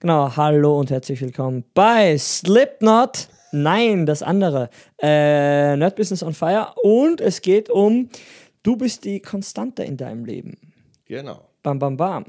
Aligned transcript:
Genau, 0.00 0.36
hallo 0.36 0.78
und 0.78 0.92
herzlich 0.92 1.20
willkommen 1.20 1.64
bei 1.74 2.16
Slipknot. 2.16 3.26
Nein, 3.50 4.06
das 4.06 4.22
andere. 4.22 4.70
Äh, 5.02 5.76
Nerd 5.76 5.96
Business 5.96 6.22
on 6.22 6.34
Fire. 6.34 6.68
Und 6.84 7.20
es 7.20 7.42
geht 7.42 7.68
um, 7.68 8.08
du 8.62 8.76
bist 8.76 9.04
die 9.04 9.18
Konstante 9.18 9.82
in 9.82 9.96
deinem 9.96 10.24
Leben. 10.24 10.56
Genau. 11.06 11.40
Bam, 11.64 11.80
bam, 11.80 11.96
bam. 11.96 12.26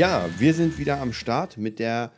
Ja, 0.00 0.30
wir 0.38 0.54
sind 0.54 0.78
wieder 0.78 0.98
am 0.98 1.12
Start 1.12 1.58
mit 1.58 1.78
der 1.78 2.10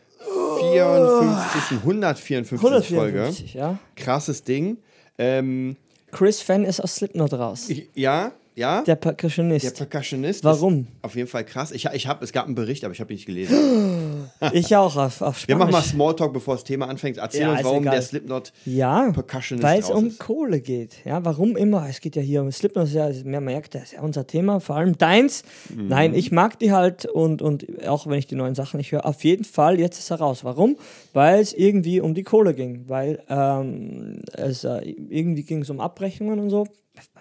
54. 0.61 1.79
154. 1.79 2.61
Folge. 2.61 3.23
154, 3.25 3.55
ja. 3.55 3.77
Krasses 3.97 4.45
Ding. 4.45 4.79
Ähm, 5.19 5.77
Chris 6.13 6.43
Fenn 6.43 6.65
ist 6.65 6.79
aus 6.79 6.95
Slipknot 6.95 7.33
raus. 7.33 7.69
ich, 7.69 7.91
ja, 7.95 8.31
ja. 8.55 8.83
der 8.83 8.97
Percussionist. 8.97 9.65
der 9.65 9.87
Percussionist. 9.87 10.45
Warum? 10.45 10.87
Auf 11.03 11.15
jeden 11.17 11.29
Fall 11.29 11.45
krass. 11.45 11.73
Ich, 11.73 11.87
ich 11.87 12.07
hab, 12.07 12.23
es 12.23 12.33
gab 12.33 12.47
einen 12.47 12.55
Bericht, 12.55 12.85
aber 12.85 12.93
ich 12.95 13.01
habe 13.01 13.13
ihn 13.13 13.17
nicht 13.17 13.27
gelesen. 13.27 14.29
ich 14.53 14.75
auch 14.77 14.97
auf, 14.97 15.21
auf 15.23 15.37
Wir 15.49 15.55
Spanisch. 15.57 15.59
machen 15.59 15.71
mal 15.73 15.83
Smalltalk, 15.83 16.33
bevor 16.33 16.55
das 16.55 16.65
Thema 16.65 16.89
anfängt. 16.89 17.19
Erzähl 17.19 17.43
Ja, 17.43 17.53
uns, 17.53 17.65
warum 17.65 17.83
egal. 17.83 17.95
der 17.95 18.03
Slipknot 18.03 18.53
Ja, 18.65 19.11
Percussionist 19.13 19.63
weil 19.65 19.81
es 19.81 19.91
um 19.91 20.09
ist. 20.09 20.19
Kohle 20.19 20.61
geht. 20.61 21.05
Ja, 21.05 21.25
warum 21.25 21.57
immer? 21.57 21.87
Es 21.89 22.01
geht 22.01 22.17
ja 22.17 22.23
hier 22.23 22.43
um 22.43 22.51
Slipknot, 22.53 22.89
ja, 22.91 23.09
mehr 23.25 23.41
man 23.41 23.45
merkt, 23.45 23.75
das 23.75 23.85
ist 23.85 23.93
ja 23.93 24.01
unser 24.03 24.27
Thema, 24.27 24.61
vor 24.61 24.77
allem 24.77 24.97
deins. 24.99 25.43
Mhm. 25.75 25.89
Nein, 25.89 26.15
ich 26.15 26.33
mag 26.33 26.59
die 26.59 26.73
halt 26.73 27.07
und, 27.07 27.43
und 27.43 27.87
auch 27.87 28.07
wenn 28.07 28.19
ich 28.19 28.27
die 28.27 28.35
neuen 28.35 28.55
Sachen 28.55 28.77
nicht 28.77 28.93
höre, 28.93 29.05
auf 29.07 29.25
jeden 29.25 29.45
Fall, 29.45 29.79
jetzt 29.79 29.99
ist 29.99 30.11
er 30.11 30.19
raus. 30.19 30.45
Warum? 30.45 30.77
Weil 31.13 31.41
es 31.41 31.53
irgendwie 31.53 32.01
um 32.01 32.15
die 32.15 32.23
Kohle 32.23 32.55
ging, 32.55 32.85
weil 32.89 33.23
ähm, 33.29 34.23
es 34.33 34.65
äh, 34.65 34.81
irgendwie 35.09 35.43
ging 35.45 35.63
es 35.63 35.71
um 35.71 35.81
Abrechnungen 35.81 36.39
und 36.41 36.51
so. 36.51 36.67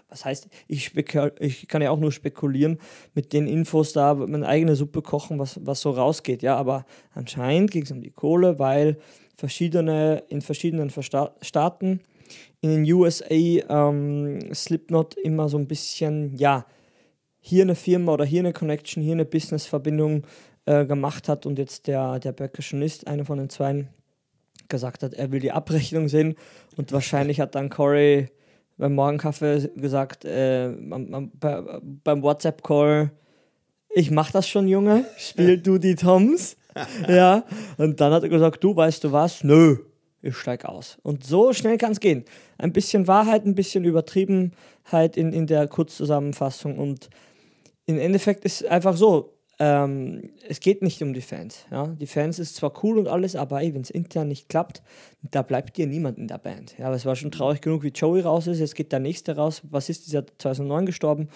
Was 0.10 0.26
heißt, 0.26 0.50
ich, 0.68 0.92
ich 1.40 1.68
kann 1.70 1.82
ja 1.82 1.90
auch 1.90 2.00
nur 2.00 2.12
spekulieren 2.12 2.80
mit 3.14 3.32
den 3.32 3.48
Infos 3.48 3.94
da, 3.94 4.14
meine 4.14 4.46
eigene 4.46 4.76
Suppe 4.76 5.02
kochen, 5.02 5.40
was, 5.40 5.60
was 5.66 5.80
so 5.80 5.92
rausgeht. 5.92 6.42
Ja, 6.42 6.58
aber 6.58 6.86
anscheinend 7.14 7.72
ging 7.72 7.84
es 7.84 7.92
um 7.92 8.02
die 8.02 8.12
Kohle, 8.12 8.60
weil 8.60 8.98
verschiedene, 9.38 10.24
in 10.28 10.42
verschiedenen 10.42 10.90
Versta 10.90 11.34
Staaten 11.42 12.02
in 12.62 12.70
den 12.70 12.94
USA 12.94 13.26
ähm, 13.30 14.54
Slipknot 14.54 15.16
immer 15.16 15.50
so 15.50 15.58
ein 15.58 15.68
bisschen, 15.68 16.36
ja, 16.36 16.66
hier 17.40 17.64
eine 17.64 17.76
Firma 17.76 18.14
oder 18.14 18.26
hier 18.26 18.42
eine 18.42 18.54
Connection, 18.54 19.02
hier 19.02 19.14
eine 19.14 19.26
Business-Verbindung 19.26 20.24
äh, 20.66 20.86
gemacht 20.86 21.28
hat 21.28 21.46
und 21.46 21.58
jetzt 21.58 21.88
der, 21.88 22.20
der 22.20 22.34
Percussionist, 22.34 23.08
einer 23.08 23.26
von 23.26 23.40
den 23.40 23.50
zwei, 23.50 23.88
gesagt 24.70 25.04
hat, 25.04 25.14
er 25.14 25.32
will 25.32 25.40
die 25.40 25.52
Abrechnung 25.52 26.08
sehen 26.08 26.36
und 26.78 26.92
wahrscheinlich 26.92 27.40
hat 27.40 27.56
dann 27.56 27.70
Corey 27.70 28.28
beim 28.82 28.96
Morgenkaffee 28.96 29.70
gesagt, 29.76 30.26
äh, 30.26 30.74
beim 30.76 32.24
WhatsApp-Call, 32.24 33.12
ich 33.94 34.10
mach 34.10 34.32
das 34.32 34.48
schon, 34.48 34.68
Junge, 34.68 35.06
spiel 35.20 35.60
du 35.60 35.78
die 35.78 35.94
Toms. 35.94 36.58
ja, 37.08 37.44
und 37.78 38.02
dann 38.02 38.12
hat 38.12 38.24
er 38.24 38.30
gesagt, 38.30 38.64
du 38.64 38.76
weißt 38.76 39.04
du 39.04 39.12
was? 39.12 39.44
Nö, 39.44 39.78
ich 40.24 40.36
steig 40.36 40.66
aus. 40.66 40.98
Und 41.04 41.24
so 41.24 41.54
schnell 41.54 41.78
kann 41.78 41.92
es 41.92 42.00
gehen. 42.00 42.26
Ein 42.58 42.74
bisschen 42.74 43.06
Wahrheit, 43.06 43.46
ein 43.46 43.54
bisschen 43.54 43.86
Übertriebenheit 43.86 45.16
in, 45.16 45.32
in 45.32 45.46
der 45.46 45.68
Kurzzusammenfassung 45.68 46.80
und 46.80 47.12
im 47.86 48.00
Endeffekt 48.00 48.46
ist 48.46 48.66
einfach 48.66 48.98
so, 48.98 49.38
ähm, 49.64 50.32
es 50.50 50.60
geht 50.60 50.82
nicht 50.82 51.04
um 51.04 51.14
die 51.14 51.22
Fans. 51.22 51.68
Ja? 51.70 51.86
Die 51.86 52.08
Fans 52.08 52.40
ist 52.40 52.56
zwar 52.56 52.84
cool 52.84 52.98
und 52.98 53.08
alles, 53.08 53.36
aber 53.36 53.58
wenn 53.58 53.82
es 53.82 53.92
intern 53.92 54.28
nicht 54.28 54.50
klappt, 54.50 54.82
da 55.22 55.44
bleibt 55.44 55.78
dir 55.78 55.86
niemand 55.86 56.18
in 56.18 56.28
der 56.28 56.40
Band. 56.40 56.74
Ja, 56.80 56.88
aber 56.88 56.96
es 56.96 57.06
war 57.06 57.16
schon 57.16 57.30
traurig 57.30 57.62
genug, 57.62 57.84
wie 57.84 57.90
Joey 57.90 58.22
raus 58.22 58.48
ist, 58.48 58.60
jetzt 58.60 58.74
geht 58.74 58.92
der 58.92 59.00
nächste 59.00 59.36
raus. 59.36 59.62
Was 59.70 59.88
ist 59.88 60.08
dieser 60.08 60.26
2009 60.26 60.88
gestorben? 60.88 61.30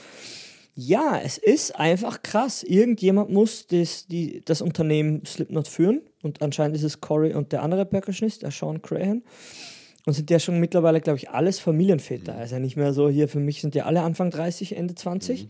Ja, 0.74 1.22
es 1.24 1.38
ist 1.38 1.80
einfach 1.80 2.24
krass. 2.24 2.64
Irgendjemand 2.64 3.30
muss 3.30 3.68
das, 3.68 4.08
die, 4.08 4.42
das 4.44 4.64
Unternehmen 4.64 5.24
Slipknot 5.24 5.68
führen 5.68 6.02
und 6.24 6.42
anscheinend 6.42 6.76
ist 6.76 6.84
es 6.84 7.02
Corey 7.02 7.36
und 7.36 7.52
der 7.52 7.62
andere 7.62 7.86
Percussionist, 7.86 8.42
der 8.42 8.50
Sean 8.50 8.82
Crahan. 8.82 9.22
Und 10.08 10.14
sind 10.14 10.32
ja 10.32 10.40
schon 10.40 10.60
mittlerweile, 10.60 11.00
glaube 11.00 11.18
ich, 11.18 11.30
alles 11.30 11.60
Familienväter. 11.60 12.36
Also 12.36 12.58
nicht 12.58 12.76
mehr 12.76 12.92
so 12.94 13.08
hier, 13.08 13.28
für 13.28 13.40
mich 13.40 13.62
sind 13.62 13.76
ja 13.76 13.86
alle 13.86 14.02
Anfang 14.02 14.32
30, 14.32 14.76
Ende 14.76 14.96
20. 14.96 15.48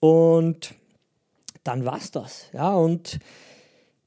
Und 0.00 0.74
dann 1.64 1.84
war's 1.84 2.10
das. 2.10 2.46
Ja, 2.52 2.74
und 2.74 3.18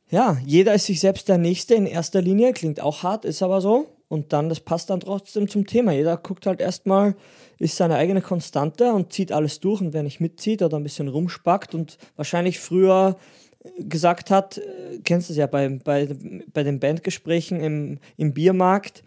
ja, 0.09 0.38
jeder 0.45 0.73
ist 0.73 0.85
sich 0.85 1.00
selbst 1.00 1.28
der 1.28 1.38
Nächste 1.38 1.75
in 1.75 1.85
erster 1.85 2.22
Linie. 2.22 2.53
Klingt 2.53 2.79
auch 2.79 3.03
hart, 3.03 3.25
ist 3.25 3.44
aber 3.44 3.59
so. 3.59 3.88
Und 4.07 4.31
dann, 4.31 4.47
das 4.47 4.62
passt 4.62 4.90
dann 4.90 5.01
trotzdem 5.01 5.50
zum 5.50 5.68
Thema. 5.68 5.91
Jeder 5.91 6.16
guckt 6.16 6.45
halt 6.45 6.62
erstmal, 6.62 7.16
ist 7.59 7.75
seine 7.75 7.95
eigene 7.95 8.22
Konstante 8.22 8.94
und 8.94 9.12
zieht 9.12 9.34
alles 9.34 9.59
durch. 9.59 9.81
Und 9.81 9.94
wer 9.94 10.03
nicht 10.03 10.22
mitzieht 10.22 10.62
oder 10.62 10.78
ein 10.78 10.84
bisschen 10.84 11.09
rumspackt 11.09 11.75
und 11.75 11.97
wahrscheinlich 12.16 12.59
früher 12.59 13.18
gesagt 13.79 14.31
hat, 14.31 14.59
äh, 14.59 15.00
kennst 15.03 15.29
du 15.29 15.34
es 15.34 15.38
ja 15.38 15.47
bei, 15.47 15.68
bei, 15.84 16.07
bei 16.53 16.63
den 16.63 16.79
Bandgesprächen 16.79 17.59
im, 17.59 18.00
im 18.16 18.34
Biermarkt, 18.34 19.03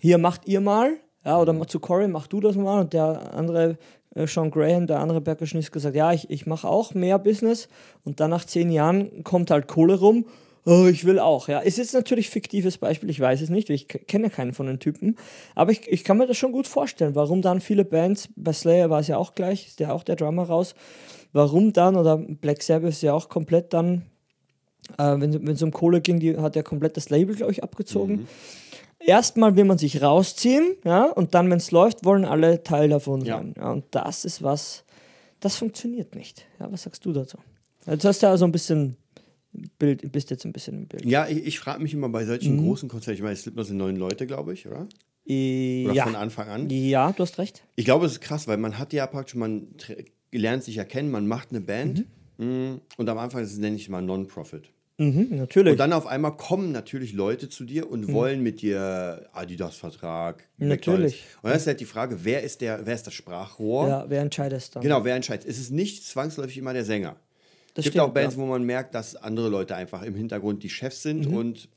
hier 0.00 0.18
macht 0.18 0.48
ihr 0.48 0.60
mal, 0.60 0.96
ja, 1.24 1.38
oder 1.38 1.68
zu 1.68 1.78
Corey, 1.78 2.08
mach 2.08 2.26
du 2.26 2.40
das 2.40 2.56
mal. 2.56 2.80
Und 2.80 2.92
der 2.92 3.32
andere, 3.34 3.78
äh, 4.14 4.26
Sean 4.26 4.50
Graham, 4.50 4.86
der 4.86 5.00
andere 5.00 5.20
Percussionist, 5.20 5.72
gesagt, 5.72 5.96
ja, 5.96 6.12
ich, 6.12 6.30
ich 6.30 6.46
mache 6.46 6.68
auch 6.68 6.94
mehr 6.94 7.18
Business. 7.18 7.68
Und 8.04 8.20
dann 8.20 8.30
nach 8.30 8.44
zehn 8.44 8.70
Jahren 8.70 9.24
kommt 9.24 9.50
halt 9.50 9.68
Kohle 9.68 9.94
rum. 9.94 10.26
Oh, 10.64 10.86
ich 10.86 11.04
will 11.04 11.18
auch, 11.18 11.48
ja. 11.48 11.58
Ist 11.58 11.78
jetzt 11.78 11.92
natürlich 11.92 12.30
fiktives 12.30 12.78
Beispiel, 12.78 13.10
ich 13.10 13.18
weiß 13.18 13.40
es 13.40 13.50
nicht, 13.50 13.68
ich 13.68 13.88
kenne 13.88 14.30
keinen 14.30 14.52
von 14.52 14.66
den 14.66 14.78
Typen. 14.78 15.16
Aber 15.56 15.72
ich, 15.72 15.88
ich 15.88 16.04
kann 16.04 16.18
mir 16.18 16.26
das 16.28 16.36
schon 16.36 16.52
gut 16.52 16.68
vorstellen, 16.68 17.16
warum 17.16 17.42
dann 17.42 17.60
viele 17.60 17.84
Bands, 17.84 18.28
bei 18.36 18.52
Slayer 18.52 18.88
war 18.88 19.00
es 19.00 19.08
ja 19.08 19.16
auch 19.16 19.34
gleich, 19.34 19.66
ist 19.66 19.80
ja 19.80 19.92
auch 19.92 20.04
der 20.04 20.14
Drummer 20.14 20.44
raus, 20.44 20.76
warum 21.32 21.72
dann, 21.72 21.96
oder 21.96 22.16
Black 22.16 22.62
Sabbath 22.62 22.90
ist 22.90 23.02
ja 23.02 23.12
auch 23.12 23.28
komplett 23.28 23.72
dann, 23.72 24.02
äh, 24.98 25.16
wenn 25.18 25.48
es 25.48 25.62
um 25.62 25.72
Kohle 25.72 26.00
ging, 26.00 26.20
die 26.20 26.36
hat 26.36 26.54
ja 26.54 26.62
komplett 26.62 26.96
das 26.96 27.10
Label, 27.10 27.34
glaube 27.34 27.50
ich, 27.50 27.64
abgezogen 27.64 28.28
erstmal 29.06 29.56
will 29.56 29.64
man 29.64 29.78
sich 29.78 30.02
rausziehen, 30.02 30.76
ja, 30.84 31.04
und 31.06 31.34
dann, 31.34 31.50
wenn 31.50 31.58
es 31.58 31.70
läuft, 31.70 32.04
wollen 32.04 32.24
alle 32.24 32.62
Teil 32.62 32.88
davon 32.88 33.24
sein. 33.24 33.54
Ja, 33.56 33.70
und 33.72 33.84
das 33.90 34.24
ist 34.24 34.42
was, 34.42 34.84
das 35.40 35.56
funktioniert 35.56 36.14
nicht. 36.14 36.46
Ja, 36.60 36.70
was 36.70 36.82
sagst 36.84 37.04
du 37.04 37.12
dazu? 37.12 37.38
Jetzt 37.86 38.04
hast 38.04 38.22
du 38.22 38.26
ja 38.26 38.36
so 38.36 38.44
ein 38.44 38.52
bisschen 38.52 38.96
Bild, 39.78 40.10
bist 40.12 40.30
jetzt 40.30 40.44
ein 40.46 40.52
bisschen 40.52 40.74
im 40.78 40.86
Bild. 40.86 41.04
Ja, 41.04 41.26
ich, 41.28 41.44
ich 41.44 41.58
frage 41.58 41.82
mich 41.82 41.92
immer 41.92 42.08
bei 42.08 42.24
solchen 42.24 42.56
Mhm. 42.56 42.66
großen 42.66 42.88
Konzerten, 42.88 43.16
ich 43.18 43.22
meine, 43.22 43.36
Slipknot 43.36 43.66
sind 43.66 43.76
neun 43.76 43.96
Leute, 43.96 44.26
glaube 44.26 44.54
ich, 44.54 44.66
oder? 44.66 44.86
Oder 45.26 45.92
ja. 45.94 46.04
von 46.04 46.16
Anfang 46.16 46.48
an. 46.48 46.70
ja, 46.70 47.12
du 47.12 47.22
hast 47.22 47.38
recht. 47.38 47.62
Ich 47.76 47.84
glaube, 47.84 48.06
es 48.06 48.12
ist 48.12 48.20
krass, 48.20 48.48
weil 48.48 48.56
man 48.56 48.78
hat 48.78 48.92
ja 48.92 49.06
praktisch, 49.06 49.34
man 49.36 49.68
lernt 50.32 50.64
sich 50.64 50.76
ja 50.76 50.84
kennen, 50.84 51.10
man 51.10 51.26
macht 51.26 51.50
eine 51.50 51.60
Band 51.60 52.06
mm, 52.38 52.74
und 52.96 53.08
am 53.08 53.18
Anfang 53.18 53.42
ist 53.42 53.52
es, 53.52 53.58
nenne 53.58 53.76
ich 53.76 53.88
mal 53.88 54.00
Non-Profit. 54.02 54.70
Mhm, 54.98 55.28
natürlich. 55.30 55.72
Und 55.72 55.78
dann 55.78 55.92
auf 55.92 56.06
einmal 56.06 56.36
kommen 56.36 56.70
natürlich 56.70 57.12
Leute 57.12 57.48
zu 57.48 57.64
dir 57.64 57.90
und 57.90 58.12
wollen 58.12 58.42
mit 58.42 58.60
dir 58.60 59.28
Adidas-Vertrag. 59.32 60.44
Natürlich. 60.58 61.24
Und 61.42 61.50
dann 61.50 61.58
ist 61.58 61.66
halt 61.66 61.80
die 61.80 61.86
Frage, 61.86 62.24
wer 62.24 62.42
ist, 62.42 62.60
der, 62.60 62.84
wer 62.84 62.94
ist 62.94 63.06
das 63.06 63.14
Sprachrohr? 63.14 63.88
ja, 63.88 64.04
wer 64.08 64.20
entscheidet 64.22 64.58
es 64.58 64.70
dann? 64.70 64.82
Genau, 64.82 65.04
wer 65.04 65.16
entscheidet? 65.16 65.46
Es 65.46 65.58
ist 65.58 65.70
nicht 65.70 66.04
zwangsläufig 66.04 66.58
immer 66.58 66.72
der 66.72 66.84
Sänger. 66.84 67.16
Es 67.74 67.84
gibt 67.84 67.94
stimmt, 67.94 68.04
auch 68.04 68.12
Bands, 68.12 68.34
ja. 68.34 68.38
Mhm. 68.42 68.46
wo 68.46 68.50
man 68.50 68.64
merkt, 68.64 68.94
dass 68.94 69.16
andere 69.16 69.48
Leute 69.48 69.74
einfach 69.74 70.02
im 70.02 70.14
Hintergrund 70.14 70.62
die 70.62 70.70
Chefs 70.70 71.02
sind 71.02 71.26
und 71.26 71.68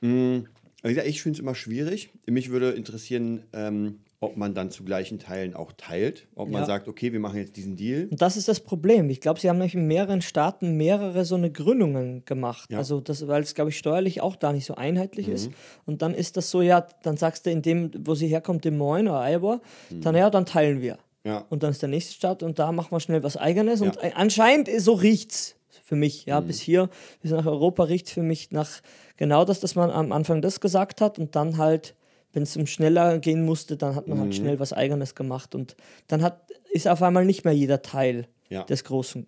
Mm, 0.00 0.40
wie 0.82 0.88
gesagt, 0.88 1.08
ich 1.08 1.22
finde 1.22 1.36
es 1.36 1.40
immer 1.40 1.54
schwierig. 1.54 2.10
Mich 2.26 2.50
würde 2.50 2.70
interessieren, 2.70 3.44
ähm, 3.52 4.00
ob 4.20 4.36
man 4.36 4.52
dann 4.52 4.70
zu 4.70 4.82
gleichen 4.82 5.18
Teilen 5.20 5.54
auch 5.54 5.70
teilt. 5.76 6.26
Ob 6.34 6.48
man 6.50 6.62
Ja. 6.62 6.66
sagt, 6.66 6.88
okay, 6.88 7.12
wir 7.12 7.20
machen 7.20 7.38
jetzt 7.38 7.56
diesen 7.56 7.76
Deal. 7.76 8.08
Und 8.10 8.20
das 8.20 8.36
ist 8.36 8.48
das 8.48 8.58
Problem. 8.60 9.08
Ich 9.10 9.20
glaube, 9.20 9.38
sie 9.38 9.48
haben 9.48 9.58
nämlich 9.58 9.74
in 9.76 9.86
mehreren 9.86 10.22
Staaten 10.22 10.76
mehrere 10.76 11.24
so 11.24 11.36
eine 11.36 11.52
Gründungen 11.52 12.24
gemacht. 12.24 12.68
Ja. 12.72 12.78
Also 12.78 13.00
das, 13.00 13.28
weil 13.28 13.42
es, 13.42 13.54
glaube 13.54 13.70
ich, 13.70 13.78
steuerlich 13.78 14.20
auch 14.20 14.34
da 14.34 14.52
nicht 14.52 14.64
so 14.66 14.74
einheitlich 14.74 15.28
Mhm. 15.28 15.32
ist. 15.34 15.50
Und 15.86 16.02
dann 16.02 16.14
ist 16.14 16.36
das 16.36 16.50
so, 16.50 16.62
ja, 16.62 16.84
dann 17.04 17.16
sagst 17.16 17.46
du 17.46 17.50
in 17.50 17.62
dem, 17.62 17.92
wo 18.00 18.14
sie 18.16 18.26
herkommt, 18.26 18.64
Des 18.64 18.72
Moines 18.72 19.10
oder 19.10 19.20
Iowa, 19.20 19.60
dann 19.90 20.16
ja, 20.16 20.30
dann 20.30 20.46
teilen 20.46 20.80
wir. 20.80 20.94
Mhm. 20.94 21.30
Ja. 21.30 21.44
Und 21.50 21.62
dann 21.62 21.70
ist 21.70 21.82
der 21.82 21.88
nächste 21.88 22.14
Stadt 22.14 22.42
und 22.42 22.58
da 22.58 22.72
machen 22.72 22.90
wir 22.90 23.00
schnell 23.00 23.22
was 23.22 23.36
Eigenes. 23.36 23.80
Und 23.80 23.98
anscheinend 24.16 24.66
ist- 24.66 24.84
so 24.84 24.94
riecht's 24.94 25.54
für 25.84 25.94
mich. 25.96 26.26
Ja, 26.26 26.40
Mhm. 26.40 26.46
bis 26.48 26.60
hier, 26.60 26.88
bis 27.22 27.30
nach 27.30 27.46
Europa 27.46 27.84
riecht 27.84 28.08
für 28.10 28.22
mich 28.22 28.50
nach 28.50 28.68
genau 29.16 29.44
das, 29.44 29.60
dass 29.60 29.74
man 29.76 29.90
am 29.90 30.10
Anfang 30.10 30.42
das 30.42 30.60
gesagt 30.60 31.00
hat 31.00 31.18
und 31.20 31.36
dann 31.36 31.56
halt, 31.56 31.94
wenn 32.38 32.44
es 32.44 32.56
um 32.56 32.68
schneller 32.68 33.18
gehen 33.18 33.44
musste, 33.44 33.76
dann 33.76 33.96
hat 33.96 34.06
man 34.06 34.16
Mhm. 34.18 34.22
halt 34.22 34.34
schnell 34.36 34.60
was 34.60 34.72
Eigenes 34.72 35.16
gemacht 35.16 35.56
und 35.56 35.74
dann 36.06 36.22
hat, 36.22 36.48
ist 36.70 36.86
auf 36.86 37.02
einmal 37.02 37.24
nicht 37.24 37.44
mehr 37.44 37.52
jeder 37.52 37.82
Teil 37.82 38.28
Ja. 38.48 38.62
des 38.62 38.84
großen 38.84 39.26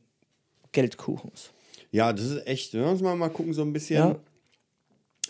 Geldkuchens. 0.70 1.50
Ja, 1.90 2.12
das 2.12 2.26
ist 2.26 2.46
echt. 2.46 2.72
Wir 2.72 2.82
müssen 2.86 3.02
mal, 3.02 3.16
mal 3.16 3.28
gucken, 3.30 3.52
so 3.52 3.62
ein 3.62 3.72
bisschen. 3.72 3.96
Ja. 3.98 4.16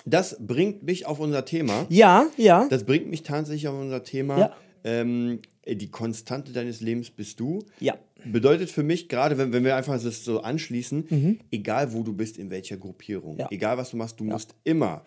Das 0.04 0.36
bringt 0.38 0.82
mich 0.82 1.06
auf 1.06 1.20
unser 1.20 1.46
Thema. 1.46 1.86
Ja, 1.88 2.26
ja. 2.36 2.66
Das 2.68 2.84
bringt 2.84 3.08
mich 3.08 3.22
tatsächlich 3.22 3.66
auf 3.68 3.78
unser 3.80 4.02
Thema. 4.04 4.38
Ja. 4.38 4.54
Ähm, 4.84 5.40
die 5.66 5.90
Konstante 5.90 6.52
deines 6.52 6.80
Lebens 6.82 7.10
bist 7.10 7.40
du. 7.40 7.60
Ja. 7.80 7.94
bedeutet 8.22 8.70
für 8.70 8.82
mich, 8.82 9.08
gerade 9.08 9.38
wenn, 9.38 9.50
wenn 9.54 9.64
wir 9.64 9.74
einfach 9.76 9.98
das 9.98 10.24
so 10.26 10.42
anschließen, 10.42 11.40
egal 11.50 11.94
wo 11.94 12.02
du 12.02 12.12
bist, 12.12 12.36
in 12.36 12.50
welcher 12.50 12.76
Gruppierung, 12.76 13.32
Mhm. 13.34 13.40
Ja. 13.40 13.48
egal 13.50 13.78
was 13.78 13.92
du 13.92 13.96
machst, 13.96 14.20
du 14.20 14.24
musst 14.24 14.54
immer, 14.64 15.02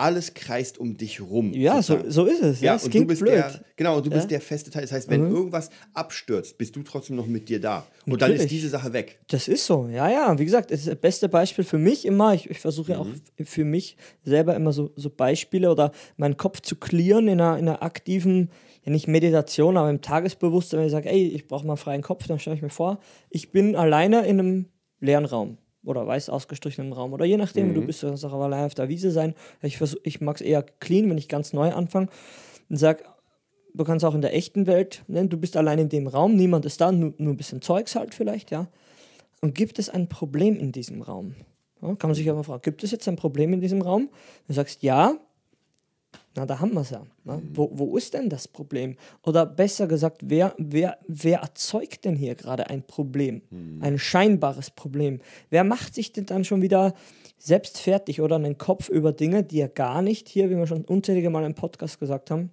alles 0.00 0.34
kreist 0.34 0.78
um 0.78 0.96
dich 0.96 1.20
rum. 1.20 1.52
Ja, 1.52 1.82
so, 1.82 1.98
so 2.08 2.24
ist 2.26 2.42
es. 2.42 2.60
Ja, 2.60 2.72
Ja, 2.72 2.76
es 2.76 2.84
und 2.84 2.94
du 2.94 3.04
bist 3.06 3.20
blöd. 3.20 3.34
der, 3.34 3.64
genau, 3.76 3.96
und 3.98 4.06
du 4.06 4.10
bist 4.10 4.22
Ja. 4.22 4.26
Mhm. 4.26 4.28
der 4.30 4.40
feste 4.40 4.70
Teil. 4.70 4.82
Das 4.82 4.92
heißt, 4.92 5.08
wenn 5.10 5.30
irgendwas 5.30 5.70
abstürzt, 5.94 6.58
bist 6.58 6.74
du 6.76 6.82
trotzdem 6.82 7.16
noch 7.16 7.26
mit 7.26 7.48
dir 7.48 7.60
da. 7.60 7.86
Und 8.06 8.22
dann 8.22 8.30
ist 8.32 8.38
Natürlich. 8.38 8.50
diese 8.50 8.68
Sache 8.70 8.92
weg. 8.92 9.20
Das 9.28 9.46
ist 9.48 9.66
so, 9.66 9.88
ja, 9.88 10.08
ja. 10.10 10.38
Wie 10.38 10.44
gesagt, 10.44 10.70
es 10.70 10.80
ist 10.80 10.88
das 10.88 10.96
beste 10.96 11.28
Beispiel 11.28 11.64
für 11.64 11.78
mich 11.78 12.04
immer. 12.04 12.34
Ich, 12.34 12.48
ich 12.50 12.58
versuche 12.58 12.92
ja 12.92 12.98
auch 12.98 13.06
Mhm. 13.06 13.44
für 13.44 13.64
mich 13.64 13.96
selber 14.24 14.56
immer 14.56 14.72
so, 14.72 14.90
so 14.96 15.10
Beispiele 15.10 15.70
oder 15.70 15.92
meinen 16.16 16.36
Kopf 16.36 16.60
zu 16.60 16.76
clearen 16.76 17.28
in 17.28 17.40
einer, 17.40 17.58
in 17.58 17.68
einer 17.68 17.82
aktiven, 17.82 18.50
ja 18.84 18.92
nicht 18.92 19.08
Meditation, 19.08 19.76
aber 19.76 19.90
im 19.90 20.00
Tagesbewusstsein, 20.00 20.80
wenn 20.80 20.86
ich 20.86 20.92
sage, 20.92 21.10
ey, 21.10 21.28
ich 21.28 21.46
brauche 21.46 21.66
mal 21.66 21.72
einen 21.74 21.78
freien 21.78 22.02
Kopf, 22.02 22.26
dann 22.26 22.38
stelle 22.38 22.56
ich 22.56 22.62
mir 22.62 22.70
vor, 22.70 22.98
ich 23.28 23.52
bin 23.52 23.76
alleine 23.76 24.26
in 24.26 24.38
einem 24.40 24.66
leeren 25.00 25.24
Raum 25.26 25.58
oder 25.84 26.06
weiß 26.06 26.28
ausgestrichenen 26.28 26.92
Raum 26.92 27.12
oder 27.12 27.24
je 27.24 27.36
nachdem, 27.36 27.74
du 27.74 27.82
bist, 27.82 28.02
kannst 28.02 28.24
auch 28.24 28.32
alleine 28.32 28.66
auf 28.66 28.74
der 28.74 28.88
Wiese 28.88 29.10
sein. 29.10 29.34
Ich, 29.62 29.78
versuch, 29.78 29.98
ich 30.04 30.20
mag 30.20 30.36
es 30.36 30.42
eher 30.42 30.62
clean, 30.62 31.08
wenn 31.08 31.18
ich 31.18 31.28
ganz 31.28 31.52
neu 31.52 31.72
anfange 31.72 32.08
und 32.68 32.76
sage, 32.76 33.04
du 33.74 33.84
kannst 33.84 34.04
auch 34.04 34.14
in 34.14 34.20
der 34.20 34.34
echten 34.34 34.66
Welt, 34.66 35.02
ne, 35.08 35.26
du 35.26 35.36
bist 35.36 35.56
allein 35.56 35.78
in 35.78 35.88
dem 35.88 36.06
Raum, 36.06 36.36
niemand 36.36 36.66
ist 36.66 36.80
da, 36.80 36.92
nur, 36.92 37.14
nur 37.18 37.32
ein 37.32 37.36
bisschen 37.36 37.62
Zeugs 37.62 37.94
halt 37.94 38.14
vielleicht, 38.14 38.50
ja. 38.50 38.68
Und 39.40 39.54
gibt 39.54 39.78
es 39.78 39.88
ein 39.88 40.08
Problem 40.08 40.58
in 40.58 40.72
diesem 40.72 41.00
Raum? 41.00 41.34
Ja, 41.80 41.94
kann 41.94 42.10
man 42.10 42.14
sich 42.14 42.28
aber 42.28 42.44
fragen, 42.44 42.62
gibt 42.62 42.84
es 42.84 42.90
jetzt 42.90 43.08
ein 43.08 43.16
Problem 43.16 43.54
in 43.54 43.60
diesem 43.60 43.80
Raum? 43.80 44.10
Du 44.46 44.52
sagst 44.52 44.82
ja, 44.82 45.14
na, 46.36 46.46
da 46.46 46.60
haben 46.60 46.74
wir 46.74 46.82
es 46.82 46.90
ja. 46.90 47.02
Ne? 47.24 47.42
Wo, 47.52 47.70
wo 47.72 47.96
ist 47.96 48.14
denn 48.14 48.28
das 48.28 48.46
Problem? 48.46 48.96
Oder 49.24 49.46
besser 49.46 49.88
gesagt, 49.88 50.22
wer, 50.24 50.54
wer, 50.58 50.98
wer 51.08 51.40
erzeugt 51.40 52.04
denn 52.04 52.14
hier 52.14 52.36
gerade 52.36 52.70
ein 52.70 52.84
Problem? 52.84 53.42
Ein 53.82 53.98
scheinbares 53.98 54.70
Problem. 54.70 55.20
Wer 55.50 55.64
macht 55.64 55.94
sich 55.94 56.12
denn 56.12 56.26
dann 56.26 56.44
schon 56.44 56.62
wieder 56.62 56.94
selbst 57.38 57.78
fertig 57.78 58.20
oder 58.20 58.36
einen 58.36 58.58
Kopf 58.58 58.88
über 58.88 59.12
Dinge, 59.12 59.42
die 59.42 59.60
er 59.60 59.68
gar 59.68 60.02
nicht 60.02 60.28
hier, 60.28 60.50
wie 60.50 60.56
wir 60.56 60.66
schon 60.66 60.84
unzählige 60.84 61.30
Mal 61.30 61.44
im 61.44 61.54
Podcast 61.54 61.98
gesagt 61.98 62.30
haben, 62.30 62.50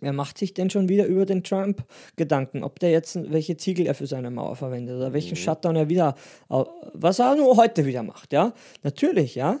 Wer 0.00 0.12
macht 0.14 0.38
sich 0.38 0.54
denn 0.54 0.70
schon 0.70 0.88
wieder 0.88 1.06
über 1.06 1.26
den 1.26 1.44
Trump 1.44 1.84
Gedanken, 2.16 2.64
ob 2.64 2.78
der 2.78 2.90
jetzt 2.90 3.18
welche 3.30 3.56
Ziegel 3.56 3.86
er 3.86 3.94
für 3.94 4.06
seine 4.06 4.30
Mauer 4.30 4.56
verwendet 4.56 4.96
oder 4.96 5.12
welchen 5.12 5.36
Shutdown 5.36 5.76
er 5.76 5.88
wieder, 5.88 6.14
was 6.48 7.18
er 7.18 7.36
nur 7.36 7.56
heute 7.56 7.84
wieder 7.84 8.02
macht, 8.02 8.32
ja? 8.32 8.54
Natürlich, 8.82 9.34
ja. 9.34 9.60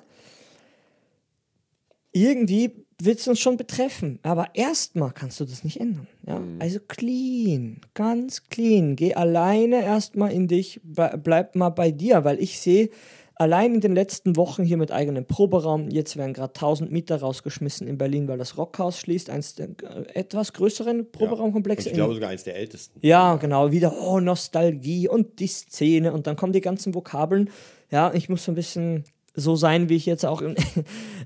Irgendwie 2.12 2.72
wird 3.02 3.18
es 3.18 3.28
uns 3.28 3.38
schon 3.40 3.56
betreffen, 3.56 4.18
aber 4.22 4.48
erstmal 4.54 5.12
kannst 5.12 5.40
du 5.40 5.44
das 5.44 5.64
nicht 5.64 5.80
ändern, 5.80 6.06
ja? 6.26 6.40
Also 6.58 6.80
clean, 6.86 7.80
ganz 7.94 8.48
clean. 8.48 8.94
Geh 8.96 9.14
alleine 9.14 9.82
erstmal 9.82 10.32
in 10.32 10.48
dich, 10.48 10.80
ble- 10.84 11.16
bleib 11.16 11.54
mal 11.56 11.70
bei 11.70 11.90
dir, 11.90 12.24
weil 12.24 12.40
ich 12.40 12.58
sehe, 12.60 12.90
Allein 13.36 13.76
in 13.76 13.80
den 13.80 13.94
letzten 13.94 14.36
Wochen 14.36 14.64
hier 14.64 14.76
mit 14.76 14.92
eigenem 14.92 15.24
Proberaum, 15.24 15.88
jetzt 15.88 16.18
werden 16.18 16.34
gerade 16.34 16.52
1000 16.52 16.92
Mieter 16.92 17.20
rausgeschmissen 17.22 17.88
in 17.88 17.96
Berlin, 17.96 18.28
weil 18.28 18.36
das 18.36 18.58
Rockhaus 18.58 18.98
schließt, 18.98 19.30
eins 19.30 19.54
der 19.54 19.68
äh, 19.82 20.12
etwas 20.12 20.52
größeren 20.52 21.10
Proberaumkomplexe. 21.10 21.88
Und 21.88 21.92
ich 21.92 21.96
glaube 21.96 22.12
sogar 22.12 22.28
eins 22.28 22.44
der 22.44 22.56
ältesten. 22.56 22.98
Ja, 23.00 23.36
genau, 23.36 23.72
wieder 23.72 23.94
oh, 23.98 24.20
Nostalgie 24.20 25.08
und 25.08 25.38
die 25.38 25.46
Szene 25.46 26.12
und 26.12 26.26
dann 26.26 26.36
kommen 26.36 26.52
die 26.52 26.60
ganzen 26.60 26.94
Vokabeln. 26.94 27.48
Ja, 27.90 28.12
ich 28.12 28.28
muss 28.28 28.44
so 28.44 28.52
ein 28.52 28.56
bisschen 28.56 29.04
so 29.34 29.56
sein, 29.56 29.88
wie 29.88 29.96
ich 29.96 30.06
jetzt 30.06 30.24
auch. 30.26 30.42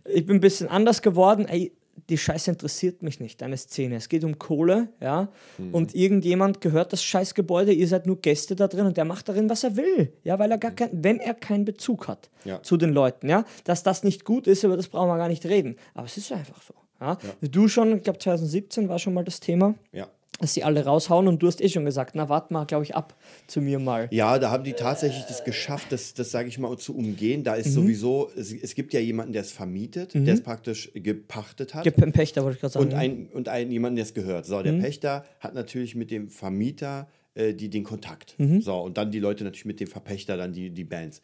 Ich 0.07 0.27
bin 0.27 0.37
ein 0.37 0.41
bisschen 0.41 0.69
anders 0.69 1.01
geworden. 1.01 1.47
Ey, 1.47 1.73
die 2.11 2.19
Scheiße 2.19 2.51
interessiert 2.51 3.03
mich 3.03 3.21
nicht, 3.21 3.41
deine 3.41 3.57
Szene. 3.57 3.97
Es 3.97 4.09
geht 4.11 4.23
um 4.25 4.39
Kohle, 4.39 4.89
ja. 5.01 5.29
Und 5.73 5.95
irgendjemand 5.95 6.61
gehört 6.61 6.93
das 6.93 7.03
Scheißgebäude, 7.03 7.73
ihr 7.73 7.89
seid 7.89 8.07
nur 8.07 8.21
Gäste 8.21 8.55
da 8.55 8.69
drin 8.69 8.85
und 8.85 8.97
der 8.99 9.07
macht 9.07 9.29
darin, 9.29 9.49
was 9.49 9.65
er 9.65 9.77
will. 9.77 10.13
Ja, 10.25 10.39
weil 10.39 10.51
er 10.51 10.59
gar 10.59 10.73
kein, 10.73 10.91
wenn 10.93 11.21
er 11.21 11.33
keinen 11.35 11.65
Bezug 11.65 12.07
hat 12.09 12.29
Ja. 12.45 12.63
zu 12.63 12.77
den 12.77 12.91
Leuten, 12.93 13.29
ja. 13.31 13.45
Dass 13.65 13.83
das 13.83 14.05
nicht 14.05 14.25
gut 14.27 14.47
ist, 14.47 14.63
über 14.65 14.77
das 14.77 14.89
brauchen 14.89 15.09
wir 15.09 15.17
gar 15.17 15.29
nicht 15.29 15.47
reden. 15.47 15.77
Aber 15.95 16.07
es 16.07 16.17
ist 16.19 16.31
einfach 16.33 16.61
so. 16.63 16.75
Ja? 17.01 17.17
Du 17.41 17.69
schon, 17.69 17.97
ich 17.97 18.03
glaube 18.03 18.19
2017 18.19 18.89
war 18.89 18.99
schon 18.99 19.15
mal 19.15 19.25
das 19.25 19.41
Thema 19.41 19.75
Ja. 19.93 20.09
Dass 20.41 20.55
sie 20.55 20.65
alle 20.65 20.85
raushauen 20.85 21.29
und 21.29 21.43
du 21.43 21.47
hast 21.47 21.61
eh 21.61 21.69
schon 21.69 21.85
gesagt, 21.85 22.15
na 22.15 22.29
warte 22.29 22.53
mal, 22.53 22.65
glaube 22.65 22.85
ich, 22.85 22.95
ab 22.95 23.15
zu 23.47 23.61
mir 23.61 23.79
mal. 23.79 24.09
Ja, 24.11 24.39
da 24.39 24.51
haben 24.51 24.65
die 24.65 24.73
tatsächlich 24.73 25.25
das 25.27 25.45
geschafft, 25.45 25.93
das, 25.93 26.13
das 26.15 26.31
sage 26.31 26.49
ich 26.49 26.59
mal, 26.59 26.77
zu 26.77 26.97
umgehen. 26.97 27.45
Da 27.45 27.55
ist 27.55 27.69
Mhm. 27.69 27.73
sowieso, 27.73 28.31
es, 28.37 28.53
es 28.53 28.75
gibt 28.75 28.93
ja 28.93 29.01
jemanden, 29.01 29.33
der 29.33 29.43
es 29.43 29.53
vermietet, 29.53 30.15
der 30.15 30.35
es 30.35 30.43
praktisch 30.43 30.91
gepachtet 30.95 31.75
hat. 31.75 31.85
Gib 31.85 32.03
einen 32.03 32.13
Pächter, 32.13 32.43
wollte 32.43 32.57
ich 32.57 32.61
gerade 32.61 32.73
sagen. 32.75 32.87
und 32.87 32.95
ein, 32.95 33.29
und 33.33 33.49
ein, 33.49 33.71
jemanden, 33.71 33.97
der 33.97 34.05
es 34.05 34.15
gehört. 34.15 34.47
So, 34.47 34.61
der 34.63 34.73
Mhm. 34.73 34.81
Pächter 34.83 35.25
hat 35.41 35.55
natürlich 35.55 35.95
mit 35.95 36.11
dem 36.11 36.29
Vermieter 36.29 37.09
äh, 37.35 37.55
die, 37.55 37.69
den 37.71 37.85
Kontakt. 37.85 38.35
Mhm. 38.39 38.61
So, 38.61 38.75
und 38.77 38.97
dann 38.99 39.11
die 39.11 39.21
Leute 39.21 39.45
natürlich 39.45 39.65
mit 39.65 39.81
dem 39.81 39.89
Verpächter, 39.89 40.37
dann 40.37 40.53
die, 40.53 40.71
die 40.71 40.85
Bands. 40.85 41.21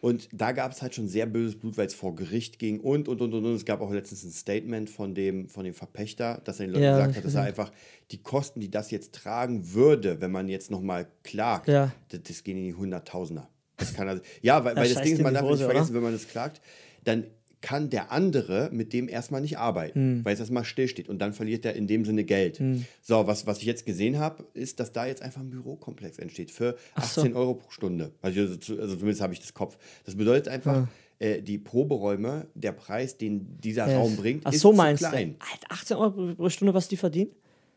Und 0.00 0.28
da 0.32 0.52
gab 0.52 0.72
es 0.72 0.82
halt 0.82 0.94
schon 0.94 1.08
sehr 1.08 1.26
böses 1.26 1.58
Blut, 1.58 1.76
weil 1.78 1.86
es 1.86 1.94
vor 1.94 2.14
Gericht 2.14 2.58
ging 2.58 2.80
und, 2.80 3.08
und, 3.08 3.20
und, 3.20 3.32
und, 3.32 3.44
und. 3.44 3.54
Es 3.54 3.64
gab 3.64 3.80
auch 3.80 3.90
letztens 3.92 4.24
ein 4.24 4.32
Statement 4.32 4.90
von 4.90 5.14
dem, 5.14 5.48
von 5.48 5.64
dem 5.64 5.74
Verpächter, 5.74 6.40
dass 6.44 6.60
er 6.60 6.66
den 6.66 6.72
Leuten 6.72 6.84
Ja, 6.84 6.92
gesagt 6.98 7.16
hat, 7.16 7.24
dass 7.24 7.34
er 7.34 7.42
einfach 7.42 7.72
die 8.10 8.22
Kosten, 8.22 8.60
die 8.60 8.70
das 8.70 8.90
jetzt 8.90 9.14
tragen 9.14 9.72
würde, 9.72 10.20
wenn 10.20 10.30
man 10.30 10.48
jetzt 10.48 10.70
nochmal 10.70 11.06
klagt, 11.22 11.68
Ja. 11.68 11.92
das, 12.08 12.20
das 12.22 12.44
gehen 12.44 12.58
in 12.58 12.64
die 12.64 12.74
Hunderttausender. 12.74 13.48
Das 13.76 13.92
kann 13.94 14.06
also, 14.08 14.22
ja, 14.42 14.64
weil, 14.64 14.74
Ja, 14.76 14.82
weil 14.82 14.92
das 14.92 15.02
Ding 15.02 15.14
ist, 15.14 15.22
man 15.22 15.34
darf 15.34 15.42
nicht 15.42 15.52
Hose, 15.52 15.64
vergessen, 15.64 15.90
oder? 15.90 15.94
wenn 15.96 16.02
man 16.04 16.12
das 16.12 16.28
klagt, 16.28 16.60
dann 17.04 17.24
kann 17.64 17.88
der 17.88 18.12
andere 18.12 18.68
mit 18.72 18.92
dem 18.92 19.08
erstmal 19.08 19.40
nicht 19.40 19.56
arbeiten, 19.58 19.98
Hm. 20.18 20.24
weil 20.24 20.34
es 20.34 20.40
erstmal 20.40 20.64
stillsteht 20.64 21.08
und 21.08 21.18
dann 21.18 21.32
verliert 21.32 21.64
er 21.64 21.74
in 21.74 21.86
dem 21.86 22.04
Sinne 22.04 22.24
Geld. 22.24 22.60
So, 23.02 23.26
was, 23.26 23.46
was 23.46 23.58
ich 23.58 23.64
jetzt 23.64 23.86
gesehen 23.86 24.18
habe, 24.18 24.44
ist, 24.52 24.78
dass 24.80 24.92
da 24.92 25.06
jetzt 25.06 25.22
einfach 25.22 25.40
ein 25.40 25.48
Bürokomplex 25.50 26.18
entsteht 26.18 26.50
für 26.50 26.76
so. 26.96 27.22
18 27.22 27.34
Euro 27.34 27.54
pro 27.54 27.70
Stunde. 27.70 28.12
Also, 28.20 28.40
also 28.42 28.96
zumindest 28.96 29.22
habe 29.22 29.32
ich 29.32 29.40
das 29.40 29.54
Kopf. 29.54 29.78
Das 30.04 30.14
bedeutet 30.14 30.48
einfach, 30.48 30.86
äh, 31.18 31.40
die 31.40 31.56
Proberäume, 31.58 32.46
der 32.54 32.72
Preis, 32.72 33.16
den 33.16 33.58
dieser 33.60 33.88
Ja. 33.90 33.98
Raum 33.98 34.16
bringt, 34.16 34.42
Ach 34.44 34.52
ist 34.52 34.60
so 34.60 34.70
zu 34.72 34.76
meinst 34.76 35.02
klein. 35.08 35.36
du? 35.38 35.46
Alter, 35.52 35.66
18 35.70 35.96
Euro 35.96 36.34
pro 36.34 36.48
Stunde, 36.50 36.74
was 36.74 36.88
die 36.88 36.96
verdienen? 36.98 37.30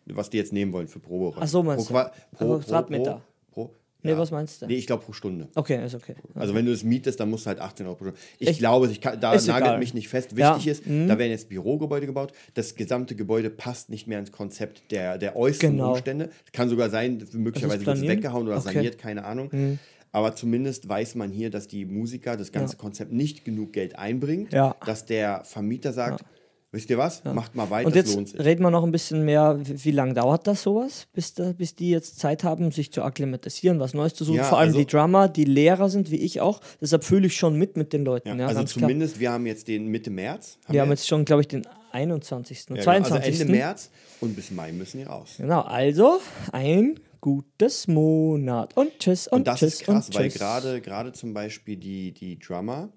Was 0.06 0.30
die 0.30 0.38
jetzt 0.38 0.52
nehmen 0.54 0.74
wollen 0.74 0.88
für 0.88 1.00
Proberäume. 1.00 1.42
Ach 1.42 1.48
so 1.48 1.64
meinst 1.64 1.88
pro, 1.88 1.94
du. 1.94 2.00
Qua- 2.00 2.12
pro, 2.32 2.46
Aber 2.46 2.60
Quadratmeter. 2.60 3.22
Pro, 3.52 3.66
pro, 3.68 3.76
Nee, 4.04 4.12
ja. 4.12 4.18
was 4.18 4.32
meinst 4.32 4.62
du? 4.62 4.68
Nee, 4.68 4.76
ich 4.76 4.86
glaube 4.88 5.04
pro 5.04 5.12
Stunde. 5.14 5.48
Okay, 5.56 5.84
ist 5.84 5.96
okay. 5.96 6.16
Also 6.36 6.54
wenn 6.54 6.66
du 6.66 6.72
es 6.72 6.84
mietest, 6.84 7.20
dann 7.20 7.30
musst 7.30 7.46
du 7.46 7.48
halt 7.50 7.60
18 7.60 7.86
Euro 7.88 7.96
pro 7.96 8.04
Stunde. 8.06 8.20
Ich, 8.40 8.50
Ich- 8.50 8.58
glaube, 8.60 8.88
ich 8.88 9.02
kann, 9.02 9.20
da 9.20 9.32
nagelt 9.34 9.48
egal. 9.50 9.80
mich 9.80 9.94
nicht 9.94 10.08
fest. 10.08 10.32
Ja, 10.36 10.56
Wichtig 10.56 10.72
ist, 10.72 10.86
mhm. 10.88 11.08
da 11.08 11.18
werden 11.18 11.32
jetzt 11.32 11.50
Bürogebäude 11.50 12.06
gebaut. 12.06 12.32
Das 12.54 12.76
gesamte 12.76 13.16
Gebäude 13.16 13.50
passt 13.50 13.90
nicht 13.90 14.08
mehr 14.08 14.20
ins 14.20 14.32
Konzept 14.32 14.92
der, 14.92 15.18
der 15.18 15.36
äußeren 15.36 15.72
Genau. 15.72 15.92
Umstände. 15.94 16.30
Kann 16.54 16.70
sogar 16.70 16.90
sein, 16.90 17.26
möglicherweise 17.34 17.86
wird 17.86 17.98
es 17.98 18.04
weggehauen 18.04 18.48
oder 18.48 18.58
Okay. 18.58 18.70
Mhm. 18.70 18.74
saniert, 18.74 18.98
keine 19.00 19.26
Ahnung. 19.26 19.78
Aber 20.12 20.36
zumindest 20.36 20.88
weiß 20.88 21.16
man 21.16 21.32
hier, 21.32 21.50
dass 21.50 21.68
die 21.68 21.86
Musiker 21.86 22.38
das 22.38 22.52
ganze 22.52 22.78
Konzept 22.78 23.12
nicht 23.12 23.44
genug 23.46 23.74
Geld 23.74 23.98
einbringt, 24.00 24.54
Ja. 24.54 24.76
dass 24.86 25.06
der 25.06 25.44
Vermieter 25.44 25.92
sagt, 25.92 26.24
wisst 26.72 26.90
ihr 26.90 26.98
was, 26.98 27.24
macht 27.24 27.56
mal 27.56 27.70
weiter, 27.70 27.88
Und 27.88 27.96
jetzt 27.96 28.14
lohnt 28.16 28.30
sich. 28.30 28.40
reden 28.40 28.62
wir 28.64 28.70
noch 28.72 28.84
ein 28.84 28.92
bisschen 28.92 29.24
mehr, 29.26 29.58
wie, 29.64 29.84
wie 29.86 29.92
lange 29.92 30.14
dauert 30.14 30.48
das 30.48 30.64
sowas, 30.64 31.08
bis, 31.14 31.34
da, 31.34 31.54
bis 31.54 31.76
die 31.76 31.90
jetzt 31.90 32.20
Zeit 32.20 32.44
haben, 32.44 32.72
sich 32.72 32.92
zu 32.92 33.04
akklimatisieren, 33.04 33.80
was 33.80 33.94
Neues 33.94 34.14
zu 34.14 34.24
suchen. 34.26 34.38
Ja, 34.38 34.44
Vor 34.44 34.60
allem 34.60 34.70
also- 34.70 34.80
die 34.80 34.86
Drummer, 34.86 35.28
die 35.30 35.46
Lehrer 35.46 35.90
sind, 35.90 36.12
wie 36.12 36.18
ich 36.18 36.42
auch. 36.42 36.60
Deshalb 36.82 37.04
fühle 37.04 37.28
ich 37.28 37.36
schon 37.38 37.56
mit 37.58 37.78
mit 37.78 37.94
den 37.94 38.04
Leuten. 38.06 38.28
Ja, 38.30 38.36
Ja, 38.36 38.46
also 38.48 38.60
ganz 38.60 38.74
klar. 38.74 38.82
zumindest, 38.84 39.20
wir 39.20 39.32
haben 39.32 39.46
jetzt 39.46 39.68
den 39.68 39.88
Mitte 39.88 40.10
März. 40.10 40.58
Wir 40.68 40.82
haben 40.82 40.90
jetzt 40.90 41.08
schon, 41.08 41.24
glaube 41.26 41.42
ich, 41.42 41.48
den 41.48 41.66
21. 41.92 42.70
und 42.70 42.76
ja, 42.76 42.82
genau, 42.84 42.92
22. 43.08 43.26
Also 43.32 43.42
Ende 43.44 43.54
März 43.54 43.90
und 44.22 44.36
bis 44.36 44.52
Mai 44.52 44.72
müssen 44.72 44.98
die 44.98 45.04
raus. 45.04 45.36
Genau, 45.38 45.62
also 45.62 46.20
ein 46.52 47.00
gutes 47.22 47.88
Monat. 47.88 48.76
Und 48.78 49.00
tschüss 49.00 49.28
und, 49.28 49.40
Und 49.40 49.48
das 49.48 49.60
tschüss 49.60 49.74
ist 49.76 49.84
krass, 49.84 50.10
weil. 50.14 50.26
Mhm. 50.28 50.34
gerade 50.34 50.82
gerade 50.82 51.12
zum 51.14 51.34
Beispiel 51.34 51.78
die, 51.78 52.12
die 52.14 52.38
Drummer 52.38 52.90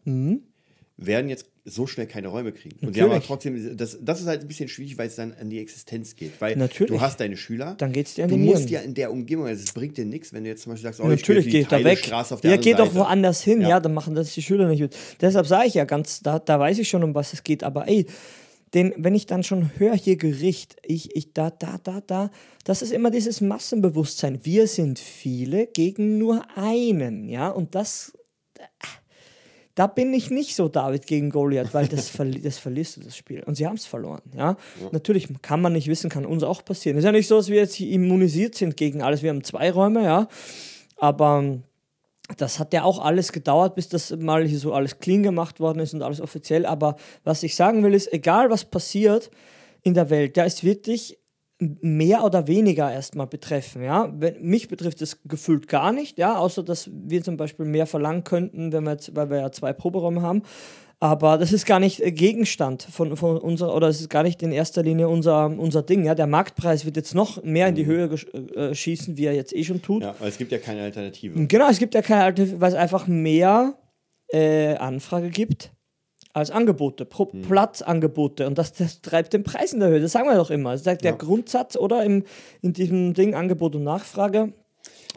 werden 1.06 1.28
jetzt 1.30 1.46
so 1.64 1.86
schnell 1.86 2.06
keine 2.06 2.28
Räume 2.28 2.52
kriegen. 2.52 2.76
Und 2.86 2.94
sie 2.94 3.02
haben 3.02 3.10
aber 3.10 3.22
trotzdem, 3.22 3.76
das, 3.76 3.98
das 4.02 4.20
ist 4.20 4.26
halt 4.26 4.42
ein 4.42 4.48
bisschen 4.48 4.68
schwierig, 4.68 4.98
weil 4.98 5.08
es 5.08 5.16
dann 5.16 5.32
an 5.40 5.48
die 5.48 5.58
Existenz 5.58 6.14
geht. 6.14 6.32
Weil 6.40 6.56
Natürlich. 6.56 6.92
du 6.92 7.00
hast 7.00 7.20
deine 7.20 7.36
Schüler, 7.36 7.74
Dann 7.78 7.92
geht's 7.92 8.14
dir 8.14 8.24
an 8.24 8.30
du 8.30 8.36
die 8.36 8.42
musst 8.42 8.68
ja 8.68 8.80
in 8.80 8.94
der 8.94 9.10
Umgebung, 9.10 9.46
also 9.46 9.62
es 9.62 9.72
bringt 9.72 9.96
dir 9.96 10.04
nichts, 10.04 10.32
wenn 10.32 10.44
du 10.44 10.50
jetzt 10.50 10.62
zum 10.62 10.72
Beispiel 10.72 10.84
sagst, 10.88 11.00
oh, 11.00 11.06
Natürlich 11.06 11.46
ich 11.46 11.52
gehe 11.52 11.62
geht 11.62 11.72
da 11.72 11.78
die 11.78 11.84
weg. 11.84 11.98
Straße 11.98 12.34
auf 12.34 12.40
der 12.42 12.50
Ja, 12.50 12.56
geht 12.58 12.78
doch 12.78 12.94
woanders 12.94 13.42
hin. 13.42 13.62
Ja. 13.62 13.70
Ja. 13.70 13.80
dann 13.80 13.94
machen 13.94 14.14
das 14.14 14.34
die 14.34 14.42
Schüler 14.42 14.68
nicht 14.68 14.80
mit. 14.80 14.96
Deshalb 15.20 15.46
sage 15.46 15.68
ich 15.68 15.74
ja 15.74 15.84
ganz, 15.84 16.20
da, 16.20 16.38
da 16.38 16.60
weiß 16.60 16.78
ich 16.78 16.88
schon, 16.88 17.02
um 17.02 17.14
was 17.14 17.32
es 17.32 17.42
geht. 17.44 17.64
Aber 17.64 17.88
ey, 17.88 18.06
den, 18.74 18.92
wenn 18.98 19.14
ich 19.14 19.26
dann 19.26 19.42
schon 19.42 19.70
höre, 19.78 19.96
hier 19.96 20.16
Gericht, 20.16 20.76
ich, 20.84 21.16
ich, 21.16 21.32
da, 21.32 21.50
da, 21.50 21.78
da, 21.82 22.02
da, 22.06 22.30
das 22.64 22.82
ist 22.82 22.92
immer 22.92 23.10
dieses 23.10 23.40
Massenbewusstsein. 23.40 24.40
Wir 24.44 24.66
sind 24.66 24.98
viele 24.98 25.66
gegen 25.66 26.18
nur 26.18 26.44
einen, 26.56 27.28
ja, 27.28 27.48
und 27.48 27.74
das, 27.74 28.12
da 29.80 29.86
bin 29.86 30.12
ich 30.12 30.30
nicht 30.30 30.56
so 30.56 30.68
David 30.68 31.06
gegen 31.06 31.30
Goliath, 31.30 31.72
weil 31.72 31.88
das, 31.88 32.10
verli 32.10 32.38
das 32.42 32.58
verlierst 32.58 32.98
du 32.98 33.00
das 33.00 33.16
Spiel. 33.16 33.42
Und 33.44 33.54
sie 33.54 33.66
haben 33.66 33.76
es 33.76 33.86
verloren, 33.86 34.20
ja? 34.36 34.58
Natürlich 34.92 35.26
kann 35.40 35.62
man 35.62 35.72
nicht 35.72 35.88
wissen, 35.88 36.10
kann 36.10 36.26
uns 36.26 36.42
auch 36.42 36.62
passieren. 36.62 36.98
Ist 36.98 37.04
ja 37.04 37.12
nicht 37.12 37.26
so, 37.26 37.38
dass 37.38 37.48
wir 37.48 37.56
jetzt 37.56 37.76
hier 37.76 37.90
immunisiert 37.90 38.54
sind 38.54 38.76
gegen 38.76 39.00
alles. 39.00 39.22
Wir 39.22 39.30
haben 39.30 39.42
zwei 39.42 39.70
Räume, 39.70 40.04
ja, 40.04 40.28
aber 40.98 41.38
ähm, 41.38 41.62
das 42.36 42.58
hat 42.58 42.74
ja 42.74 42.82
auch 42.82 42.98
alles 42.98 43.32
gedauert, 43.32 43.74
bis 43.74 43.88
das 43.88 44.14
mal 44.14 44.46
hier 44.46 44.58
so 44.58 44.74
alles 44.74 44.98
clean 44.98 45.22
gemacht 45.22 45.60
worden 45.60 45.78
ist 45.78 45.94
und 45.94 46.02
alles 46.02 46.20
offiziell. 46.20 46.66
Aber 46.66 46.96
was 47.24 47.42
ich 47.42 47.56
sagen 47.56 47.82
will, 47.82 47.94
ist, 47.94 48.12
egal 48.12 48.50
was 48.50 48.66
passiert 48.66 49.30
in 49.80 49.94
der 49.94 50.10
Welt, 50.10 50.36
da 50.36 50.44
ist 50.44 50.62
wirklich 50.62 51.19
mehr 51.60 52.24
oder 52.24 52.46
weniger 52.46 52.90
erstmal 52.90 53.26
betreffen. 53.26 53.82
Ja? 53.82 54.12
Wenn, 54.16 54.40
mich 54.42 54.68
betrifft 54.68 55.02
es 55.02 55.22
gefühlt 55.24 55.68
gar 55.68 55.92
nicht, 55.92 56.18
ja, 56.18 56.36
außer 56.36 56.62
dass 56.62 56.90
wir 56.92 57.22
zum 57.22 57.36
Beispiel 57.36 57.66
mehr 57.66 57.86
verlangen 57.86 58.24
könnten, 58.24 58.72
wenn 58.72 58.84
wir 58.84 58.92
jetzt, 58.92 59.14
weil 59.14 59.30
wir 59.30 59.38
ja 59.38 59.52
zwei 59.52 59.72
Proberäume 59.72 60.22
haben. 60.22 60.42
Aber 61.02 61.38
das 61.38 61.52
ist 61.52 61.64
gar 61.64 61.80
nicht 61.80 62.00
äh, 62.00 62.12
Gegenstand 62.12 62.82
von, 62.82 63.16
von 63.16 63.38
unserer, 63.38 63.74
oder 63.74 63.88
es 63.88 64.00
ist 64.00 64.10
gar 64.10 64.22
nicht 64.22 64.42
in 64.42 64.52
erster 64.52 64.82
Linie 64.82 65.08
unser, 65.08 65.46
unser 65.46 65.82
Ding. 65.82 66.04
Ja? 66.04 66.14
Der 66.14 66.26
Marktpreis 66.26 66.84
wird 66.84 66.96
jetzt 66.96 67.14
noch 67.14 67.42
mehr 67.42 67.68
in 67.68 67.74
die 67.74 67.86
Höhe 67.86 68.10
äh, 68.54 68.74
schießen, 68.74 69.16
wie 69.16 69.26
er 69.26 69.34
jetzt 69.34 69.54
eh 69.54 69.64
schon 69.64 69.82
tut. 69.82 70.02
Ja, 70.02 70.14
weil 70.18 70.28
es 70.28 70.38
gibt 70.38 70.52
ja 70.52 70.58
keine 70.58 70.82
Alternative. 70.82 71.46
Genau, 71.46 71.68
es 71.68 71.78
gibt 71.78 71.94
ja 71.94 72.02
keine 72.02 72.24
Alternative, 72.24 72.60
weil 72.60 72.70
es 72.70 72.78
einfach 72.78 73.06
mehr 73.06 73.74
äh, 74.32 74.76
Anfrage 74.76 75.28
gibt 75.30 75.72
als 76.32 76.50
Angebote, 76.50 77.04
pro 77.04 77.32
hm. 77.32 77.42
Platzangebote. 77.42 78.46
Und 78.46 78.58
das, 78.58 78.72
das, 78.72 79.00
treibt 79.00 79.32
den 79.32 79.42
Preis 79.42 79.72
in 79.72 79.80
der 79.80 79.88
Höhe. 79.88 80.00
Das 80.00 80.12
sagen 80.12 80.28
wir 80.28 80.36
doch 80.36 80.50
immer. 80.50 80.72
Das 80.72 80.80
ist 80.80 80.86
der 80.86 80.98
ja. 81.02 81.12
Grundsatz, 81.12 81.76
oder? 81.76 82.04
Im, 82.04 82.24
in 82.62 82.72
diesem 82.72 83.14
Ding 83.14 83.34
Angebot 83.34 83.74
und 83.76 83.84
Nachfrage. 83.84 84.52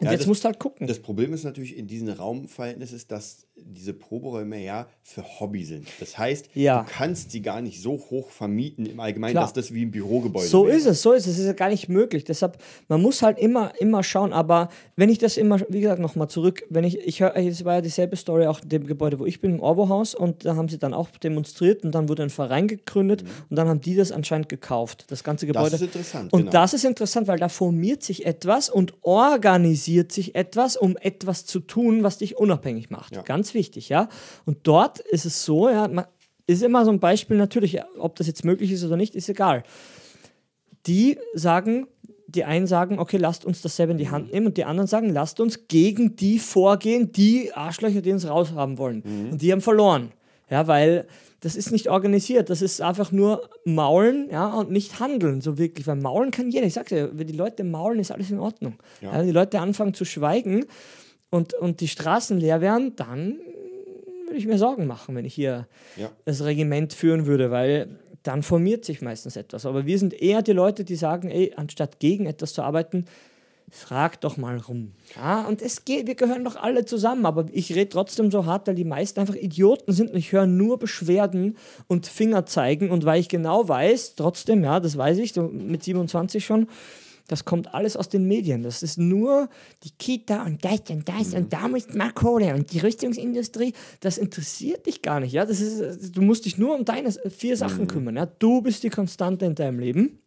Und 0.00 0.06
ja, 0.06 0.10
jetzt 0.10 0.22
das, 0.22 0.26
musst 0.26 0.44
du 0.44 0.46
halt 0.46 0.58
gucken. 0.58 0.86
Das 0.86 1.00
Problem 1.00 1.32
ist 1.32 1.44
natürlich 1.44 1.76
in 1.76 1.86
diesen 1.86 2.08
Raumverhältnissen, 2.08 3.00
dass 3.08 3.46
diese 3.66 3.94
Proberäume 3.94 4.62
ja 4.62 4.86
für 5.02 5.22
Hobby 5.40 5.64
sind. 5.64 5.88
Das 6.00 6.16
heißt, 6.18 6.50
ja. 6.54 6.82
du 6.82 6.90
kannst 6.90 7.30
sie 7.30 7.42
gar 7.42 7.60
nicht 7.60 7.80
so 7.80 7.92
hoch 7.92 8.30
vermieten 8.30 8.86
im 8.86 9.00
Allgemeinen, 9.00 9.32
Klar. 9.32 9.44
dass 9.44 9.52
das 9.52 9.72
wie 9.72 9.84
ein 9.84 9.90
Bürogebäude 9.90 10.46
So 10.46 10.66
wäre. 10.66 10.76
ist 10.76 10.86
es, 10.86 11.02
so 11.02 11.12
ist 11.12 11.26
es. 11.26 11.34
Es 11.34 11.38
ist 11.40 11.46
ja 11.46 11.52
gar 11.52 11.68
nicht 11.68 11.88
möglich. 11.88 12.24
Deshalb, 12.24 12.58
man 12.88 13.00
muss 13.00 13.22
halt 13.22 13.38
immer, 13.38 13.72
immer 13.80 14.02
schauen. 14.02 14.32
Aber 14.32 14.68
wenn 14.96 15.08
ich 15.08 15.18
das 15.18 15.36
immer, 15.36 15.60
wie 15.68 15.80
gesagt, 15.80 16.00
nochmal 16.00 16.28
zurück, 16.28 16.64
wenn 16.70 16.84
ich, 16.84 16.98
ich 16.98 17.20
höre, 17.20 17.36
es 17.36 17.64
war 17.64 17.74
ja 17.74 17.80
dieselbe 17.80 18.16
Story 18.16 18.46
auch 18.46 18.60
in 18.60 18.68
dem 18.68 18.86
Gebäude, 18.86 19.18
wo 19.18 19.26
ich 19.26 19.40
bin, 19.40 19.54
im 19.54 19.60
Orwo-Haus, 19.60 20.14
und 20.14 20.44
da 20.44 20.56
haben 20.56 20.68
sie 20.68 20.78
dann 20.78 20.94
auch 20.94 21.10
demonstriert 21.10 21.84
und 21.84 21.94
dann 21.94 22.08
wurde 22.08 22.22
ein 22.22 22.30
Verein 22.30 22.68
gegründet 22.68 23.22
mhm. 23.22 23.28
und 23.50 23.56
dann 23.56 23.68
haben 23.68 23.80
die 23.80 23.94
das 23.94 24.12
anscheinend 24.12 24.48
gekauft, 24.48 25.06
das 25.08 25.24
ganze 25.24 25.46
Gebäude. 25.46 25.70
Das 25.70 25.80
ist 25.80 25.86
interessant. 25.86 26.32
Und 26.32 26.40
genau. 26.40 26.52
das 26.52 26.74
ist 26.74 26.84
interessant, 26.84 27.28
weil 27.28 27.38
da 27.38 27.48
formiert 27.48 28.02
sich 28.02 28.26
etwas 28.26 28.68
und 28.68 28.94
organisiert 29.02 30.12
sich 30.12 30.34
etwas, 30.34 30.76
um 30.76 30.96
etwas 30.96 31.46
zu 31.46 31.60
tun, 31.60 32.02
was 32.02 32.18
dich 32.18 32.36
unabhängig 32.36 32.90
macht. 32.90 33.16
Ja. 33.16 33.22
Ganz 33.22 33.53
wichtig, 33.54 33.88
ja. 33.88 34.08
Und 34.44 34.58
dort 34.64 35.00
ist 35.00 35.24
es 35.24 35.44
so, 35.44 35.68
ja, 35.68 35.88
man, 35.88 36.06
ist 36.46 36.62
immer 36.62 36.84
so 36.84 36.90
ein 36.90 37.00
Beispiel 37.00 37.36
natürlich, 37.36 37.80
ob 37.98 38.16
das 38.16 38.26
jetzt 38.26 38.44
möglich 38.44 38.70
ist 38.72 38.84
oder 38.84 38.96
nicht, 38.96 39.14
ist 39.14 39.28
egal. 39.28 39.62
Die 40.86 41.18
sagen, 41.32 41.86
die 42.26 42.44
einen 42.44 42.66
sagen, 42.66 42.98
okay, 42.98 43.16
lasst 43.16 43.44
uns 43.44 43.62
das 43.62 43.76
selber 43.76 43.92
in 43.92 43.98
die 43.98 44.10
Hand 44.10 44.32
nehmen 44.32 44.48
und 44.48 44.56
die 44.56 44.64
anderen 44.64 44.86
sagen, 44.86 45.08
lasst 45.10 45.40
uns 45.40 45.68
gegen 45.68 46.16
die 46.16 46.38
vorgehen, 46.38 47.12
die 47.12 47.52
Arschlöcher, 47.52 48.02
die 48.02 48.12
uns 48.12 48.28
raushaben 48.28 48.76
wollen. 48.78 49.02
Mhm. 49.04 49.32
Und 49.32 49.42
die 49.42 49.52
haben 49.52 49.60
verloren. 49.60 50.12
Ja, 50.50 50.66
weil 50.66 51.06
das 51.40 51.56
ist 51.56 51.72
nicht 51.72 51.88
organisiert, 51.88 52.50
das 52.50 52.60
ist 52.60 52.80
einfach 52.80 53.12
nur 53.12 53.48
maulen 53.64 54.28
ja, 54.30 54.52
und 54.54 54.70
nicht 54.70 55.00
handeln, 55.00 55.40
so 55.40 55.58
wirklich. 55.58 55.86
Weil 55.86 55.96
maulen 55.96 56.30
kann 56.30 56.50
jeder. 56.50 56.66
Ich 56.66 56.74
sag's 56.74 56.90
ja, 56.90 57.08
wenn 57.12 57.26
die 57.26 57.36
Leute 57.36 57.64
maulen, 57.64 57.98
ist 57.98 58.12
alles 58.12 58.30
in 58.30 58.38
Ordnung. 58.38 58.74
Ja. 59.00 59.12
Ja, 59.12 59.18
wenn 59.18 59.26
die 59.26 59.32
Leute 59.32 59.60
anfangen 59.60 59.94
zu 59.94 60.04
schweigen 60.04 60.66
und, 61.34 61.52
und 61.54 61.80
die 61.80 61.88
Straßen 61.88 62.38
leer 62.38 62.60
werden, 62.60 62.94
dann 62.94 63.40
würde 64.26 64.38
ich 64.38 64.46
mir 64.46 64.56
Sorgen 64.56 64.86
machen, 64.86 65.16
wenn 65.16 65.24
ich 65.24 65.34
hier 65.34 65.66
ja. 65.96 66.10
das 66.24 66.44
Regiment 66.44 66.92
führen 66.92 67.26
würde, 67.26 67.50
weil 67.50 67.88
dann 68.22 68.42
formiert 68.44 68.84
sich 68.84 69.02
meistens 69.02 69.36
etwas. 69.36 69.66
Aber 69.66 69.84
wir 69.84 69.98
sind 69.98 70.14
eher 70.14 70.42
die 70.42 70.52
Leute, 70.52 70.84
die 70.84 70.94
sagen, 70.94 71.30
ey, 71.30 71.52
anstatt 71.56 71.98
gegen 71.98 72.26
etwas 72.26 72.54
zu 72.54 72.62
arbeiten, 72.62 73.06
frag 73.68 74.20
doch 74.20 74.36
mal 74.36 74.58
rum. 74.58 74.92
Ja, 75.16 75.42
und 75.42 75.60
es 75.60 75.84
geht, 75.84 76.06
wir 76.06 76.14
gehören 76.14 76.44
doch 76.44 76.54
alle 76.54 76.84
zusammen, 76.84 77.26
aber 77.26 77.46
ich 77.52 77.74
rede 77.74 77.88
trotzdem 77.88 78.30
so 78.30 78.46
hart, 78.46 78.68
weil 78.68 78.76
die 78.76 78.84
meisten 78.84 79.18
einfach 79.18 79.34
Idioten 79.34 79.92
sind 79.92 80.12
und 80.12 80.16
ich 80.16 80.30
höre 80.30 80.46
nur 80.46 80.78
Beschwerden 80.78 81.56
und 81.88 82.06
Finger 82.06 82.46
zeigen 82.46 82.90
und 82.90 83.04
weil 83.04 83.20
ich 83.20 83.28
genau 83.28 83.68
weiß, 83.68 84.14
trotzdem, 84.14 84.62
ja, 84.62 84.78
das 84.78 84.96
weiß 84.96 85.18
ich, 85.18 85.32
so 85.32 85.42
mit 85.42 85.82
27 85.82 86.44
schon, 86.44 86.68
das 87.26 87.44
kommt 87.44 87.74
alles 87.74 87.96
aus 87.96 88.08
den 88.08 88.26
Medien. 88.26 88.62
Das 88.62 88.82
ist 88.82 88.98
nur 88.98 89.48
die 89.82 89.90
Kita 89.90 90.44
und 90.44 90.64
das 90.64 90.80
und 90.90 91.08
das 91.08 91.28
mhm. 91.28 91.36
und 91.36 91.52
da 91.52 91.68
muss 91.68 91.92
man 91.94 92.14
Kohle 92.14 92.54
und 92.54 92.72
die 92.72 92.80
Rüstungsindustrie. 92.80 93.72
Das 94.00 94.18
interessiert 94.18 94.86
dich 94.86 95.02
gar 95.02 95.20
nicht. 95.20 95.32
Ja? 95.32 95.46
Das 95.46 95.60
ist, 95.60 96.16
du 96.16 96.22
musst 96.22 96.44
dich 96.44 96.58
nur 96.58 96.74
um 96.74 96.84
deine 96.84 97.12
vier 97.12 97.56
Sachen 97.56 97.82
mhm. 97.82 97.88
kümmern. 97.88 98.16
Ja? 98.16 98.26
Du 98.26 98.60
bist 98.60 98.82
die 98.82 98.90
Konstante 98.90 99.46
in 99.46 99.54
deinem 99.54 99.78
Leben 99.78 100.20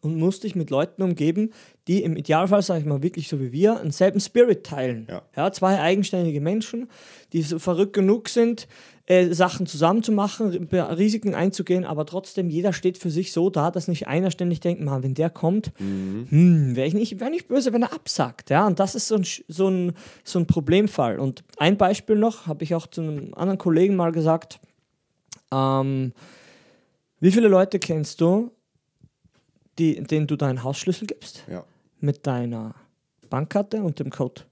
und 0.00 0.16
musst 0.16 0.44
dich 0.44 0.54
mit 0.54 0.70
Leuten 0.70 1.02
umgeben, 1.02 1.50
die 1.88 2.02
im 2.02 2.16
Idealfall, 2.16 2.62
sage 2.62 2.80
ich 2.80 2.86
mal, 2.86 3.02
wirklich 3.02 3.28
so 3.28 3.40
wie 3.40 3.52
wir, 3.52 3.80
einen 3.80 3.90
selben 3.90 4.20
Spirit 4.20 4.64
teilen. 4.64 5.06
Ja. 5.08 5.22
ja 5.36 5.52
zwei 5.52 5.80
eigenständige 5.80 6.40
Menschen, 6.40 6.88
die 7.32 7.42
so 7.42 7.58
verrückt 7.58 7.92
genug 7.92 8.28
sind, 8.28 8.66
äh, 9.06 9.34
Sachen 9.34 9.66
zusammenzumachen, 9.66 10.68
Risiken 10.72 11.34
einzugehen, 11.34 11.84
aber 11.84 12.06
trotzdem 12.06 12.48
jeder 12.48 12.72
steht 12.72 12.96
für 12.96 13.10
sich 13.10 13.32
so 13.32 13.50
da, 13.50 13.70
dass 13.70 13.86
nicht 13.86 14.08
einer 14.08 14.30
ständig 14.30 14.60
denkt, 14.60 14.82
man, 14.82 15.02
wenn 15.02 15.12
der 15.12 15.28
kommt, 15.28 15.78
mhm. 15.78 16.26
hm, 16.30 16.76
wäre 16.76 16.88
ich 16.88 16.94
nicht, 16.94 17.20
wär 17.20 17.28
nicht 17.28 17.48
böse, 17.48 17.74
wenn 17.74 17.82
er 17.82 17.92
absagt. 17.92 18.48
Ja? 18.48 18.66
Und 18.66 18.80
das 18.80 18.94
ist 18.94 19.08
so 19.08 19.16
ein, 19.16 19.26
so 19.46 19.68
ein, 19.68 19.92
so 20.24 20.38
ein 20.38 20.46
Problemfall. 20.46 21.18
Und 21.18 21.44
ein 21.58 21.76
Beispiel 21.76 22.16
noch, 22.16 22.46
habe 22.46 22.64
ich 22.64 22.74
auch 22.74 22.86
zu 22.86 23.02
einem 23.02 23.34
anderen 23.34 23.58
Kollegen 23.58 23.94
mal 23.94 24.10
gesagt, 24.10 24.58
ähm, 25.52 26.14
wie 27.20 27.30
viele 27.30 27.48
Leute 27.48 27.78
kennst 27.78 28.22
du, 28.22 28.52
die, 29.78 30.02
denen 30.02 30.26
du 30.26 30.36
deinen 30.36 30.62
Hausschlüssel 30.62 31.06
gibst? 31.06 31.44
Ja. 31.48 31.64
Mit 32.00 32.26
deiner 32.26 32.74
Bankkarte 33.30 33.82
und 33.82 33.98
dem 33.98 34.10
Code, 34.10 34.42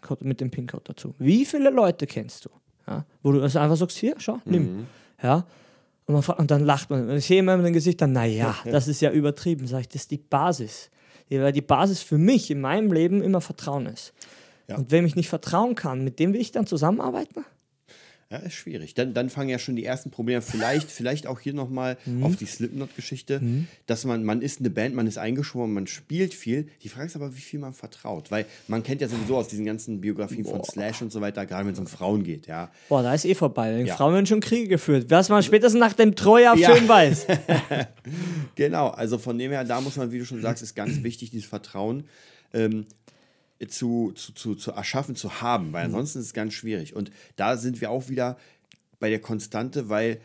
Code 0.00 0.26
mit 0.26 0.40
dem 0.40 0.50
PIN-Code 0.50 0.84
dazu. 0.86 1.14
Wie 1.18 1.44
viele 1.44 1.70
Leute 1.70 2.06
kennst 2.06 2.44
du? 2.44 2.50
Ja? 2.86 3.04
Wo 3.22 3.32
du 3.32 3.42
also 3.42 3.58
einfach 3.58 3.76
sagst, 3.76 3.98
hier, 3.98 4.14
schau, 4.18 4.38
nimm. 4.44 4.76
Mhm. 4.76 4.86
Ja? 5.22 5.46
Und, 6.06 6.14
man, 6.14 6.36
und, 6.38 6.50
dann 6.50 6.64
lacht 6.64 6.90
man. 6.90 7.08
Und 7.08 7.16
ich 7.16 7.26
sehe 7.26 7.40
immer 7.40 7.54
in 7.54 7.62
den 7.62 7.72
Gesichtern, 7.72 8.12
naja, 8.12 8.56
das 8.64 8.88
ist 8.88 9.00
ja 9.00 9.10
übertrieben. 9.10 9.66
Sag 9.66 9.80
ich, 9.80 9.88
das 9.88 10.02
ist 10.02 10.10
die 10.10 10.18
Basis. 10.18 10.90
Weil 11.30 11.52
die 11.52 11.62
Basis 11.62 12.02
für 12.02 12.18
mich 12.18 12.50
in 12.50 12.60
meinem 12.60 12.92
Leben 12.92 13.22
immer 13.22 13.40
Vertrauen 13.40 13.86
ist. 13.86 14.12
Ja. 14.68 14.76
Und 14.76 14.90
wem 14.90 15.06
ich 15.06 15.16
nicht 15.16 15.28
vertrauen 15.28 15.74
kann, 15.74 16.04
mit 16.04 16.18
dem 16.18 16.34
will 16.34 16.40
ich 16.40 16.52
dann 16.52 16.66
zusammenarbeiten? 16.66 17.44
Ja, 18.32 18.38
ist 18.38 18.54
schwierig. 18.54 18.94
Dann, 18.94 19.12
dann 19.12 19.28
fangen 19.28 19.50
ja 19.50 19.58
schon 19.58 19.76
die 19.76 19.84
ersten 19.84 20.10
Probleme. 20.10 20.40
Vielleicht, 20.40 20.90
vielleicht 20.90 21.26
auch 21.26 21.38
hier 21.38 21.52
nochmal 21.52 21.98
mhm. 22.06 22.24
auf 22.24 22.34
die 22.34 22.46
Slipknot-Geschichte, 22.46 23.40
mhm. 23.40 23.68
dass 23.84 24.06
man, 24.06 24.24
man 24.24 24.40
ist 24.40 24.60
eine 24.60 24.70
Band, 24.70 24.94
man 24.94 25.06
ist 25.06 25.18
eingeschworen, 25.18 25.70
man 25.74 25.86
spielt 25.86 26.32
viel. 26.32 26.68
Die 26.82 26.88
Frage 26.88 27.08
ist 27.08 27.16
aber, 27.16 27.36
wie 27.36 27.40
viel 27.40 27.60
man 27.60 27.74
vertraut. 27.74 28.30
Weil 28.30 28.46
man 28.68 28.82
kennt 28.82 29.02
ja 29.02 29.08
sowieso 29.08 29.36
aus 29.36 29.48
diesen 29.48 29.66
ganzen 29.66 30.00
Biografien 30.00 30.44
Boah. 30.44 30.52
von 30.52 30.64
Slash 30.64 31.02
und 31.02 31.12
so 31.12 31.20
weiter, 31.20 31.44
gerade 31.44 31.66
wenn 31.66 31.74
es 31.74 31.78
um 31.78 31.86
Frauen 31.86 32.24
geht, 32.24 32.46
ja. 32.46 32.70
Boah, 32.88 33.02
da 33.02 33.12
ist 33.12 33.26
eh 33.26 33.34
vorbei. 33.34 33.82
Ja. 33.82 33.96
Frauen 33.96 34.14
werden 34.14 34.24
schon 34.24 34.40
Kriege 34.40 34.66
geführt. 34.66 35.10
Was 35.10 35.28
man 35.28 35.42
spätestens 35.42 35.78
nach 35.78 35.92
dem 35.92 36.16
Troja-Film 36.16 36.84
ja. 36.84 36.88
weiß. 36.88 37.26
genau, 38.54 38.88
also 38.88 39.18
von 39.18 39.36
dem 39.36 39.50
her, 39.50 39.64
da 39.64 39.82
muss 39.82 39.96
man, 39.96 40.10
wie 40.10 40.18
du 40.18 40.24
schon 40.24 40.40
sagst, 40.40 40.62
ist 40.62 40.74
ganz 40.74 41.02
wichtig, 41.02 41.32
dieses 41.32 41.46
Vertrauen. 41.46 42.04
Ähm, 42.54 42.86
zu, 43.68 44.12
zu, 44.12 44.32
zu, 44.32 44.54
zu 44.54 44.72
erschaffen, 44.72 45.16
zu 45.16 45.40
haben, 45.40 45.72
weil 45.72 45.88
mhm. 45.88 45.94
ansonsten 45.94 46.20
ist 46.20 46.26
es 46.26 46.34
ganz 46.34 46.54
schwierig. 46.54 46.94
Und 46.94 47.10
da 47.36 47.56
sind 47.56 47.80
wir 47.80 47.90
auch 47.90 48.08
wieder 48.08 48.36
bei 48.98 49.10
der 49.10 49.20
Konstante, 49.20 49.88
weil 49.88 50.20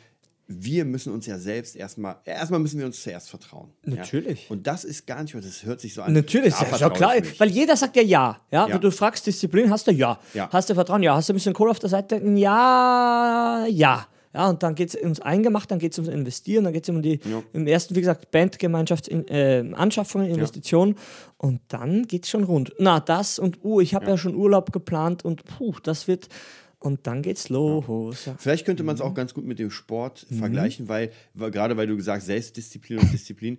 wir 0.47 0.85
müssen 0.85 1.11
uns 1.11 1.25
ja 1.25 1.37
selbst 1.37 1.75
erstmal, 1.75 2.17
erstmal 2.23 2.59
müssen 2.59 2.79
wir 2.79 2.85
uns 2.85 3.03
zuerst 3.03 3.29
vertrauen. 3.29 3.69
Natürlich. 3.83 4.43
Ja? 4.43 4.51
Und 4.51 4.65
das 4.65 4.85
ist 4.85 5.05
gar 5.05 5.21
nicht, 5.21 5.35
das 5.35 5.65
hört 5.65 5.81
sich 5.81 5.93
so 5.93 6.01
an. 6.01 6.13
Natürlich, 6.13 6.53
ja, 6.53 6.65
ist 6.67 6.79
ja 6.79 6.89
klar. 6.89 7.15
Weil 7.37 7.49
jeder 7.49 7.75
sagt 7.75 7.97
ja 7.97 8.01
ja. 8.01 8.39
ja. 8.49 8.69
ja. 8.69 8.77
Du 8.77 8.89
fragst 8.89 9.27
Disziplin, 9.27 9.69
hast 9.69 9.87
du 9.87 9.91
ja. 9.91 10.17
ja. 10.33 10.49
Hast 10.51 10.69
du 10.69 10.73
Vertrauen? 10.73 11.03
Ja. 11.03 11.15
Hast 11.15 11.27
du 11.27 11.33
ein 11.33 11.35
bisschen 11.35 11.53
Kohle 11.53 11.71
auf 11.71 11.79
der 11.79 11.89
Seite? 11.89 12.21
Ja, 12.35 13.65
ja. 13.69 14.07
Ja, 14.37 14.49
und 14.51 14.61
dann 14.61 14.75
geht 14.75 14.89
es 14.89 15.01
ums 15.01 15.19
Eingemacht, 15.19 15.71
dann 15.71 15.79
geht 15.79 15.93
es 15.93 15.97
ums 15.97 16.13
Investieren, 16.13 16.63
dann 16.63 16.73
geht 16.73 16.83
es 16.83 16.89
um 16.89 17.01
die, 17.01 17.19
ja. 17.23 17.41
im 17.53 17.65
ersten, 17.65 17.95
wie 17.95 18.01
gesagt, 18.01 18.29
Bandgemeinschaftsanschaffungen, 18.29 20.27
äh, 20.27 20.31
Investitionen 20.31 20.93
ja. 20.93 21.01
und 21.39 21.61
dann 21.69 22.05
geht 22.05 22.25
es 22.25 22.29
schon 22.29 22.43
rund. 22.43 22.71
Na, 22.77 22.99
das 22.99 23.39
und, 23.39 23.63
uh, 23.63 23.81
ich 23.81 23.95
habe 23.95 24.05
ja. 24.05 24.11
ja. 24.11 24.17
schon 24.19 24.35
Urlaub 24.35 24.71
geplant 24.71 25.25
und 25.25 25.43
puh, 25.43 25.73
das 25.81 26.07
wird, 26.07 26.29
und 26.77 27.07
dann 27.07 27.23
geht's 27.23 27.49
los. 27.49 28.29
Vielleicht 28.37 28.65
könnte 28.65 28.83
man 28.83 28.93
es 28.93 29.01
auch 29.01 29.15
ganz 29.15 29.33
gut 29.33 29.43
mit 29.43 29.57
dem 29.57 29.71
Sport 29.71 30.27
mhm. 30.29 30.37
vergleichen, 30.37 30.87
weil, 30.87 31.11
weil, 31.33 31.49
gerade 31.49 31.75
weil 31.75 31.87
du 31.87 31.97
gesagt 31.97 32.19
hast, 32.19 32.27
Selbstdisziplin 32.27 32.99
und 32.99 33.11
Disziplin 33.11 33.57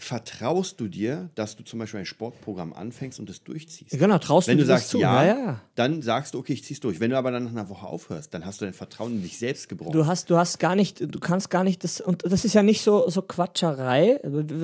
vertraust 0.00 0.80
du 0.80 0.88
dir, 0.88 1.30
dass 1.34 1.56
du 1.56 1.62
zum 1.62 1.78
Beispiel 1.78 2.00
ein 2.00 2.06
Sportprogramm 2.06 2.72
anfängst 2.72 3.20
und 3.20 3.28
es 3.28 3.44
durchziehst? 3.44 3.90
Genau, 3.90 4.18
traust 4.18 4.48
Wenn 4.48 4.56
du 4.56 4.64
dir 4.64 4.68
sagst 4.68 4.92
ja, 4.94 5.24
ja, 5.24 5.38
ja, 5.38 5.60
dann 5.74 6.02
sagst 6.02 6.34
du, 6.34 6.38
okay, 6.38 6.54
ich 6.54 6.64
zieh's 6.64 6.80
durch. 6.80 7.00
Wenn 7.00 7.10
du 7.10 7.18
aber 7.18 7.30
dann 7.30 7.44
nach 7.44 7.50
einer 7.50 7.68
Woche 7.68 7.86
aufhörst, 7.86 8.32
dann 8.32 8.44
hast 8.44 8.60
du 8.60 8.64
dein 8.64 8.74
Vertrauen 8.74 9.12
in 9.12 9.22
dich 9.22 9.38
selbst 9.38 9.68
gebrochen. 9.68 9.92
Du 9.92 10.06
hast, 10.06 10.30
du 10.30 10.36
hast 10.36 10.58
gar 10.58 10.74
nicht, 10.74 11.00
du 11.00 11.20
kannst 11.20 11.50
gar 11.50 11.64
nicht 11.64 11.84
das, 11.84 12.00
und 12.00 12.24
das 12.24 12.44
ist 12.44 12.54
ja 12.54 12.62
nicht 12.62 12.82
so, 12.82 13.08
so 13.08 13.22
Quatscherei. 13.22 14.20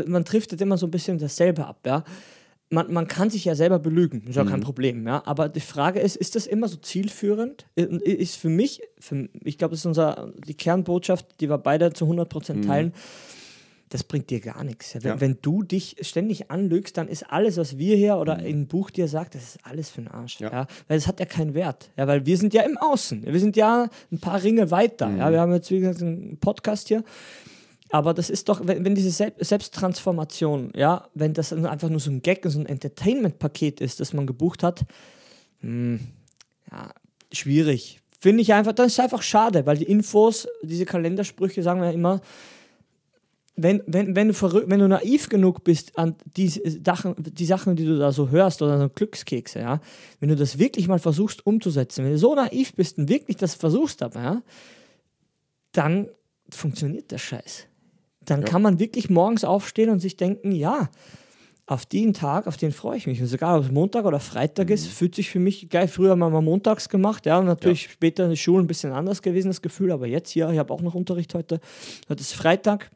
Man 0.06 0.24
trifft 0.24 0.52
immer 0.60 0.78
so 0.78 0.86
ein 0.86 0.90
bisschen 0.90 1.18
dasselbe 1.18 1.66
ab, 1.66 1.80
ja. 1.86 2.04
Man, 2.68 2.92
man 2.92 3.06
kann 3.06 3.30
sich 3.30 3.44
ja 3.44 3.54
selber 3.54 3.78
belügen, 3.78 4.26
ist 4.26 4.34
ja 4.34 4.42
mhm. 4.42 4.48
kein 4.48 4.60
Problem, 4.60 5.06
ja. 5.06 5.22
Aber 5.24 5.48
die 5.48 5.60
Frage 5.60 6.00
ist, 6.00 6.16
ist 6.16 6.34
das 6.34 6.46
immer 6.46 6.66
so 6.66 6.76
zielführend? 6.76 7.66
Ist 7.76 8.36
für 8.36 8.48
mich, 8.48 8.82
für, 8.98 9.28
ich 9.44 9.58
glaube, 9.58 9.72
das 9.72 9.80
ist 9.80 9.86
unser, 9.86 10.32
die 10.36 10.54
Kernbotschaft, 10.54 11.40
die 11.40 11.48
wir 11.48 11.58
beide 11.58 11.92
zu 11.92 12.06
100% 12.06 12.54
mhm. 12.54 12.62
teilen. 12.62 12.86
Mhm 12.86 13.36
das 13.88 14.02
bringt 14.02 14.30
dir 14.30 14.40
gar 14.40 14.64
nichts. 14.64 14.94
Wenn, 14.94 15.02
ja. 15.02 15.20
wenn, 15.20 15.38
du 15.42 15.62
dich 15.62 15.96
ständig 16.00 16.50
anlügst, 16.50 16.96
dann 16.96 17.08
ist 17.08 17.30
alles, 17.30 17.56
was 17.56 17.78
wir 17.78 17.96
hier 17.96 18.16
oder 18.16 18.38
mhm. 18.38 18.46
im 18.46 18.66
Buch 18.66 18.90
dir 18.90 19.06
sagt, 19.06 19.34
das 19.34 19.42
ist 19.42 19.58
alles 19.62 19.90
für 19.90 20.02
den 20.02 20.08
Arsch. 20.08 20.40
Ja. 20.40 20.50
ja. 20.50 20.66
Weil 20.88 20.98
es 20.98 21.06
hat 21.06 21.20
ja 21.20 21.26
keinen 21.26 21.54
Wert. 21.54 21.90
Ja, 21.96 22.06
weil 22.06 22.26
wir 22.26 22.36
sind 22.36 22.52
ja 22.52 22.62
im 22.62 22.76
Außen. 22.78 23.24
Wir 23.24 23.38
sind 23.38 23.56
ja 23.56 23.88
ein 24.10 24.18
paar 24.18 24.42
Ringe 24.42 24.70
weiter. 24.70 25.08
Mhm. 25.08 25.18
Ja, 25.18 25.30
wir 25.30 25.40
haben 25.40 25.52
jetzt, 25.52 25.70
wie 25.70 25.80
gesagt, 25.80 26.02
einen 26.02 26.38
Podcast 26.38 26.88
hier. 26.88 27.04
Aber 27.90 28.14
das 28.14 28.30
ist 28.30 28.48
doch, 28.48 28.66
wenn, 28.66 28.84
wenn 28.84 28.96
diese 28.96 29.10
Sel 29.12 29.32
Selbsttransformation, 29.38 30.72
ja, 30.74 31.08
wenn 31.14 31.34
das 31.34 31.52
einfach 31.52 31.88
nur 31.88 32.00
so 32.00 32.10
ein 32.10 32.22
Gag, 32.22 32.44
so 32.46 32.58
ein 32.58 32.66
Entertainment-Paket 32.66 33.80
ist, 33.80 34.00
das 34.00 34.12
man 34.12 34.26
gebucht 34.26 34.64
hat, 34.64 34.84
mh, 35.60 36.00
ja, 36.72 36.90
schwierig. 37.32 38.00
Finde 38.18 38.42
ich 38.42 38.52
einfach, 38.52 38.72
das 38.72 38.88
ist 38.88 39.00
einfach 39.00 39.22
schade, 39.22 39.66
weil 39.66 39.76
die 39.76 39.84
Infos, 39.84 40.48
diese 40.62 40.84
Kalendersprüche, 40.84 41.62
sagen 41.62 41.80
wir 41.80 41.88
ja 41.88 41.94
immer, 41.94 42.20
wenn, 43.56 43.82
wenn, 43.86 44.14
wenn, 44.14 44.28
du 44.28 44.34
verrückt, 44.34 44.68
wenn 44.68 44.80
du 44.80 44.88
naiv 44.88 45.28
genug 45.28 45.64
bist 45.64 45.98
an 45.98 46.14
die 46.36 46.48
Sachen, 46.48 47.14
die 47.18 47.46
Sachen, 47.46 47.74
die 47.74 47.86
du 47.86 47.98
da 47.98 48.12
so 48.12 48.28
hörst 48.28 48.60
oder 48.60 48.78
so 48.78 48.88
Glückskekse, 48.88 49.60
ja, 49.60 49.80
wenn 50.20 50.28
du 50.28 50.36
das 50.36 50.58
wirklich 50.58 50.88
mal 50.88 50.98
versuchst 50.98 51.46
umzusetzen, 51.46 52.04
wenn 52.04 52.12
du 52.12 52.18
so 52.18 52.34
naiv 52.34 52.74
bist 52.74 52.98
und 52.98 53.08
wirklich 53.08 53.38
das 53.38 53.54
versuchst 53.54 54.02
aber, 54.02 54.22
ja, 54.22 54.42
dann 55.72 56.08
funktioniert 56.50 57.10
der 57.10 57.18
Scheiß. 57.18 57.66
Dann 58.20 58.40
ja. 58.40 58.46
kann 58.46 58.62
man 58.62 58.78
wirklich 58.78 59.08
morgens 59.08 59.44
aufstehen 59.44 59.88
und 59.90 60.00
sich 60.00 60.16
denken, 60.16 60.52
ja, 60.52 60.90
auf 61.68 61.84
den 61.84 62.12
Tag, 62.12 62.46
auf 62.46 62.56
den 62.56 62.70
freue 62.70 62.96
ich 62.96 63.06
mich. 63.06 63.20
Und 63.20 63.32
egal, 63.32 63.58
ob 63.58 63.64
es 63.64 63.72
Montag 63.72 64.04
oder 64.04 64.20
Freitag 64.20 64.68
mhm. 64.68 64.74
ist, 64.74 64.86
fühlt 64.86 65.14
sich 65.14 65.30
für 65.30 65.40
mich 65.40 65.68
geil. 65.68 65.88
Früher 65.88 66.10
haben 66.10 66.20
wir 66.20 66.30
mal 66.30 66.40
montags 66.40 66.88
gemacht, 66.88 67.26
ja, 67.26 67.38
und 67.38 67.46
natürlich 67.46 67.84
ja. 67.84 67.90
später 67.90 68.24
in 68.24 68.30
der 68.30 68.36
Schule 68.36 68.62
ein 68.62 68.68
bisschen 68.68 68.92
anders 68.92 69.20
gewesen, 69.22 69.48
das 69.48 69.62
Gefühl, 69.62 69.90
aber 69.90 70.06
jetzt 70.06 70.30
hier, 70.30 70.48
ich 70.50 70.58
habe 70.58 70.72
auch 70.72 70.82
noch 70.82 70.94
Unterricht 70.94 71.34
heute. 71.34 71.60
Heute 72.08 72.20
ist 72.20 72.34
Freitag, 72.34 72.90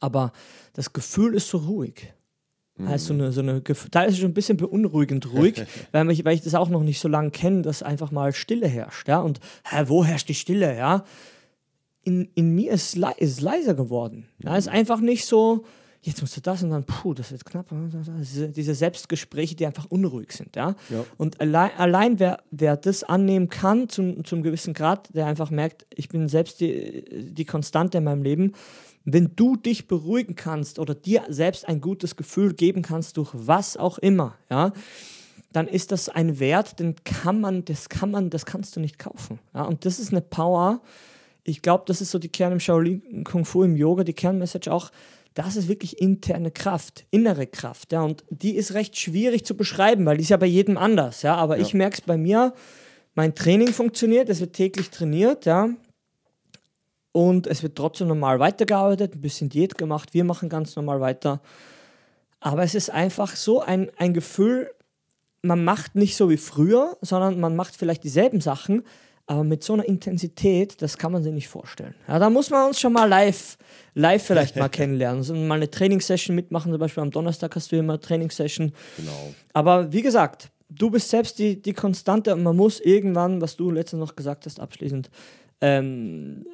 aber 0.00 0.32
das 0.72 0.92
Gefühl 0.92 1.34
ist 1.34 1.48
so 1.48 1.58
ruhig. 1.58 2.12
Mhm. 2.76 2.88
Also 2.88 3.06
so 3.06 3.14
eine, 3.14 3.32
so 3.32 3.40
eine, 3.40 3.62
da 3.90 4.02
ist 4.02 4.14
es 4.14 4.18
schon 4.20 4.30
ein 4.30 4.34
bisschen 4.34 4.56
beunruhigend 4.56 5.32
ruhig, 5.32 5.62
weil, 5.92 6.10
ich, 6.10 6.24
weil 6.24 6.34
ich 6.34 6.42
das 6.42 6.54
auch 6.54 6.68
noch 6.68 6.82
nicht 6.82 7.00
so 7.00 7.08
lange 7.08 7.30
kenne, 7.30 7.62
dass 7.62 7.82
einfach 7.82 8.10
mal 8.10 8.32
Stille 8.32 8.68
herrscht. 8.68 9.08
Ja? 9.08 9.20
Und 9.20 9.40
hä, 9.64 9.84
wo 9.86 10.04
herrscht 10.04 10.28
die 10.28 10.34
Stille? 10.34 10.76
Ja? 10.76 11.04
In, 12.02 12.30
in 12.34 12.54
mir 12.54 12.72
ist 12.72 12.96
es 13.18 13.40
leiser 13.40 13.74
geworden. 13.74 14.28
Ja? 14.42 14.56
Es 14.56 14.66
ist 14.66 14.72
mhm. 14.72 14.78
einfach 14.78 15.00
nicht 15.00 15.24
so, 15.24 15.64
jetzt 16.02 16.20
musst 16.20 16.36
du 16.36 16.40
das 16.40 16.62
und 16.62 16.70
dann, 16.70 16.84
puh, 16.84 17.14
das 17.14 17.32
wird 17.32 17.44
knapp. 17.44 17.66
Diese 17.74 18.74
Selbstgespräche, 18.74 19.56
die 19.56 19.66
einfach 19.66 19.86
unruhig 19.86 20.32
sind. 20.32 20.54
Ja? 20.54 20.76
ja. 20.90 21.04
Und 21.16 21.40
allein, 21.40 21.70
allein 21.78 22.18
wer, 22.18 22.42
wer 22.50 22.76
das 22.76 23.04
annehmen 23.04 23.48
kann, 23.48 23.88
zum, 23.88 24.24
zum 24.24 24.42
gewissen 24.42 24.74
Grad, 24.74 25.14
der 25.14 25.26
einfach 25.26 25.50
merkt, 25.50 25.86
ich 25.94 26.08
bin 26.08 26.28
selbst 26.28 26.60
die, 26.60 27.32
die 27.32 27.44
Konstante 27.46 27.98
in 27.98 28.04
meinem 28.04 28.22
Leben, 28.22 28.52
wenn 29.06 29.30
du 29.36 29.56
dich 29.56 29.86
beruhigen 29.86 30.34
kannst 30.34 30.78
oder 30.80 30.94
dir 30.94 31.24
selbst 31.28 31.66
ein 31.66 31.80
gutes 31.80 32.16
Gefühl 32.16 32.52
geben 32.52 32.82
kannst 32.82 33.16
durch 33.16 33.30
was 33.32 33.76
auch 33.76 33.98
immer, 33.98 34.36
ja, 34.50 34.72
dann 35.52 35.68
ist 35.68 35.92
das 35.92 36.08
ein 36.08 36.40
Wert, 36.40 36.80
den 36.80 36.96
kann 37.04 37.40
man, 37.40 37.64
das 37.64 37.88
kann 37.88 38.10
man, 38.10 38.28
das 38.30 38.44
kannst 38.44 38.74
du 38.76 38.80
nicht 38.80 38.98
kaufen. 38.98 39.38
Ja, 39.54 39.62
und 39.62 39.86
das 39.86 40.00
ist 40.00 40.10
eine 40.10 40.20
Power. 40.20 40.82
Ich 41.44 41.62
glaube, 41.62 41.84
das 41.86 42.00
ist 42.00 42.10
so 42.10 42.18
die 42.18 42.28
Kern 42.28 42.52
im 42.52 42.60
Shaolin 42.60 43.22
Kung 43.22 43.44
Fu 43.44 43.62
im 43.62 43.76
Yoga, 43.76 44.02
die 44.02 44.12
Kernmessage 44.12 44.70
auch. 44.70 44.90
Das 45.34 45.54
ist 45.54 45.68
wirklich 45.68 46.00
interne 46.00 46.50
Kraft, 46.50 47.06
innere 47.10 47.46
Kraft, 47.46 47.92
ja, 47.92 48.02
und 48.02 48.24
die 48.30 48.56
ist 48.56 48.74
recht 48.74 48.98
schwierig 48.98 49.44
zu 49.44 49.56
beschreiben, 49.56 50.04
weil 50.04 50.16
die 50.16 50.22
ist 50.24 50.30
ja 50.30 50.36
bei 50.36 50.46
jedem 50.46 50.76
anders, 50.76 51.22
ja. 51.22 51.36
Aber 51.36 51.56
ja. 51.56 51.62
ich 51.62 51.74
merke 51.74 51.94
es 51.94 52.00
bei 52.00 52.16
mir, 52.16 52.54
mein 53.14 53.34
Training 53.34 53.68
funktioniert, 53.68 54.28
es 54.28 54.40
wird 54.40 54.54
täglich 54.54 54.90
trainiert, 54.90 55.46
ja 55.46 55.70
und 57.16 57.46
es 57.46 57.62
wird 57.62 57.76
trotzdem 57.76 58.08
normal 58.08 58.40
weitergearbeitet, 58.40 59.14
ein 59.14 59.22
bisschen 59.22 59.48
Diät 59.48 59.78
gemacht, 59.78 60.12
wir 60.12 60.22
machen 60.22 60.50
ganz 60.50 60.76
normal 60.76 61.00
weiter. 61.00 61.40
Aber 62.40 62.62
es 62.62 62.74
ist 62.74 62.90
einfach 62.90 63.36
so 63.36 63.62
ein, 63.62 63.90
ein 63.96 64.12
Gefühl, 64.12 64.70
man 65.40 65.64
macht 65.64 65.94
nicht 65.94 66.14
so 66.14 66.28
wie 66.28 66.36
früher, 66.36 66.98
sondern 67.00 67.40
man 67.40 67.56
macht 67.56 67.74
vielleicht 67.74 68.04
dieselben 68.04 68.42
Sachen, 68.42 68.82
aber 69.24 69.44
mit 69.44 69.64
so 69.64 69.72
einer 69.72 69.86
Intensität, 69.86 70.82
das 70.82 70.98
kann 70.98 71.10
man 71.10 71.22
sich 71.22 71.32
nicht 71.32 71.48
vorstellen. 71.48 71.94
Ja, 72.06 72.18
da 72.18 72.28
muss 72.28 72.50
man 72.50 72.66
uns 72.66 72.78
schon 72.78 72.92
mal 72.92 73.08
live, 73.08 73.56
live 73.94 74.22
vielleicht 74.22 74.56
mal 74.56 74.68
kennenlernen. 74.78 75.20
Also 75.20 75.34
mal 75.34 75.54
eine 75.54 75.70
Trainingssession 75.70 76.36
mitmachen, 76.36 76.70
zum 76.70 76.78
Beispiel 76.78 77.02
am 77.02 77.10
Donnerstag 77.10 77.56
hast 77.56 77.72
du 77.72 77.76
immer 77.76 77.94
eine 77.94 78.00
Trainingssession. 78.00 78.74
Genau. 78.98 79.34
Aber 79.54 79.90
wie 79.90 80.02
gesagt, 80.02 80.50
du 80.68 80.90
bist 80.90 81.08
selbst 81.08 81.38
die, 81.38 81.62
die 81.62 81.72
Konstante 81.72 82.34
und 82.34 82.42
man 82.42 82.56
muss 82.56 82.78
irgendwann, 82.78 83.40
was 83.40 83.56
du 83.56 83.70
letztens 83.70 84.00
noch 84.00 84.16
gesagt 84.16 84.44
hast, 84.44 84.60
abschließend, 84.60 85.08
ähm, 85.62 86.44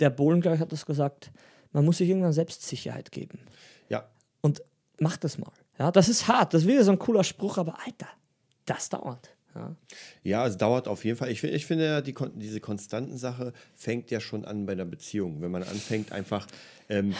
der 0.00 0.10
Bohlen, 0.10 0.40
glaube 0.40 0.56
ich, 0.56 0.60
hat 0.60 0.72
das 0.72 0.86
gesagt, 0.86 1.30
man 1.72 1.84
muss 1.84 1.98
sich 1.98 2.08
irgendwann 2.08 2.32
Selbstsicherheit 2.32 3.12
geben. 3.12 3.40
Ja. 3.88 4.08
Und 4.40 4.62
mach 4.98 5.16
das 5.16 5.38
mal. 5.38 5.52
Ja, 5.78 5.90
das 5.90 6.08
ist 6.08 6.28
hart, 6.28 6.54
das 6.54 6.62
ist 6.62 6.68
wieder 6.68 6.84
so 6.84 6.92
ein 6.92 6.98
cooler 6.98 7.24
Spruch, 7.24 7.58
aber 7.58 7.78
Alter, 7.84 8.08
das 8.66 8.88
dauert. 8.88 9.30
Ja, 9.54 9.76
ja 10.22 10.46
es 10.46 10.56
dauert 10.56 10.88
auf 10.88 11.04
jeden 11.04 11.16
Fall. 11.16 11.30
Ich, 11.30 11.42
ich 11.42 11.66
finde, 11.66 12.02
die, 12.02 12.14
diese 12.36 12.60
konstanten 12.60 13.18
Sache 13.18 13.52
fängt 13.74 14.10
ja 14.10 14.20
schon 14.20 14.44
an 14.44 14.66
bei 14.66 14.74
der 14.74 14.84
Beziehung. 14.84 15.40
Wenn 15.40 15.50
man 15.50 15.62
anfängt, 15.62 16.12
einfach, 16.12 16.46
ähm, 16.88 17.14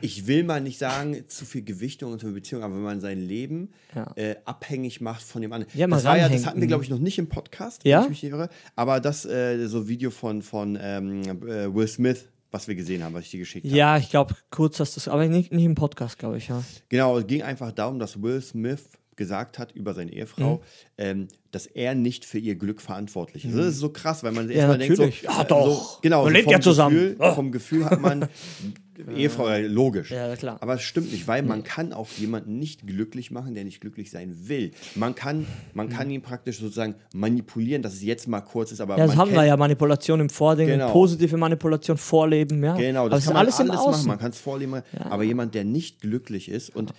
ich 0.00 0.26
will 0.26 0.44
mal 0.44 0.60
nicht 0.60 0.78
sagen, 0.78 1.24
zu 1.28 1.44
viel 1.44 1.62
Gewichtung 1.62 2.12
unter 2.12 2.28
Beziehung, 2.30 2.62
aber 2.62 2.74
wenn 2.74 2.82
man 2.82 3.00
sein 3.00 3.18
Leben 3.18 3.70
ja. 3.94 4.12
äh, 4.16 4.36
abhängig 4.44 5.00
macht 5.00 5.22
von 5.22 5.42
dem 5.42 5.52
anderen. 5.52 5.72
Ja, 5.76 5.86
das, 5.86 6.04
ja, 6.04 6.28
das 6.28 6.46
hatten 6.46 6.60
wir, 6.60 6.68
glaube 6.68 6.84
ich, 6.84 6.90
noch 6.90 6.98
nicht 6.98 7.18
im 7.18 7.28
Podcast, 7.28 7.84
ja? 7.84 7.98
wenn 7.98 8.04
ich 8.04 8.10
mich 8.10 8.22
nicht 8.24 8.32
irre. 8.32 8.48
Aber 8.76 9.00
das 9.00 9.24
äh, 9.24 9.66
so 9.66 9.88
Video 9.88 10.10
von, 10.10 10.42
von 10.42 10.78
ähm, 10.80 11.22
äh, 11.22 11.74
Will 11.74 11.88
Smith, 11.88 12.28
was 12.50 12.68
wir 12.68 12.74
gesehen 12.74 13.02
haben, 13.02 13.14
was 13.14 13.24
ich 13.24 13.30
dir 13.30 13.40
geschickt 13.40 13.66
habe. 13.66 13.76
Ja, 13.76 13.96
ich 13.96 14.10
glaube, 14.10 14.34
kurz 14.50 14.78
hast 14.78 14.96
du 14.96 15.00
es, 15.00 15.08
aber 15.08 15.26
nicht, 15.26 15.52
nicht 15.52 15.64
im 15.64 15.74
Podcast, 15.74 16.18
glaube 16.18 16.38
ich, 16.38 16.48
ja. 16.48 16.62
Genau, 16.88 17.18
es 17.18 17.26
ging 17.26 17.42
einfach 17.42 17.72
darum, 17.72 17.98
dass 17.98 18.20
Will 18.22 18.40
Smith 18.40 18.82
gesagt 19.16 19.58
hat 19.58 19.72
über 19.72 19.94
seine 19.94 20.12
Ehefrau, 20.12 20.56
mhm. 20.56 20.60
ähm, 20.98 21.28
dass 21.50 21.66
er 21.66 21.94
nicht 21.94 22.24
für 22.24 22.38
ihr 22.38 22.54
Glück 22.54 22.80
verantwortlich 22.80 23.44
ist. 23.44 23.52
Mhm. 23.52 23.58
Das 23.58 23.66
ist 23.66 23.78
so 23.78 23.90
krass, 23.90 24.22
weil 24.22 24.32
man 24.32 24.48
ja, 24.48 24.56
erstmal 24.56 24.78
denkt 24.78 24.96
so, 24.96 25.04
ja 25.04 25.44
doch, 25.44 25.94
so, 25.94 25.98
genau, 26.00 26.24
man 26.24 26.32
so 26.32 26.38
lebt 26.38 26.50
ja 26.50 26.60
zusammen. 26.60 26.96
Gefühl, 26.96 27.16
oh. 27.18 27.34
Vom 27.34 27.52
Gefühl 27.52 27.84
hat 27.84 28.00
man 28.00 28.28
Ehefrau, 29.16 29.48
ja, 29.48 29.66
logisch. 29.66 30.10
Ja, 30.10 30.36
klar. 30.36 30.58
Aber 30.60 30.74
es 30.74 30.82
stimmt 30.82 31.12
nicht, 31.12 31.26
weil 31.26 31.42
man 31.42 31.64
kann 31.64 31.92
auch 31.92 32.08
jemanden 32.18 32.58
nicht 32.58 32.86
glücklich 32.86 33.30
machen, 33.30 33.54
der 33.54 33.64
nicht 33.64 33.80
glücklich 33.80 34.10
sein 34.10 34.48
will. 34.48 34.72
Man 34.94 35.14
kann, 35.14 35.46
man 35.74 35.88
kann 35.88 36.10
ihn 36.10 36.22
praktisch 36.22 36.58
sozusagen 36.58 36.94
manipulieren, 37.14 37.82
dass 37.82 37.94
es 37.94 38.02
jetzt 38.02 38.28
mal 38.28 38.40
kurz 38.40 38.70
ist, 38.70 38.80
aber 38.80 38.98
ja, 38.98 39.06
das 39.06 39.16
haben 39.16 39.32
wir 39.32 39.44
ja 39.44 39.56
Manipulation 39.56 40.20
im 40.20 40.30
Vording, 40.30 40.68
genau. 40.68 40.90
positive 40.92 41.36
Manipulation 41.36 41.96
vorleben, 41.96 42.62
ja. 42.62 42.76
Genau, 42.76 43.08
das, 43.08 43.20
das 43.20 43.24
kann 43.26 43.34
man 43.34 43.46
alles, 43.46 43.60
alles 43.60 43.74
machen. 43.74 44.06
Man 44.08 44.18
kann 44.18 44.30
es 44.30 44.38
vorleben, 44.38 44.74
ja. 44.74 45.06
aber 45.06 45.22
jemand, 45.22 45.54
der 45.54 45.64
nicht 45.64 46.00
glücklich 46.00 46.48
ist 46.48 46.74
und 46.74 46.92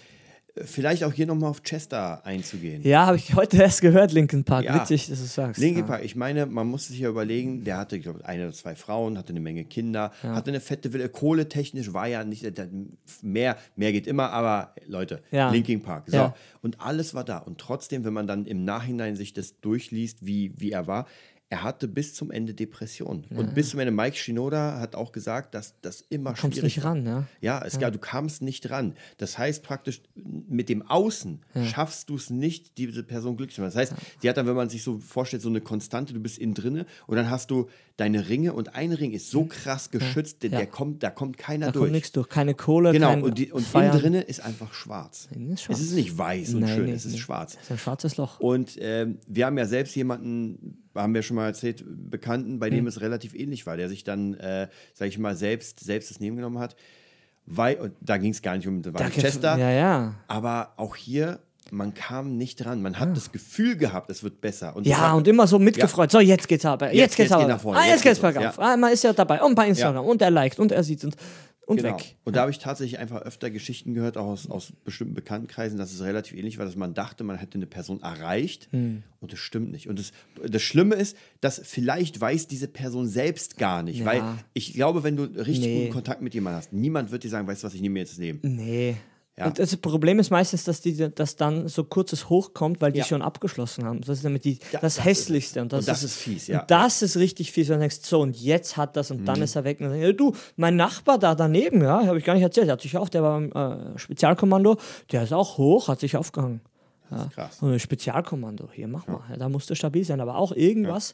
Vielleicht 0.55 1.03
auch 1.03 1.11
hier 1.11 1.25
nochmal 1.25 1.49
auf 1.49 1.63
Chester 1.63 2.23
einzugehen. 2.25 2.83
Ja, 2.83 3.07
habe 3.07 3.17
ich 3.17 3.33
heute 3.33 3.57
erst 3.57 3.81
gehört, 3.81 4.11
Linkin 4.11 4.43
Park. 4.43 4.65
Ja. 4.65 4.75
Witzig, 4.75 5.07
dass 5.07 5.19
du 5.19 5.25
sagst. 5.25 5.59
Linkin 5.59 5.81
ja. 5.81 5.87
Park, 5.87 6.05
ich 6.05 6.15
meine, 6.15 6.45
man 6.45 6.67
muss 6.67 6.89
sich 6.89 6.99
ja 6.99 7.09
überlegen, 7.09 7.63
der 7.63 7.77
hatte, 7.77 7.99
glaube 7.99 8.23
eine 8.23 8.43
oder 8.43 8.53
zwei 8.53 8.75
Frauen, 8.75 9.17
hatte 9.17 9.29
eine 9.29 9.39
Menge 9.39 9.65
Kinder, 9.65 10.11
ja. 10.21 10.35
hatte 10.35 10.51
eine 10.51 10.59
fette 10.59 10.93
Villa. 10.93 11.07
Kohletechnisch 11.07 11.93
war 11.93 12.07
ja 12.07 12.23
nicht, 12.23 12.45
mehr, 13.23 13.57
mehr 13.75 13.91
geht 13.91 14.05
immer, 14.05 14.29
aber 14.29 14.75
Leute, 14.85 15.23
Linkin 15.31 15.81
Park. 15.81 16.03
So. 16.07 16.33
Und 16.61 16.81
alles 16.81 17.15
war 17.15 17.23
da. 17.23 17.39
Und 17.39 17.57
trotzdem, 17.57 18.05
wenn 18.05 18.13
man 18.13 18.27
dann 18.27 18.45
im 18.45 18.63
Nachhinein 18.63 19.15
sich 19.15 19.33
das 19.33 19.59
durchliest, 19.59 20.23
wie, 20.23 20.53
wie 20.57 20.71
er 20.71 20.85
war, 20.85 21.07
er 21.53 21.61
hatte 21.61 21.87
bis 21.87 22.15
zum 22.15 22.31
Ende 22.31 22.55
Depressionen. 22.55 23.25
Ja. 23.29 23.37
Und 23.37 23.53
bis 23.53 23.69
zum 23.69 23.79
Ende, 23.79 23.91
Mike 23.91 24.17
Shinoda 24.17 24.79
hat 24.79 24.95
auch 24.95 25.11
gesagt, 25.11 25.53
dass 25.53 25.75
das 25.81 26.01
immer 26.01 26.33
du 26.33 26.41
kommst 26.41 26.63
nicht 26.63 26.83
ran, 26.83 27.05
ja? 27.05 27.27
Ja, 27.41 27.63
es, 27.63 27.77
ja. 27.79 27.91
du 27.91 27.99
kamst 27.99 28.41
nicht 28.41 28.71
ran. 28.71 28.95
Das 29.19 29.37
heißt 29.37 29.61
praktisch, 29.61 30.01
mit 30.15 30.67
dem 30.67 30.81
Außen 30.81 31.43
ja. 31.53 31.63
schaffst 31.65 32.09
du 32.09 32.15
es 32.15 32.31
nicht, 32.31 32.79
diese 32.79 33.03
Person 33.03 33.37
glücklich 33.37 33.53
zu 33.53 33.61
machen. 33.61 33.71
Das 33.71 33.91
heißt, 33.91 33.93
die 34.23 34.29
hat 34.29 34.37
dann, 34.37 34.47
wenn 34.47 34.55
man 34.55 34.69
sich 34.69 34.81
so 34.81 34.97
vorstellt, 34.97 35.43
so 35.43 35.49
eine 35.49 35.61
Konstante, 35.61 36.11
du 36.15 36.19
bist 36.19 36.39
innen 36.39 36.55
drinne 36.55 36.87
und 37.05 37.17
dann 37.17 37.29
hast 37.29 37.51
du 37.51 37.69
deine 37.97 38.27
Ringe 38.29 38.53
und 38.53 38.73
ein 38.73 38.91
Ring 38.91 39.11
ist 39.11 39.29
so 39.29 39.45
krass 39.45 39.91
geschützt, 39.91 40.41
der, 40.41 40.49
der 40.49 40.65
kommt, 40.65 41.03
da 41.03 41.11
kommt 41.11 41.37
keiner 41.37 41.67
da 41.67 41.71
durch. 41.73 41.83
Da 41.83 41.85
kommt 41.85 41.91
nichts 41.91 42.11
durch, 42.13 42.29
keine 42.29 42.55
Kohle, 42.55 42.93
Genau, 42.93 43.09
kein 43.09 43.21
und, 43.21 43.37
die, 43.37 43.51
und 43.51 43.71
innen 43.75 43.91
drinne 43.91 44.21
ist 44.21 44.39
einfach 44.39 44.73
schwarz. 44.73 45.29
Ist 45.29 45.61
schwarz. 45.61 45.79
Es 45.79 45.85
ist 45.85 45.93
nicht 45.93 46.17
weiß 46.17 46.55
und 46.55 46.61
Nein, 46.61 46.75
schön, 46.75 46.85
nee, 46.85 46.93
es 46.93 47.05
ist 47.05 47.13
nee. 47.13 47.19
schwarz. 47.19 47.53
Es 47.53 47.65
ist 47.65 47.71
ein 47.71 47.77
schwarzes 47.77 48.17
Loch. 48.17 48.39
Und 48.39 48.75
ähm, 48.79 49.19
wir 49.27 49.45
haben 49.45 49.57
ja 49.59 49.67
selbst 49.67 49.95
jemanden 49.95 50.82
haben 50.95 51.13
wir 51.13 51.21
schon 51.21 51.35
mal 51.35 51.47
erzählt, 51.47 51.83
Bekannten, 51.85 52.59
bei 52.59 52.69
dem 52.69 52.81
mhm. 52.81 52.87
es 52.87 53.01
relativ 53.01 53.33
ähnlich 53.33 53.65
war, 53.65 53.77
der 53.77 53.89
sich 53.89 54.03
dann, 54.03 54.35
äh, 54.35 54.67
sag 54.93 55.07
ich 55.07 55.17
mal, 55.17 55.35
selbst, 55.35 55.79
selbst 55.79 56.11
das 56.11 56.19
Leben 56.19 56.35
genommen 56.35 56.59
hat. 56.59 56.75
Weil, 57.45 57.75
und 57.77 57.93
da 57.99 58.17
ging 58.17 58.31
es 58.31 58.41
gar 58.41 58.55
nicht 58.55 58.67
um 58.67 58.81
Chester. 58.81 59.57
Ja, 59.57 59.69
ja. 59.71 60.15
Aber 60.27 60.73
auch 60.77 60.95
hier, 60.95 61.39
man 61.71 61.93
kam 61.93 62.37
nicht 62.37 62.63
dran. 62.63 62.81
Man 62.81 62.99
hat 62.99 63.09
ja. 63.09 63.13
das 63.15 63.31
Gefühl 63.31 63.75
gehabt, 63.75 64.09
es 64.09 64.23
wird 64.23 64.39
besser. 64.39 64.75
Und 64.75 64.85
ja, 64.85 65.11
hat, 65.11 65.15
und 65.15 65.27
immer 65.27 65.47
so 65.47 65.59
mitgefreut. 65.59 66.13
Ja. 66.13 66.19
So, 66.19 66.25
jetzt 66.25 66.47
geht's 66.47 66.65
aber. 66.65 66.87
Jetzt, 66.87 66.95
jetzt 66.95 67.15
geht's 67.15 67.29
jetzt 67.29 67.33
aber. 67.33 67.47
Geht 67.47 67.65
ah, 67.65 67.81
jetzt, 67.81 67.89
jetzt 67.91 68.03
geht's 68.03 68.19
bergauf. 68.19 68.57
Ja. 68.57 68.73
Ah, 68.73 68.77
man 68.77 68.93
ist 68.93 69.03
ja 69.03 69.13
dabei. 69.13 69.41
Und 69.41 69.55
bei 69.55 69.67
Instagram. 69.67 70.05
Und 70.05 70.21
er 70.21 70.31
liked 70.31 70.59
und 70.59 70.71
er 70.71 70.83
sieht. 70.83 71.03
Und 71.03 71.15
und 71.65 71.77
genau. 71.77 71.95
weg. 71.95 72.17
Und 72.23 72.35
da 72.35 72.41
habe 72.41 72.51
ich 72.51 72.59
tatsächlich 72.59 72.99
einfach 72.99 73.21
öfter 73.21 73.49
Geschichten 73.49 73.93
gehört, 73.93 74.17
auch 74.17 74.25
aus, 74.25 74.49
aus 74.49 74.73
bestimmten 74.83 75.13
Bekanntenkreisen, 75.13 75.77
dass 75.77 75.93
es 75.93 76.01
relativ 76.01 76.37
ähnlich 76.37 76.57
war, 76.57 76.65
dass 76.65 76.75
man 76.75 76.93
dachte, 76.93 77.23
man 77.23 77.37
hätte 77.37 77.55
eine 77.55 77.67
Person 77.67 78.01
erreicht 78.01 78.67
hm. 78.71 79.03
und 79.21 79.31
das 79.31 79.39
stimmt 79.39 79.71
nicht. 79.71 79.87
Und 79.87 79.97
das, 79.99 80.11
das 80.45 80.61
Schlimme 80.61 80.95
ist, 80.95 81.15
dass 81.41 81.61
vielleicht 81.63 82.19
weiß 82.19 82.47
diese 82.47 82.67
Person 82.67 83.07
selbst 83.07 83.57
gar 83.57 83.83
nicht, 83.83 83.99
ja. 83.99 84.05
weil 84.05 84.23
ich 84.53 84.73
glaube, 84.73 85.03
wenn 85.03 85.15
du 85.15 85.23
richtig 85.23 85.59
nee. 85.59 85.79
guten 85.81 85.93
Kontakt 85.93 86.21
mit 86.21 86.33
jemandem 86.33 86.57
hast, 86.57 86.73
niemand 86.73 87.11
wird 87.11 87.23
dir 87.23 87.29
sagen, 87.29 87.47
weißt 87.47 87.63
du 87.63 87.67
was, 87.67 87.73
ich 87.73 87.81
nehme 87.81 87.93
mir 87.93 87.99
jetzt 87.99 88.13
das 88.13 88.19
Leben. 88.19 88.39
Nee. 88.43 88.97
Ja. 89.37 89.47
Und 89.47 89.57
das 89.57 89.75
Problem 89.77 90.19
ist 90.19 90.29
meistens, 90.29 90.63
dass, 90.63 90.79
die, 90.81 90.95
dass 91.13 91.35
dann 91.35 91.67
so 91.67 91.83
kurzes 91.83 92.29
hochkommt, 92.29 92.81
weil 92.81 92.91
die 92.91 92.99
Ja. 92.99 93.05
schon 93.05 93.23
abgeschlossen 93.23 93.83
haben. 93.83 94.01
Das 94.01 94.17
ist 94.17 94.25
damit 94.25 94.45
die, 94.45 94.59
Ja, 94.71 94.79
das, 94.79 94.95
das 94.97 95.05
Hässlichste. 95.05 95.59
Und 95.61 95.73
das, 95.73 95.79
und 95.79 95.87
das 95.87 96.03
ist 96.03 96.15
fies, 96.17 96.45
ja. 96.47 96.61
Und 96.61 96.69
das 96.69 97.01
ist 97.01 97.17
richtig 97.17 97.51
fies, 97.51 97.67
wenn 97.69 97.75
du 97.77 97.79
denkst, 97.81 97.97
so, 98.03 98.21
und 98.21 98.37
jetzt 98.39 98.77
hat 98.77 98.95
das 98.95 99.09
und 99.09 99.21
Mhm. 99.21 99.25
dann 99.25 99.41
ist 99.41 99.55
er 99.55 99.63
weg. 99.63 99.79
Und 99.81 99.89
dann, 99.89 99.99
ja, 99.99 100.11
du, 100.11 100.33
mein 100.55 100.75
Nachbar 100.75 101.17
da 101.17 101.33
daneben, 101.33 101.81
ja, 101.81 102.05
habe 102.05 102.19
ich 102.19 102.25
gar 102.25 102.35
nicht 102.35 102.43
erzählt, 102.43 102.67
der 102.67 102.73
hat 102.73 102.81
sich 102.81 102.95
auch, 102.95 103.09
der 103.09 103.23
war 103.23 103.37
im 103.39 103.51
äh, 103.53 103.97
Spezialkommando, 103.97 104.77
der 105.11 105.23
ist 105.23 105.33
auch 105.33 105.57
hoch, 105.57 105.87
hat 105.87 105.99
sich 105.99 106.15
aufgehangen. 106.15 106.61
Ja. 107.17 107.29
krass. 107.33 107.61
Und 107.61 107.71
ein 107.73 107.79
Spezialkommando, 107.79 108.69
hier 108.71 108.87
mach 108.87 109.07
mal. 109.07 109.21
Ja, 109.29 109.37
da 109.37 109.49
musst 109.49 109.69
du 109.69 109.75
stabil 109.75 110.03
sein, 110.03 110.19
aber 110.21 110.37
auch 110.37 110.51
irgendwas. 110.51 111.13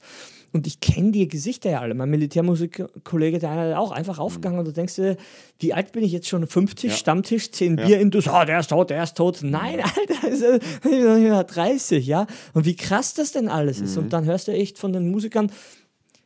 Und 0.51 0.65
ich 0.67 0.79
kenne 0.79 1.11
die 1.11 1.27
Gesichter 1.27 1.69
ja 1.69 1.79
alle. 1.81 1.93
Mein 1.93 2.09
Militärmusikkollege, 2.09 3.39
der 3.39 3.51
eine 3.51 3.69
hat 3.71 3.77
auch 3.77 3.91
einfach 3.91 4.17
aufgegangen 4.19 4.57
und 4.59 4.65
du 4.65 4.71
denkst 4.73 4.95
dir, 4.95 5.17
wie 5.59 5.73
alt 5.73 5.91
bin 5.91 6.03
ich 6.03 6.11
jetzt 6.11 6.27
schon? 6.27 6.47
50, 6.47 6.91
Ja. 6.91 6.97
Stammtisch, 6.97 7.51
10 7.51 7.75
Bier 7.75 7.99
in, 7.99 8.07
oh, 8.15 8.45
der 8.45 8.59
ist 8.59 8.69
tot, 8.69 8.89
der 8.89 9.03
ist 9.03 9.15
tot. 9.15 9.39
Nein, 9.43 9.79
Alter, 9.83 10.27
ist 10.27 10.41
er- 10.41 10.55
ich 10.61 10.79
bin 10.81 11.03
doch 11.03 11.17
hier 11.17 11.43
30, 11.43 12.05
ja. 12.07 12.25
Und 12.53 12.65
wie 12.65 12.75
krass 12.75 13.13
das 13.13 13.31
denn 13.31 13.47
alles 13.47 13.79
ist. 13.79 13.97
Und 13.97 14.11
dann 14.11 14.25
hörst 14.25 14.47
du 14.47 14.51
echt 14.51 14.79
von 14.79 14.91
den 14.93 15.11
Musikern, 15.11 15.51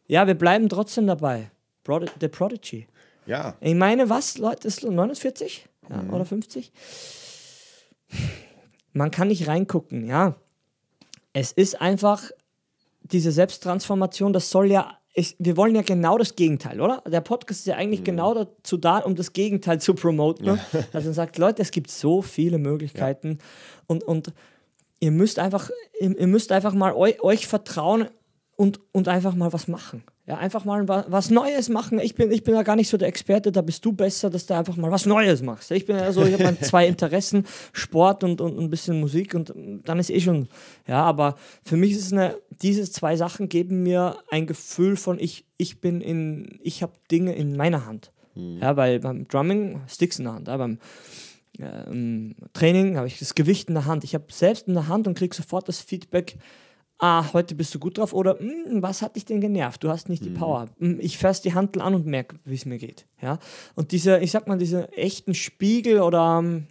ja, 0.07 0.25
wir 0.27 0.35
bleiben 0.35 0.69
trotzdem 0.69 1.07
dabei. 1.07 1.49
Prod 1.83 2.11
The 2.21 2.27
Prodigy. 2.29 2.87
Ja, 3.25 3.55
Ich 3.61 3.73
meine, 3.75 4.09
was, 4.09 4.37
Leute, 4.37 4.67
ist 4.67 4.83
49 4.83 5.65
ja, 5.89 6.03
oder 6.11 6.25
50? 6.25 6.71
Man 8.93 9.11
kann 9.11 9.27
nicht 9.27 9.47
reingucken, 9.47 10.05
ja. 10.05 10.35
Es 11.33 11.51
ist 11.51 11.81
einfach 11.81 12.29
diese 13.01 13.31
Selbsttransformation, 13.31 14.33
das 14.33 14.49
soll 14.49 14.71
ja, 14.71 14.97
ich, 15.13 15.35
wir 15.39 15.57
wollen 15.57 15.75
ja 15.75 15.81
genau 15.81 16.17
das 16.17 16.35
Gegenteil, 16.35 16.79
oder? 16.79 17.03
Der 17.07 17.21
Podcast 17.21 17.61
ist 17.61 17.65
ja 17.67 17.75
eigentlich 17.75 18.03
genau 18.03 18.33
dazu 18.33 18.77
da, 18.77 18.99
um 18.99 19.15
das 19.15 19.33
Gegenteil 19.33 19.81
zu 19.81 19.93
promoten. 19.93 20.45
Ne? 20.45 20.59
Dass 20.91 21.03
man 21.03 21.13
sagt, 21.13 21.37
Leute, 21.37 21.61
es 21.61 21.71
gibt 21.71 21.91
so 21.91 22.21
viele 22.21 22.57
Möglichkeiten 22.57 23.39
und, 23.87 24.03
und 24.03 24.33
ihr 24.99 25.11
müsst 25.11 25.37
einfach, 25.37 25.69
ihr, 25.99 26.17
ihr 26.17 26.27
müsst 26.27 26.51
einfach 26.51 26.73
mal 26.73 26.93
eu, 26.93 27.11
euch 27.21 27.47
vertrauen 27.47 28.07
und, 28.55 28.79
und 28.91 29.07
einfach 29.07 29.35
mal 29.35 29.53
was 29.53 29.67
machen. 29.67 30.03
Ja, 30.25 30.37
einfach 30.37 30.63
mal 30.63 30.87
wa- 30.87 31.03
was 31.09 31.29
Neues 31.31 31.67
machen. 31.67 31.99
Ich 31.99 32.15
bin, 32.15 32.31
ich 32.31 32.43
bin 32.43 32.53
ja 32.55 32.63
gar 32.63 32.77
nicht 32.77 32.87
so 32.87 32.95
der 32.95 33.09
Experte, 33.09 33.51
da 33.51 33.61
bist 33.61 33.83
du 33.83 33.91
besser, 33.91 34.29
dass 34.29 34.45
du 34.45 34.53
einfach 34.55 34.77
mal 34.77 34.89
was 34.89 35.05
Neues 35.05 35.41
machst. 35.41 35.69
Ich 35.71 35.85
bin 35.85 35.97
ja 35.97 36.13
so, 36.13 36.23
ich 36.23 36.33
habe 36.33 36.57
zwei 36.61 36.87
Interessen, 36.87 37.45
Sport 37.73 38.23
und, 38.23 38.39
und 38.39 38.57
ein 38.57 38.69
bisschen 38.69 39.01
Musik 39.01 39.35
und 39.35 39.53
dann 39.83 39.99
ist 39.99 40.09
eh 40.09 40.21
schon, 40.21 40.47
ja, 40.87 41.03
aber 41.03 41.35
für 41.65 41.75
mich 41.75 41.91
ist 41.91 42.05
es 42.05 42.13
eine, 42.13 42.37
diese 42.61 42.89
zwei 42.89 43.17
Sachen 43.17 43.49
geben 43.49 43.83
mir 43.83 44.15
ein 44.31 44.47
Gefühl 44.47 44.95
von, 44.95 45.19
ich, 45.19 45.45
ich 45.57 45.81
bin 45.81 45.99
in, 45.99 46.57
ich 46.61 46.81
habe 46.83 46.93
Dinge 47.11 47.35
in 47.35 47.57
meiner 47.57 47.85
Hand. 47.85 48.11
Ja, 48.35 48.77
weil 48.77 48.99
beim 49.01 49.27
Drumming 49.27 49.81
Sticks 49.87 50.17
in 50.19 50.25
der 50.25 50.33
Hand, 50.35 50.47
ja, 50.47 50.55
beim 50.57 50.79
ähm, 51.59 52.35
Training 52.53 52.97
habe 52.97 53.07
ich 53.07 53.19
das 53.19 53.35
Gewicht 53.35 53.67
in 53.67 53.75
der 53.75 53.85
Hand. 53.85 54.03
Ich 54.03 54.15
habe 54.15 54.25
selbst 54.31 54.67
in 54.67 54.73
der 54.73 54.87
Hand 54.87 55.05
und 55.07 55.15
kriege 55.17 55.35
sofort 55.35 55.67
das 55.67 55.79
Feedback, 55.81 56.37
ah, 56.99 57.33
heute 57.33 57.55
bist 57.55 57.73
du 57.75 57.79
gut 57.79 57.97
drauf 57.97 58.13
oder 58.13 58.39
"Hm, 58.39 58.81
was 58.81 59.01
hat 59.01 59.15
dich 59.15 59.25
denn 59.25 59.41
genervt? 59.41 59.83
Du 59.83 59.89
hast 59.89 60.09
nicht 60.09 60.23
die 60.23 60.29
Power. 60.29 60.67
Hm, 60.79 60.99
Ich 61.01 61.17
fasse 61.17 61.41
die 61.43 61.53
Handel 61.53 61.81
an 61.81 61.95
und 61.95 62.05
merke, 62.05 62.37
wie 62.45 62.55
es 62.55 62.65
mir 62.65 62.77
geht. 62.77 63.05
Ja? 63.21 63.39
Und 63.75 63.91
diese, 63.91 64.19
ich 64.19 64.31
sag 64.31 64.47
mal, 64.47 64.57
diese 64.57 64.91
echten 64.93 65.33
Spiegel 65.33 66.01
oder 66.01 66.39
ähm, 66.41 66.67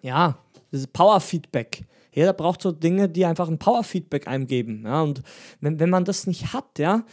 ja, 0.00 0.38
dieses 0.72 0.86
Power-Feedback. 0.88 1.84
Jeder 2.14 2.32
braucht 2.32 2.60
so 2.62 2.72
Dinge, 2.72 3.08
die 3.08 3.24
einfach 3.24 3.48
ein 3.48 3.58
Power-Feedback 3.58 4.26
einem 4.26 4.46
geben. 4.46 4.82
Ja? 4.84 5.02
Und 5.02 5.22
wenn, 5.60 5.78
wenn 5.80 5.90
man 5.90 6.04
das 6.04 6.26
nicht 6.26 6.52
hat, 6.52 6.78
ja, 6.78 7.04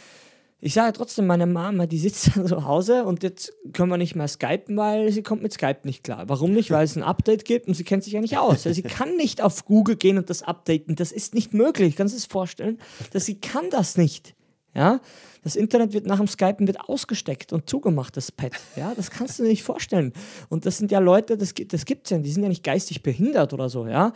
ich 0.62 0.74
sage 0.74 0.92
trotzdem, 0.92 1.26
meine 1.26 1.46
Mama, 1.46 1.86
die 1.86 1.98
sitzt 1.98 2.30
dann 2.36 2.46
zu 2.46 2.64
Hause 2.64 3.04
und 3.04 3.22
jetzt 3.22 3.52
können 3.72 3.88
wir 3.90 3.96
nicht 3.96 4.14
mehr 4.14 4.28
skypen, 4.28 4.76
weil 4.76 5.10
sie 5.10 5.22
kommt 5.22 5.42
mit 5.42 5.52
Skype 5.52 5.80
nicht 5.84 6.04
klar. 6.04 6.24
Warum 6.28 6.52
nicht? 6.52 6.70
Weil 6.70 6.84
es 6.84 6.96
ein 6.96 7.02
Update 7.02 7.44
gibt 7.44 7.66
und 7.68 7.74
sie 7.74 7.84
kennt 7.84 8.04
sich 8.04 8.12
ja 8.12 8.20
nicht 8.20 8.36
aus. 8.38 8.64
Ja, 8.64 8.72
sie 8.74 8.82
kann 8.98 9.16
nicht 9.16 9.40
auf 9.42 9.64
Google 9.64 9.96
gehen 9.96 10.18
und 10.18 10.28
das 10.30 10.42
updaten. 10.42 10.96
Das 10.96 11.12
ist 11.12 11.34
nicht 11.34 11.54
möglich. 11.54 11.96
Kannst 11.96 12.14
du 12.14 12.18
dir 12.18 12.22
das 12.22 12.30
vorstellen? 12.30 12.78
Dass 13.12 13.24
sie 13.26 13.36
kann 13.40 13.70
das 13.70 13.96
nicht. 13.96 14.34
Ja? 14.74 15.00
Das 15.42 15.56
Internet 15.56 15.94
wird 15.94 16.06
nach 16.06 16.18
dem 16.18 16.28
Skypen 16.28 16.66
wird 16.66 16.78
ausgesteckt 16.88 17.52
und 17.54 17.68
zugemacht, 17.68 18.14
das 18.16 18.30
Pad. 18.30 18.52
Ja, 18.76 18.92
das 18.94 19.10
kannst 19.10 19.38
du 19.38 19.44
dir 19.44 19.48
nicht 19.48 19.62
vorstellen. 19.62 20.12
Und 20.50 20.66
das 20.66 20.76
sind 20.76 20.90
ja 20.92 20.98
Leute, 20.98 21.38
das, 21.38 21.54
gibt- 21.54 21.72
das 21.72 21.86
gibt 21.86 22.06
es 22.06 22.10
ja, 22.10 22.18
die 22.18 22.30
sind 22.30 22.42
ja 22.42 22.48
nicht 22.50 22.62
geistig 22.62 23.02
behindert 23.02 23.54
oder 23.54 23.70
so, 23.70 23.86
ja. 23.86 24.12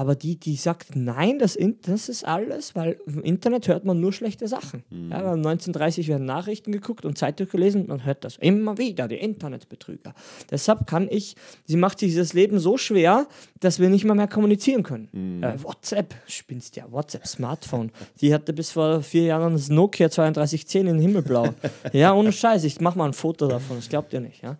Aber 0.00 0.14
die, 0.14 0.40
die 0.40 0.56
sagt, 0.56 0.96
nein, 0.96 1.38
das, 1.38 1.58
das 1.82 2.08
ist 2.08 2.26
alles, 2.26 2.74
weil 2.74 2.98
im 3.04 3.22
Internet 3.22 3.68
hört 3.68 3.84
man 3.84 4.00
nur 4.00 4.14
schlechte 4.14 4.48
Sachen. 4.48 4.82
Ja, 4.90 5.22
weil 5.22 5.36
1930 5.36 6.08
werden 6.08 6.24
Nachrichten 6.24 6.72
geguckt 6.72 7.04
und 7.04 7.18
Zeitung 7.18 7.46
gelesen 7.50 7.82
und 7.82 7.88
man 7.88 8.06
hört 8.06 8.24
das 8.24 8.38
immer 8.38 8.78
wieder, 8.78 9.08
die 9.08 9.16
Internetbetrüger. 9.16 10.14
Deshalb 10.50 10.86
kann 10.86 11.06
ich, 11.10 11.34
sie 11.66 11.76
macht 11.76 11.98
sich 11.98 12.14
das 12.14 12.32
Leben 12.32 12.58
so 12.58 12.78
schwer, 12.78 13.26
dass 13.60 13.78
wir 13.78 13.90
nicht 13.90 14.06
mal 14.06 14.14
mehr 14.14 14.26
kommunizieren 14.26 14.84
können. 14.84 15.42
Äh, 15.42 15.62
WhatsApp, 15.62 16.14
spinnst 16.26 16.76
ja, 16.76 16.90
WhatsApp, 16.90 17.26
Smartphone. 17.26 17.92
Die 18.22 18.32
hatte 18.32 18.54
bis 18.54 18.70
vor 18.70 19.02
vier 19.02 19.24
Jahren 19.24 19.52
das 19.52 19.68
Nokia 19.68 20.08
3210 20.08 20.86
in 20.86 20.98
Himmelblau. 20.98 21.50
ja, 21.92 22.14
ohne 22.14 22.32
Scheiß, 22.32 22.64
ich 22.64 22.80
mach 22.80 22.94
mal 22.94 23.04
ein 23.04 23.12
Foto 23.12 23.48
davon, 23.48 23.76
das 23.76 23.90
glaubt 23.90 24.14
ihr 24.14 24.20
nicht. 24.20 24.42
Ja? 24.42 24.56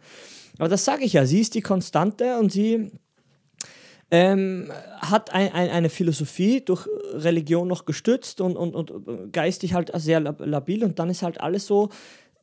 Aber 0.59 0.69
das 0.69 0.85
sage 0.85 1.03
ich 1.05 1.15
ja, 1.15 1.25
sie 1.25 1.41
ist 1.41 1.55
die 1.55 1.63
Konstante 1.63 2.39
und 2.39 2.53
sie 2.53 2.91
ähm, 4.11 4.71
hat 4.99 5.33
ein, 5.33 5.53
ein, 5.53 5.71
eine 5.71 5.89
Philosophie 5.89 6.61
durch 6.65 6.87
Religion 7.15 7.69
noch 7.69 7.85
gestützt 7.85 8.41
und, 8.41 8.57
und, 8.57 8.75
und 8.75 9.33
geistig 9.33 9.75
halt 9.75 9.93
sehr 9.95 10.21
lab- 10.21 10.45
labil 10.45 10.85
und 10.85 10.99
dann 10.99 11.11
ist 11.11 11.23
halt 11.23 11.41
alles 11.41 11.67
so, 11.67 11.91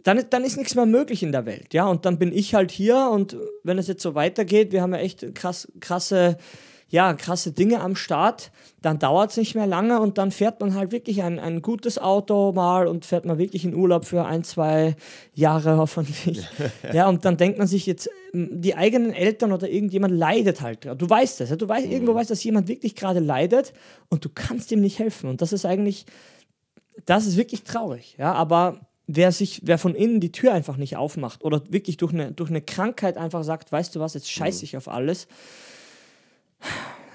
dann, 0.03 0.23
dann 0.29 0.43
ist 0.43 0.57
nichts 0.57 0.75
mehr 0.75 0.85
möglich 0.85 1.23
in 1.23 1.31
der 1.31 1.45
Welt, 1.45 1.73
ja, 1.73 1.85
und 1.87 2.05
dann 2.05 2.17
bin 2.17 2.31
ich 2.31 2.55
halt 2.55 2.71
hier 2.71 3.09
und 3.11 3.35
wenn 3.63 3.77
es 3.77 3.87
jetzt 3.87 4.01
so 4.03 4.15
weitergeht, 4.15 4.71
wir 4.71 4.81
haben 4.81 4.93
ja 4.93 4.99
echt 4.99 5.35
krass, 5.35 5.67
krasse, 5.79 6.37
ja, 6.89 7.13
krasse 7.13 7.51
Dinge 7.51 7.81
am 7.81 7.95
Start, 7.95 8.51
dann 8.81 8.97
dauert 8.99 9.31
es 9.31 9.37
nicht 9.37 9.55
mehr 9.55 9.67
lange 9.67 9.99
und 9.99 10.17
dann 10.17 10.31
fährt 10.31 10.61
man 10.61 10.73
halt 10.75 10.91
wirklich 10.93 11.21
ein, 11.21 11.37
ein 11.37 11.61
gutes 11.61 11.97
Auto 11.97 12.53
mal 12.53 12.87
und 12.87 13.05
fährt 13.05 13.25
mal 13.25 13.37
wirklich 13.37 13.65
in 13.65 13.73
Urlaub 13.73 14.05
für 14.05 14.25
ein, 14.25 14.43
zwei 14.43 14.95
Jahre 15.33 15.77
hoffentlich. 15.77 16.47
ja, 16.93 17.09
und 17.09 17.25
dann 17.25 17.35
denkt 17.35 17.57
man 17.57 17.67
sich 17.67 17.85
jetzt, 17.85 18.09
die 18.33 18.75
eigenen 18.75 19.11
Eltern 19.13 19.51
oder 19.51 19.69
irgendjemand 19.69 20.13
leidet 20.13 20.61
halt. 20.61 20.85
Du 20.85 21.09
weißt 21.09 21.41
das, 21.41 21.49
ja? 21.49 21.55
du 21.55 21.67
weißt, 21.67 21.87
irgendwo 21.87 22.15
weißt, 22.15 22.31
dass 22.31 22.43
jemand 22.43 22.67
wirklich 22.67 22.95
gerade 22.95 23.19
leidet 23.19 23.73
und 24.09 24.23
du 24.23 24.29
kannst 24.33 24.71
ihm 24.71 24.81
nicht 24.81 24.99
helfen. 24.99 25.29
Und 25.29 25.41
das 25.41 25.51
ist 25.51 25.65
eigentlich, 25.65 26.05
das 27.05 27.25
ist 27.25 27.35
wirklich 27.35 27.63
traurig. 27.63 28.15
Ja, 28.17 28.33
aber 28.33 28.79
wer 29.07 29.31
sich, 29.31 29.61
wer 29.63 29.77
von 29.77 29.95
innen 29.95 30.19
die 30.19 30.31
Tür 30.31 30.53
einfach 30.53 30.77
nicht 30.77 30.95
aufmacht 30.97 31.43
oder 31.43 31.61
wirklich 31.69 31.97
durch 31.97 32.13
eine, 32.13 32.31
durch 32.31 32.49
eine 32.49 32.61
Krankheit 32.61 33.17
einfach 33.17 33.43
sagt, 33.43 33.71
weißt 33.71 33.95
du 33.95 33.99
was, 33.99 34.13
jetzt 34.13 34.31
scheiße 34.31 34.63
ich 34.63 34.77
auf 34.77 34.87
alles, 34.87 35.27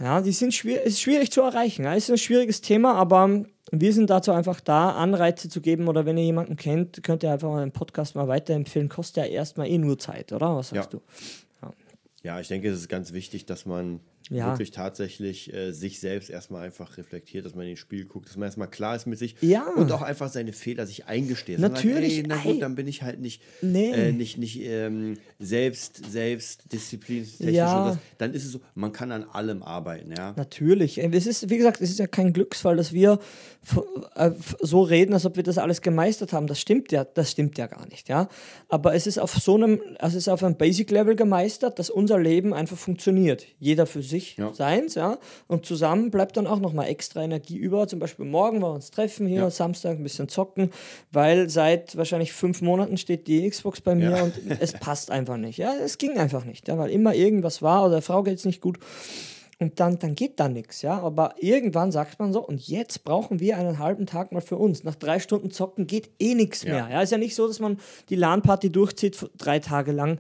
ja, 0.00 0.20
die 0.20 0.32
sind 0.32 0.52
schwierig, 0.54 0.84
ist 0.84 1.00
schwierig 1.00 1.30
zu 1.30 1.40
erreichen. 1.42 1.84
Ja. 1.84 1.94
Ist 1.94 2.10
ein 2.10 2.18
schwieriges 2.18 2.60
Thema, 2.60 2.94
aber 2.94 3.44
wir 3.70 3.92
sind 3.92 4.10
dazu 4.10 4.32
einfach 4.32 4.60
da, 4.60 4.90
Anreize 4.90 5.48
zu 5.48 5.60
geben. 5.60 5.88
Oder 5.88 6.04
wenn 6.06 6.18
ihr 6.18 6.24
jemanden 6.24 6.56
kennt, 6.56 7.02
könnt 7.02 7.22
ihr 7.22 7.32
einfach 7.32 7.48
mal 7.48 7.60
den 7.64 7.72
Podcast 7.72 8.14
mal 8.14 8.28
weiterempfehlen. 8.28 8.88
Kostet 8.88 9.24
ja 9.24 9.30
erstmal 9.30 9.68
eh 9.68 9.78
nur 9.78 9.98
Zeit, 9.98 10.32
oder? 10.32 10.56
Was 10.56 10.70
sagst 10.70 10.92
Ja. 10.92 10.98
du? 10.98 11.02
Ja, 12.24 12.38
ich 12.38 12.46
denke, 12.46 12.68
es 12.68 12.78
ist 12.78 12.88
ganz 12.88 13.12
wichtig, 13.12 13.46
dass 13.46 13.66
man 13.66 13.98
Ja. 14.34 14.46
wirklich 14.48 14.70
tatsächlich 14.70 15.52
äh, 15.52 15.72
sich 15.72 16.00
selbst 16.00 16.30
erstmal 16.30 16.64
einfach 16.64 16.96
reflektiert, 16.98 17.44
dass 17.46 17.54
man 17.54 17.62
in 17.64 17.70
den 17.72 17.76
Spiel 17.76 18.04
guckt, 18.04 18.28
dass 18.28 18.36
man 18.36 18.46
erstmal 18.46 18.68
klar 18.68 18.96
ist 18.96 19.06
mit 19.06 19.18
sich 19.18 19.36
Ja. 19.40 19.66
und 19.76 19.90
auch 19.92 20.02
einfach 20.02 20.28
seine 20.30 20.52
Fehler 20.52 20.86
sich 20.86 21.06
eingesteht. 21.06 21.58
Natürlich, 21.58 22.16
Sagt, 22.16 22.22
ey, 22.22 22.24
na 22.28 22.36
ey. 22.44 22.52
gut, 22.52 22.62
dann 22.62 22.74
bin 22.74 22.86
ich 22.88 23.02
halt 23.02 23.20
nicht, 23.20 23.42
Nee. 23.60 23.90
äh, 23.90 24.12
nicht, 24.12 24.38
nicht 24.38 24.60
ähm, 24.62 25.18
selbst, 25.38 26.02
selbst 26.10 26.72
disziplintechnisch. 26.72 27.54
Ja. 27.54 27.82
und 27.84 27.88
das. 27.90 27.98
Dann 28.18 28.34
ist 28.34 28.44
es 28.44 28.52
so, 28.52 28.60
man 28.74 28.92
kann 28.92 29.12
an 29.12 29.24
allem 29.24 29.62
arbeiten, 29.62 30.12
ja. 30.16 30.32
Natürlich. 30.36 30.98
Es 30.98 31.26
ist, 31.26 31.50
wie 31.50 31.56
gesagt, 31.58 31.80
es 31.80 31.90
ist 31.90 31.98
ja 31.98 32.06
kein 32.06 32.32
Glücksfall, 32.32 32.76
dass 32.76 32.92
wir 32.92 33.18
äh, 34.16 34.30
so 34.60 34.82
reden, 34.82 35.14
als 35.14 35.24
ob 35.26 35.36
wir 35.36 35.42
das 35.42 35.58
alles 35.58 35.80
gemeistert 35.82 36.32
haben. 36.32 36.46
Das 36.46 36.60
stimmt 36.60 36.90
ja, 36.92 37.04
das 37.04 37.30
stimmt 37.30 37.58
ja 37.58 37.66
gar 37.66 37.86
nicht, 37.88 38.08
ja. 38.08 38.28
Aber 38.68 38.94
es 38.94 39.06
ist 39.06 39.18
auf 39.18 39.32
so 39.34 39.54
einem, 39.54 39.80
es 40.00 40.14
ist 40.14 40.28
auf 40.28 40.42
einem 40.42 40.56
Basic-Level 40.56 41.14
gemeistert, 41.16 41.78
dass 41.78 41.90
unser 41.90 42.18
Leben 42.18 42.52
einfach 42.54 42.76
funktioniert. 42.76 43.46
Jeder 43.58 43.86
für 43.86 44.02
sich, 44.02 44.21
Ja. 44.36 44.52
seins, 44.54 44.94
ja. 44.94 45.18
Und 45.46 45.66
zusammen 45.66 46.10
bleibt 46.10 46.36
dann 46.36 46.46
auch 46.46 46.58
nochmal 46.60 46.88
extra 46.88 47.22
Energie 47.22 47.56
über. 47.56 47.86
Zum 47.88 47.98
Beispiel 47.98 48.24
morgen, 48.24 48.60
wollen 48.62 48.72
wir 48.72 48.76
uns 48.76 48.90
treffen 48.90 49.26
hier, 49.26 49.40
Ja. 49.40 49.50
Samstag 49.50 49.98
ein 49.98 50.02
bisschen 50.02 50.28
zocken, 50.28 50.70
weil 51.10 51.48
seit 51.48 51.96
wahrscheinlich 51.96 52.32
fünf 52.32 52.62
Monaten 52.62 52.96
steht 52.96 53.26
die 53.26 53.48
Xbox 53.48 53.80
bei 53.80 53.94
mir 53.94 54.10
Ja. 54.10 54.22
und 54.24 54.34
es 54.60 54.72
passt 54.80 55.10
einfach 55.10 55.36
nicht. 55.36 55.58
Ja, 55.58 55.72
es 55.74 55.98
ging 55.98 56.18
einfach 56.18 56.44
nicht, 56.44 56.68
ja, 56.68 56.78
weil 56.78 56.90
immer 56.90 57.14
irgendwas 57.14 57.62
war 57.62 57.82
oder 57.84 57.94
der 57.96 58.02
Frau 58.02 58.22
geht 58.22 58.38
es 58.38 58.44
nicht 58.44 58.60
gut. 58.60 58.78
Und 59.58 59.78
dann, 59.78 59.96
dann 60.00 60.16
geht 60.16 60.40
da 60.40 60.48
nichts, 60.48 60.82
ja. 60.82 60.98
Aber 61.00 61.34
irgendwann 61.38 61.92
sagt 61.92 62.18
man 62.18 62.32
so, 62.32 62.44
und 62.44 62.66
jetzt 62.66 63.04
brauchen 63.04 63.38
wir 63.38 63.56
einen 63.58 63.78
halben 63.78 64.06
Tag 64.06 64.32
mal 64.32 64.40
für 64.40 64.56
uns. 64.56 64.82
Nach 64.82 64.96
drei 64.96 65.20
Stunden 65.20 65.52
Zocken 65.52 65.86
geht 65.86 66.10
eh 66.18 66.34
nichts 66.34 66.64
Ja. 66.64 66.72
mehr. 66.72 66.88
Ja, 66.90 67.02
ist 67.02 67.12
ja 67.12 67.18
nicht 67.18 67.36
so, 67.36 67.46
dass 67.46 67.60
man 67.60 67.78
die 68.08 68.16
LAN-Party 68.16 68.70
durchzieht 68.70 69.16
drei 69.38 69.60
Tage 69.60 69.92
lang. 69.92 70.18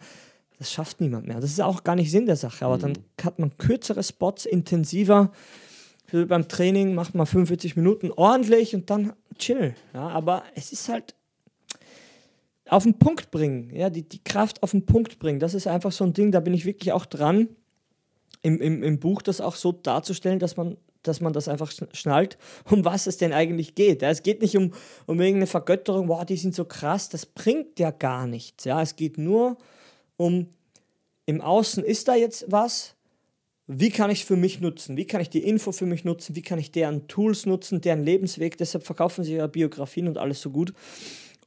Das 0.62 0.70
schafft 0.70 1.00
niemand 1.00 1.26
mehr. 1.26 1.40
Das 1.40 1.50
ist 1.50 1.60
auch 1.60 1.82
gar 1.82 1.96
nicht 1.96 2.12
Sinn 2.12 2.26
der 2.26 2.36
Sache. 2.36 2.64
Aber 2.64 2.78
dann 2.78 2.96
hat 3.20 3.40
man 3.40 3.58
kürzere 3.58 4.04
Spots, 4.04 4.46
intensiver. 4.46 5.32
Für 6.06 6.24
beim 6.24 6.46
Training 6.46 6.94
macht 6.94 7.16
man 7.16 7.26
45 7.26 7.74
Minuten 7.74 8.12
ordentlich 8.12 8.72
und 8.72 8.88
dann 8.88 9.12
chill. 9.36 9.74
Ja, 9.92 10.06
aber 10.06 10.44
es 10.54 10.70
ist 10.70 10.88
halt 10.88 11.16
auf 12.68 12.84
den 12.84 12.96
Punkt 12.96 13.32
bringen, 13.32 13.74
ja, 13.74 13.90
die, 13.90 14.08
die 14.08 14.22
Kraft 14.22 14.62
auf 14.62 14.70
den 14.70 14.86
Punkt 14.86 15.18
bringen. 15.18 15.40
Das 15.40 15.54
ist 15.54 15.66
einfach 15.66 15.90
so 15.90 16.04
ein 16.04 16.12
Ding, 16.12 16.30
da 16.30 16.38
bin 16.38 16.54
ich 16.54 16.64
wirklich 16.64 16.92
auch 16.92 17.06
dran 17.06 17.48
im, 18.42 18.60
im, 18.60 18.84
im 18.84 19.00
Buch 19.00 19.20
das 19.20 19.40
auch 19.40 19.56
so 19.56 19.72
darzustellen, 19.72 20.38
dass 20.38 20.56
man, 20.56 20.76
dass 21.02 21.20
man 21.20 21.32
das 21.32 21.48
einfach 21.48 21.72
schnallt, 21.92 22.38
um 22.70 22.84
was 22.84 23.08
es 23.08 23.16
denn 23.16 23.32
eigentlich 23.32 23.74
geht. 23.74 24.02
Ja, 24.02 24.10
es 24.10 24.22
geht 24.22 24.42
nicht 24.42 24.56
um, 24.56 24.74
um 25.06 25.20
irgendeine 25.20 25.48
Vergötterung, 25.48 26.06
wow, 26.06 26.24
die 26.24 26.36
sind 26.36 26.54
so 26.54 26.66
krass, 26.66 27.08
das 27.08 27.26
bringt 27.26 27.80
ja 27.80 27.90
gar 27.90 28.28
nichts. 28.28 28.62
Ja, 28.62 28.80
es 28.80 28.94
geht 28.94 29.18
nur 29.18 29.58
um, 30.16 30.48
im 31.26 31.40
Außen 31.40 31.84
ist 31.84 32.08
da 32.08 32.14
jetzt 32.14 32.50
was, 32.50 32.94
wie 33.66 33.90
kann 33.90 34.10
ich 34.10 34.20
es 34.20 34.26
für 34.26 34.36
mich 34.36 34.60
nutzen? 34.60 34.96
Wie 34.96 35.06
kann 35.06 35.20
ich 35.20 35.30
die 35.30 35.44
Info 35.44 35.72
für 35.72 35.86
mich 35.86 36.04
nutzen? 36.04 36.34
Wie 36.34 36.42
kann 36.42 36.58
ich 36.58 36.72
deren 36.72 37.06
Tools 37.08 37.46
nutzen, 37.46 37.80
deren 37.80 38.02
Lebensweg? 38.02 38.58
Deshalb 38.58 38.84
verkaufen 38.84 39.24
sie 39.24 39.36
ja 39.36 39.46
Biografien 39.46 40.08
und 40.08 40.18
alles 40.18 40.40
so 40.40 40.50
gut. 40.50 40.72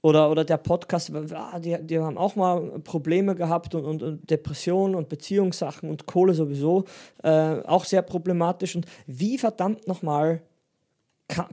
Oder, 0.01 0.29
oder 0.29 0.45
der 0.45 0.57
Podcast, 0.57 1.11
die, 1.59 1.77
die 1.81 1.99
haben 1.99 2.17
auch 2.17 2.35
mal 2.35 2.79
Probleme 2.81 3.35
gehabt 3.35 3.73
und, 3.75 3.85
und, 3.85 4.03
und 4.03 4.29
Depressionen 4.29 4.95
und 4.95 5.09
Beziehungssachen 5.09 5.89
und 5.89 6.05
Kohle 6.05 6.33
sowieso, 6.35 6.85
äh, 7.23 7.59
auch 7.61 7.85
sehr 7.85 8.03
problematisch. 8.03 8.75
Und 8.75 8.85
wie 9.07 9.37
verdammt 9.37 9.87
nochmal 9.87 10.41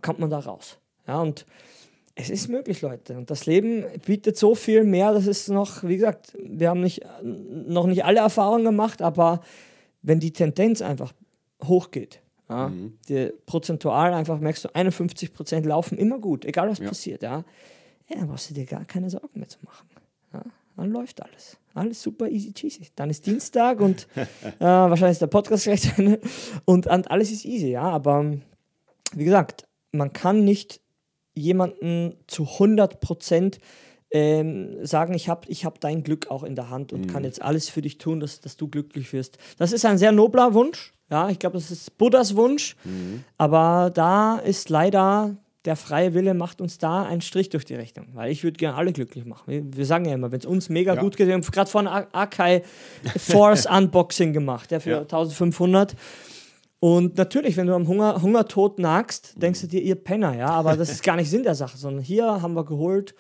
kommt 0.03 0.18
man 0.18 0.29
da 0.29 0.38
raus? 0.38 0.79
Ja, 1.07 1.22
und 1.22 1.46
es 2.14 2.31
ist 2.31 2.48
möglich, 2.48 2.83
Leute. 2.83 3.16
Und 3.16 3.31
das 3.31 3.46
Leben 3.46 3.85
bietet 4.05 4.37
so 4.37 4.55
viel 4.55 4.85
mehr, 4.85 5.12
das 5.12 5.27
ist 5.27 5.48
noch, 5.48 5.83
wie 5.83 5.96
gesagt, 5.96 6.37
wir 6.38 6.68
haben 6.68 6.81
nicht, 6.81 7.03
noch 7.22 7.87
nicht 7.87 8.05
alle 8.05 8.20
Erfahrungen 8.20 8.64
gemacht, 8.64 9.03
aber 9.03 9.40
wenn 10.03 10.20
die 10.20 10.33
Tendenz 10.33 10.83
einfach 10.83 11.12
hochgeht, 11.64 12.20
ja, 12.48 12.68
mhm. 12.68 12.98
die, 13.09 13.33
prozentual 13.46 14.12
einfach 14.12 14.40
merkst 14.40 14.64
du, 14.64 14.75
51 14.75 15.33
Prozent 15.33 15.64
laufen 15.64 15.96
immer 15.96 16.18
gut, 16.18 16.44
egal 16.44 16.68
was 16.68 16.81
ja. 16.81 16.88
passiert, 16.88 17.22
ja 17.22 17.44
ja, 18.12 18.20
dann 18.20 18.29
brauchst 18.29 18.51
du 18.51 18.55
dir 18.55 18.66
gar 18.66 18.85
keine 18.85 19.11
Sorgen 19.11 19.38
mehr 19.38 19.48
zu 19.48 19.59
machen. 19.62 19.88
Ja, 20.33 20.42
dann 20.77 20.90
läuft 20.90 21.22
alles. 21.22 21.57
Alles 21.75 22.03
super 22.03 22.29
easy 22.29 22.53
cheesy. 22.53 22.88
Dann 22.94 23.11
ist 23.11 23.27
Dienstag 23.27 23.81
und 23.81 24.07
äh, 24.16 24.27
wahrscheinlich 24.61 25.12
ist 25.12 25.22
der 25.22 25.27
Podcast 25.29 25.64
gleich 25.64 25.83
zu 25.83 25.90
Ende 25.96 26.20
und, 26.64 26.87
und 26.87 27.11
alles 27.11 27.31
ist 27.31 27.44
easy, 27.44 27.70
ja. 27.70 27.83
Aber 27.83 28.35
wie 29.14 29.25
gesagt, 29.25 29.66
man 29.92 30.12
kann 30.12 30.44
nicht 30.44 30.81
jemanden 31.35 32.16
zu 32.27 32.45
100 32.45 33.01
Prozent 33.01 33.59
ähm, 34.11 34.85
sagen, 34.85 35.14
ich 35.14 35.29
habe 35.29 35.49
ich 35.49 35.64
hab 35.64 35.81
dein 35.81 36.03
Glück 36.03 36.31
auch 36.31 36.42
in 36.42 36.55
der 36.55 36.68
Hand 36.68 36.92
und 36.92 37.03
mhm. 37.03 37.07
kann 37.07 37.25
jetzt 37.25 37.40
alles 37.40 37.68
für 37.68 37.81
dich 37.81 37.99
tun, 37.99 38.21
dass, 38.21 38.40
dass 38.40 38.57
du 38.57 38.68
glücklich 38.68 39.12
wirst. 39.12 39.38
Das 39.59 39.73
ist 39.73 39.85
ein 39.85 39.99
sehr 39.99 40.12
nobler 40.12 40.53
Wunsch. 40.55 40.92
Ja, 41.11 41.29
ich 41.31 41.38
glaube, 41.38 41.57
das 41.57 41.71
ist 41.71 41.97
Buddhas 41.99 42.37
Wunsch. 42.37 42.77
Mhm. 42.85 43.25
Aber 43.38 43.90
da 43.92 44.38
ist 44.38 44.68
leider 44.68 45.37
der 45.64 45.77
freie 45.77 46.12
Wille 46.12 46.35
macht 46.35 46.61
uns 46.61 46.79
da 46.79 47.05
einen 47.05 47.21
Strich 47.21 47.49
durch 47.49 47.64
die 47.64 47.75
Rechnung. 47.75 48.09
Weil 48.14 48.33
ich 48.33 48.42
würde 48.42 48.57
gerne 48.57 48.77
alle 48.77 48.92
glücklich 48.92 49.25
machen. 49.25 49.45
Wir, 49.47 49.62
wir 49.77 49.87
sagen 49.87 50.05
ja 50.07 50.14
immer, 50.14 50.33
wenn 50.33 50.40
es 50.40 50.47
uns 50.47 50.68
mega 50.68 50.95
ja. 50.95 51.01
gut 51.01 51.16
geht, 51.16 51.29
wir 51.29 51.35
haben 51.35 51.42
gerade 51.42 51.71
von 51.71 51.87
Akai 51.87 52.62
Force 53.16 53.66
Unboxing 53.71 54.33
gemacht, 54.33 54.71
der 54.71 54.81
für 54.81 54.90
ja. 54.90 55.01
1500. 55.01 55.95
Und 56.83 57.16
natürlich, 57.16 57.57
wenn 57.57 57.68
du 57.68 57.77
am 57.77 57.87
Hunger, 57.87 58.21
Hungertod 58.23 58.81
nagst, 58.81 59.40
denkst 59.40 59.61
du 59.61 59.66
dir, 59.68 59.81
ihr 59.81 59.95
Penner, 59.95 60.37
ja, 60.37 60.49
aber 60.49 60.77
das 60.77 60.90
ist 60.90 61.05
gar 61.05 61.14
nicht 61.14 61.31
Sinn 61.31 61.45
der 61.45 61.55
Sache, 61.55 61.79
sondern 61.79 62.03
hier 62.03 62.42
haben 62.42 62.55
wir 62.55 62.64
geholt, 62.64 63.14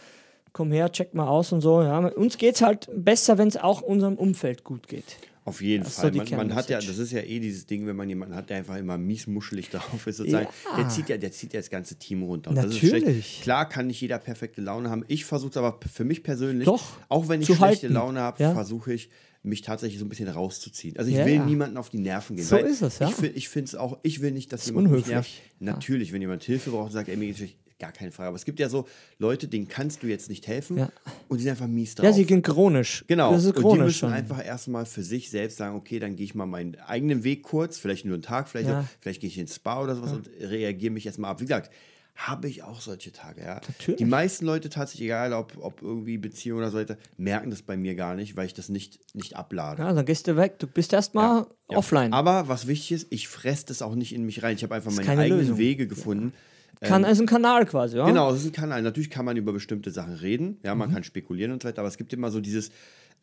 komm 0.52 0.72
her, 0.72 0.90
check 0.90 1.14
mal 1.14 1.28
aus 1.28 1.52
und 1.52 1.60
so. 1.60 1.80
Ja. 1.80 1.98
Uns 1.98 2.38
geht 2.38 2.56
es 2.56 2.62
halt 2.62 2.90
besser, 2.92 3.38
wenn 3.38 3.46
es 3.46 3.56
auch 3.56 3.80
unserem 3.80 4.16
Umfeld 4.16 4.64
gut 4.64 4.88
geht. 4.88 5.16
Auf 5.44 5.62
jeden 5.62 5.84
das 5.84 5.94
Fall. 5.94 6.12
So 6.12 6.18
man, 6.18 6.48
man 6.48 6.54
hat 6.56 6.70
ja, 6.70 6.80
das 6.80 6.98
ist 6.98 7.12
ja 7.12 7.20
eh 7.20 7.38
dieses 7.38 7.64
Ding, 7.64 7.86
wenn 7.86 7.94
man 7.94 8.08
jemanden 8.08 8.34
hat, 8.34 8.50
der 8.50 8.56
einfach 8.56 8.78
immer 8.78 8.98
miesmuschelig 8.98 9.70
drauf 9.70 10.08
ist, 10.08 10.16
sozusagen, 10.16 10.48
ja. 10.64 10.76
der 10.78 10.88
zieht 10.88 11.08
ja, 11.08 11.16
der 11.16 11.30
zieht 11.30 11.52
ja 11.52 11.60
das 11.60 11.70
ganze 11.70 11.94
Team 11.94 12.24
runter. 12.24 12.50
Natürlich. 12.50 13.42
Klar 13.42 13.68
kann 13.68 13.86
nicht 13.86 14.00
jeder 14.00 14.18
perfekte 14.18 14.60
Laune 14.60 14.90
haben. 14.90 15.04
Ich 15.06 15.24
versuche 15.24 15.50
es 15.50 15.56
aber 15.56 15.78
für 15.88 16.04
mich 16.04 16.24
persönlich, 16.24 16.66
Doch, 16.66 16.82
auch 17.08 17.28
wenn 17.28 17.40
ich 17.40 17.46
schlechte 17.46 17.64
halten. 17.64 17.92
Laune 17.92 18.18
habe, 18.18 18.42
ja. 18.42 18.54
versuche 18.54 18.92
ich, 18.92 19.08
mich 19.42 19.62
tatsächlich 19.62 19.98
so 19.98 20.04
ein 20.04 20.08
bisschen 20.08 20.28
rauszuziehen. 20.28 20.96
Also 20.96 21.10
ich 21.10 21.16
ja, 21.16 21.26
will 21.26 21.34
ja. 21.34 21.44
niemanden 21.44 21.76
auf 21.76 21.90
die 21.90 21.98
Nerven 21.98 22.36
gehen. 22.36 22.44
So 22.44 22.56
ist 22.56 22.80
es, 22.80 23.00
ja. 23.00 23.08
Ich, 23.08 23.22
ich 23.22 23.48
finde 23.48 23.68
es 23.68 23.74
auch, 23.74 23.98
ich 24.02 24.20
will 24.20 24.30
nicht, 24.30 24.52
dass 24.52 24.60
das 24.60 24.68
jemand 24.68 24.90
mich 24.90 25.06
nervt. 25.06 25.30
Natürlich, 25.58 26.12
wenn 26.12 26.20
jemand 26.20 26.44
Hilfe 26.44 26.70
braucht 26.70 26.86
und 26.86 26.92
sagt, 26.92 27.08
ey, 27.08 27.16
mir 27.16 27.26
geht's 27.26 27.38
schlecht, 27.38 27.56
gar 27.82 27.92
keine 27.92 28.12
Frage. 28.12 28.28
Aber 28.28 28.36
es 28.36 28.44
gibt 28.44 28.60
ja 28.60 28.68
so 28.68 28.86
Leute, 29.18 29.48
denen 29.48 29.66
kannst 29.66 30.04
du 30.04 30.06
jetzt 30.06 30.28
nicht 30.28 30.46
helfen 30.46 30.78
ja. 30.78 30.92
und 31.28 31.38
die 31.38 31.42
sind 31.42 31.50
einfach 31.50 31.66
mies 31.66 31.96
drauf. 31.96 32.06
Ja, 32.06 32.12
sie 32.12 32.24
gehen 32.24 32.40
chronisch. 32.40 33.04
Genau. 33.08 33.32
Das 33.32 33.44
ist 33.44 33.54
chronisch 33.54 33.64
und 33.64 33.72
die 33.72 33.84
müssen 33.84 33.98
schon. 33.98 34.12
einfach 34.12 34.44
erstmal 34.44 34.86
für 34.86 35.02
sich 35.02 35.28
selbst 35.28 35.56
sagen, 35.56 35.74
okay, 35.74 35.98
dann 35.98 36.14
gehe 36.14 36.24
ich 36.24 36.36
mal 36.36 36.46
meinen 36.46 36.76
eigenen 36.76 37.24
Weg 37.24 37.42
kurz, 37.42 37.78
vielleicht 37.78 38.04
nur 38.04 38.14
einen 38.14 38.22
Tag, 38.22 38.48
vielleicht, 38.48 38.68
ja. 38.68 38.88
vielleicht 39.00 39.20
gehe 39.20 39.28
ich 39.28 39.38
ins 39.38 39.56
Spa 39.56 39.82
oder 39.82 39.96
sowas 39.96 40.12
ja. 40.12 40.16
und 40.16 40.30
reagiere 40.40 40.92
mich 40.92 41.06
erstmal 41.06 41.32
ab. 41.32 41.40
Wie 41.40 41.44
gesagt, 41.44 41.72
habe 42.14 42.48
ich 42.48 42.62
auch 42.62 42.80
solche 42.80 43.10
Tage, 43.10 43.42
ja. 43.42 43.54
Natürlich. 43.66 43.98
Die 43.98 44.04
meisten 44.04 44.44
Leute 44.44 44.68
tatsächlich, 44.68 45.06
egal 45.06 45.32
ob, 45.32 45.56
ob 45.58 45.82
irgendwie 45.82 46.18
Beziehung 46.18 46.58
oder 46.58 46.70
so 46.70 46.78
weiter, 46.78 46.96
merken 47.16 47.50
das 47.50 47.62
bei 47.62 47.76
mir 47.76 47.94
gar 47.94 48.14
nicht, 48.14 48.36
weil 48.36 48.46
ich 48.46 48.54
das 48.54 48.68
nicht, 48.68 49.00
nicht 49.14 49.36
ablade. 49.36 49.82
Ja, 49.82 49.92
dann 49.92 50.04
gehst 50.04 50.28
du 50.28 50.36
weg. 50.36 50.58
Du 50.58 50.66
bist 50.66 50.92
erstmal 50.92 51.46
ja, 51.70 51.76
offline. 51.76 52.12
Aber 52.12 52.48
was 52.48 52.66
wichtig 52.66 52.92
ist, 52.92 53.06
ich 53.10 53.28
fresse 53.28 53.66
das 53.66 53.82
auch 53.82 53.94
nicht 53.94 54.14
in 54.14 54.24
mich 54.24 54.42
rein. 54.42 54.56
Ich 54.56 54.62
habe 54.62 54.74
einfach 54.74 54.92
meine 54.92 55.08
eigenen 55.08 55.40
Lösung. 55.40 55.58
Wege 55.58 55.86
gefunden. 55.86 56.32
Kann, 56.80 57.04
ähm, 57.04 57.10
ist 57.10 57.20
ein 57.20 57.26
Kanal 57.26 57.64
quasi, 57.64 57.96
ja? 57.96 58.06
Genau, 58.06 58.32
es 58.32 58.40
ist 58.40 58.46
ein 58.46 58.52
Kanal. 58.52 58.82
Natürlich 58.82 59.10
kann 59.10 59.24
man 59.24 59.36
über 59.36 59.52
bestimmte 59.52 59.90
Sachen 59.90 60.14
reden, 60.14 60.58
ja, 60.64 60.74
man 60.74 60.90
mhm. 60.90 60.94
kann 60.94 61.04
spekulieren 61.04 61.52
und 61.52 61.62
so 61.62 61.68
weiter, 61.68 61.80
aber 61.80 61.88
es 61.88 61.96
gibt 61.96 62.12
immer 62.12 62.30
so 62.30 62.40
dieses, 62.40 62.70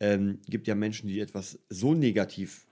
ähm, 0.00 0.38
gibt 0.46 0.66
ja 0.66 0.74
Menschen, 0.74 1.08
die 1.08 1.20
etwas 1.20 1.58
so 1.68 1.94
negativ 1.94 2.66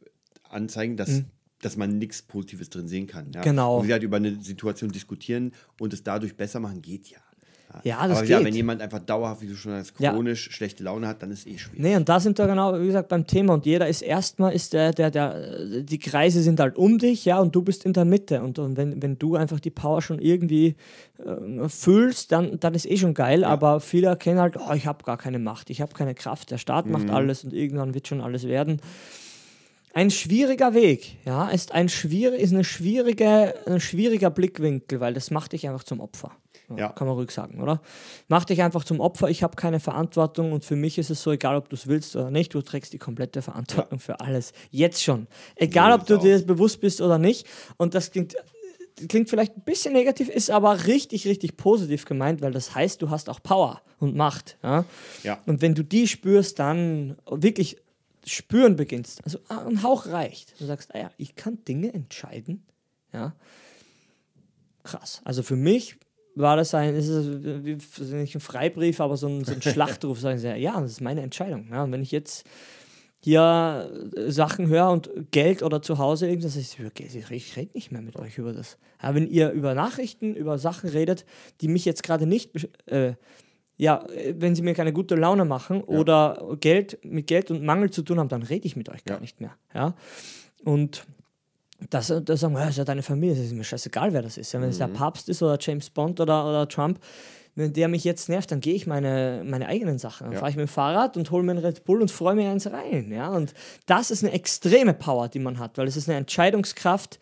anzeigen, 0.48 0.96
dass, 0.96 1.10
mhm. 1.10 1.26
Dass 1.60 1.76
man 1.76 1.98
nichts 1.98 2.22
Positives 2.22 2.70
drin 2.70 2.88
sehen 2.88 3.06
kann. 3.06 3.32
Ja? 3.34 3.42
Genau. 3.42 3.78
Und 3.78 3.86
sie 3.86 3.92
halt 3.92 4.02
über 4.02 4.16
eine 4.16 4.40
Situation 4.42 4.90
diskutieren 4.90 5.52
und 5.80 5.92
es 5.92 6.02
dadurch 6.02 6.36
besser 6.36 6.60
machen, 6.60 6.82
geht 6.82 7.08
ja. 7.08 7.18
Ja, 7.84 8.06
das 8.06 8.18
Aber 8.18 8.26
geht. 8.26 8.30
Ja, 8.30 8.44
wenn 8.44 8.54
jemand 8.54 8.80
einfach 8.80 9.00
dauerhaft, 9.00 9.42
wie 9.42 9.46
du 9.46 9.54
schon 9.54 9.72
sagst, 9.72 9.94
chronisch 9.94 10.46
ja. 10.46 10.52
schlechte 10.52 10.82
Laune 10.82 11.06
hat, 11.06 11.22
dann 11.22 11.30
ist 11.30 11.46
eh 11.46 11.58
schwierig. 11.58 11.80
Nee, 11.80 11.96
und 11.96 12.08
da 12.08 12.18
sind 12.18 12.38
wir 12.38 12.46
genau, 12.46 12.78
wie 12.80 12.86
gesagt, 12.86 13.08
beim 13.08 13.26
Thema. 13.26 13.54
Und 13.54 13.66
jeder 13.66 13.86
ist 13.86 14.02
erstmal, 14.02 14.52
ist 14.54 14.72
der, 14.72 14.92
der, 14.92 15.10
der, 15.10 15.82
die 15.82 15.98
Kreise 15.98 16.42
sind 16.42 16.60
halt 16.60 16.76
um 16.76 16.98
dich, 16.98 17.24
ja, 17.24 17.38
und 17.38 17.54
du 17.54 17.62
bist 17.62 17.84
in 17.84 17.92
der 17.92 18.04
Mitte. 18.04 18.42
Und, 18.42 18.58
und 18.58 18.76
wenn, 18.76 19.02
wenn 19.02 19.18
du 19.18 19.36
einfach 19.36 19.60
die 19.60 19.70
Power 19.70 20.00
schon 20.00 20.18
irgendwie 20.18 20.76
äh, 21.18 21.68
fühlst, 21.68 22.32
dann, 22.32 22.58
dann 22.58 22.74
ist 22.74 22.86
eh 22.90 22.96
schon 22.96 23.14
geil. 23.14 23.42
Ja. 23.42 23.48
Aber 23.48 23.80
viele 23.80 24.08
erkennen 24.08 24.40
halt, 24.40 24.56
oh, 24.56 24.72
ich 24.72 24.86
habe 24.86 25.04
gar 25.04 25.18
keine 25.18 25.38
Macht, 25.38 25.70
ich 25.70 25.80
habe 25.80 25.92
keine 25.92 26.14
Kraft, 26.14 26.50
der 26.50 26.58
Staat 26.58 26.86
mhm. 26.86 26.92
macht 26.92 27.10
alles 27.10 27.44
und 27.44 27.52
irgendwann 27.52 27.92
wird 27.92 28.08
schon 28.08 28.20
alles 28.20 28.44
werden. 28.44 28.80
Ein 29.98 30.12
schwieriger 30.12 30.74
Weg, 30.74 31.16
ja, 31.24 31.48
ist 31.48 31.72
ein, 31.72 31.88
schwierig, 31.88 32.40
ist 32.40 32.52
eine 32.52 32.62
schwierige, 32.62 33.52
ein 33.66 33.80
schwieriger 33.80 34.30
Blickwinkel, 34.30 35.00
weil 35.00 35.12
das 35.12 35.32
macht 35.32 35.54
dich 35.54 35.66
einfach 35.68 35.82
zum 35.82 35.98
Opfer. 35.98 36.30
Ja. 36.76 36.90
Kann 36.90 37.08
man 37.08 37.16
ruhig 37.16 37.32
sagen, 37.32 37.60
oder? 37.60 37.82
Mach 38.28 38.44
dich 38.44 38.62
einfach 38.62 38.84
zum 38.84 39.00
Opfer, 39.00 39.28
ich 39.28 39.42
habe 39.42 39.56
keine 39.56 39.80
Verantwortung 39.80 40.52
und 40.52 40.64
für 40.64 40.76
mich 40.76 40.98
ist 40.98 41.10
es 41.10 41.20
so, 41.20 41.32
egal 41.32 41.56
ob 41.56 41.68
du 41.68 41.74
es 41.74 41.88
willst 41.88 42.14
oder 42.14 42.30
nicht, 42.30 42.54
du 42.54 42.62
trägst 42.62 42.92
die 42.92 42.98
komplette 42.98 43.42
Verantwortung 43.42 43.98
ja. 43.98 44.04
für 44.04 44.20
alles. 44.20 44.52
Jetzt 44.70 45.02
schon. 45.02 45.26
Egal 45.56 45.90
ob 45.90 46.06
du 46.06 46.16
dir 46.16 46.46
bewusst 46.46 46.80
bist 46.80 47.00
oder 47.00 47.18
nicht. 47.18 47.44
Und 47.76 47.96
das 47.96 48.12
klingt, 48.12 48.36
klingt 49.08 49.28
vielleicht 49.28 49.56
ein 49.56 49.62
bisschen 49.62 49.94
negativ, 49.94 50.28
ist 50.28 50.48
aber 50.48 50.86
richtig, 50.86 51.26
richtig 51.26 51.56
positiv 51.56 52.04
gemeint, 52.04 52.40
weil 52.40 52.52
das 52.52 52.72
heißt, 52.72 53.02
du 53.02 53.10
hast 53.10 53.28
auch 53.28 53.42
Power 53.42 53.82
und 53.98 54.14
Macht. 54.14 54.58
Ja? 54.62 54.84
ja. 55.24 55.40
Und 55.46 55.60
wenn 55.60 55.74
du 55.74 55.82
die 55.82 56.06
spürst, 56.06 56.60
dann 56.60 57.16
wirklich 57.28 57.78
spüren 58.34 58.76
beginnst, 58.76 59.24
also 59.24 59.38
ah, 59.48 59.66
ein 59.66 59.82
Hauch 59.82 60.06
reicht. 60.06 60.60
Du 60.60 60.64
sagst, 60.64 60.94
ah 60.94 60.98
ja, 60.98 61.10
ich 61.16 61.34
kann 61.34 61.64
Dinge 61.64 61.92
entscheiden. 61.92 62.64
Ja. 63.12 63.34
Krass. 64.84 65.20
Also 65.24 65.42
für 65.42 65.56
mich 65.56 65.96
war 66.34 66.56
das 66.56 66.74
ein, 66.74 66.94
ist 66.94 67.08
es 67.08 68.10
nicht 68.10 68.34
ein 68.34 68.40
Freibrief, 68.40 69.00
aber 69.00 69.16
so 69.16 69.28
ein, 69.28 69.44
so 69.44 69.52
ein 69.52 69.62
Schlachtruf, 69.62 70.20
sagen 70.20 70.38
sie, 70.38 70.48
ja, 70.56 70.80
das 70.80 70.92
ist 70.92 71.00
meine 71.00 71.22
Entscheidung. 71.22 71.68
Ja, 71.70 71.84
und 71.84 71.92
wenn 71.92 72.02
ich 72.02 72.12
jetzt 72.12 72.44
hier 73.20 73.90
Sachen 74.28 74.68
höre 74.68 74.90
und 74.90 75.10
Geld 75.32 75.62
oder 75.62 75.82
zu 75.82 75.98
Hause 75.98 76.28
irgendwas, 76.28 76.54
ich, 76.56 76.78
ich 76.78 77.56
rede 77.56 77.70
nicht 77.74 77.90
mehr 77.90 78.02
mit 78.02 78.16
euch 78.16 78.38
über 78.38 78.52
das. 78.52 78.78
Aber 78.98 79.16
wenn 79.16 79.28
ihr 79.28 79.50
über 79.50 79.74
Nachrichten, 79.74 80.34
über 80.34 80.58
Sachen 80.58 80.88
redet, 80.88 81.24
die 81.60 81.68
mich 81.68 81.84
jetzt 81.84 82.04
gerade 82.04 82.26
nicht, 82.26 82.68
äh, 82.86 83.14
ja, 83.78 84.04
wenn 84.34 84.54
sie 84.54 84.62
mir 84.62 84.74
keine 84.74 84.92
gute 84.92 85.14
Laune 85.14 85.44
machen 85.44 85.78
ja. 85.78 85.98
oder 85.98 86.56
Geld 86.60 86.98
mit 87.02 87.28
Geld 87.28 87.50
und 87.50 87.64
Mangel 87.64 87.90
zu 87.90 88.02
tun 88.02 88.18
haben, 88.18 88.28
dann 88.28 88.42
rede 88.42 88.66
ich 88.66 88.76
mit 88.76 88.88
euch 88.88 89.04
gar 89.04 89.16
ja. 89.16 89.20
nicht 89.20 89.40
mehr. 89.40 89.52
Ja, 89.74 89.94
und 90.64 91.06
das, 91.90 92.12
das 92.24 92.40
sagen 92.40 92.54
wir, 92.54 92.60
ja, 92.60 92.68
ist 92.68 92.78
ja 92.78 92.84
deine 92.84 93.04
Familie, 93.04 93.36
es 93.36 93.46
ist 93.46 93.52
mir 93.52 93.64
scheißegal, 93.64 94.12
wer 94.12 94.22
das 94.22 94.36
ist. 94.36 94.52
Ja, 94.52 94.60
wenn 94.60 94.66
mhm. 94.66 94.72
es 94.72 94.78
der 94.78 94.88
mhm. 94.88 94.94
Papst 94.94 95.28
ist 95.28 95.42
oder 95.42 95.56
James 95.60 95.90
Bond 95.90 96.20
oder, 96.20 96.44
oder 96.44 96.68
Trump, 96.68 96.98
wenn 97.54 97.72
der 97.72 97.88
mich 97.88 98.04
jetzt 98.04 98.28
nervt, 98.28 98.50
dann 98.50 98.60
gehe 98.60 98.74
ich 98.74 98.86
meine, 98.86 99.42
meine 99.44 99.66
eigenen 99.66 99.98
Sachen. 99.98 100.24
Dann 100.24 100.32
ja. 100.32 100.38
fahre 100.38 100.50
ich 100.50 100.56
mit 100.56 100.66
dem 100.66 100.70
Fahrrad 100.70 101.16
und 101.16 101.30
hole 101.30 101.42
mir 101.42 101.52
einen 101.52 101.64
Red 101.64 101.84
Bull 101.84 102.00
und 102.00 102.10
freue 102.10 102.34
mich 102.34 102.46
eins 102.46 102.68
rein. 102.70 103.10
Ja? 103.12 103.30
Und 103.30 103.54
das 103.86 104.10
ist 104.10 104.24
eine 104.24 104.32
extreme 104.32 104.94
Power, 104.94 105.28
die 105.28 105.40
man 105.40 105.58
hat, 105.58 105.78
weil 105.78 105.86
es 105.86 105.96
ist 105.96 106.08
eine 106.08 106.18
Entscheidungskraft, 106.18 107.18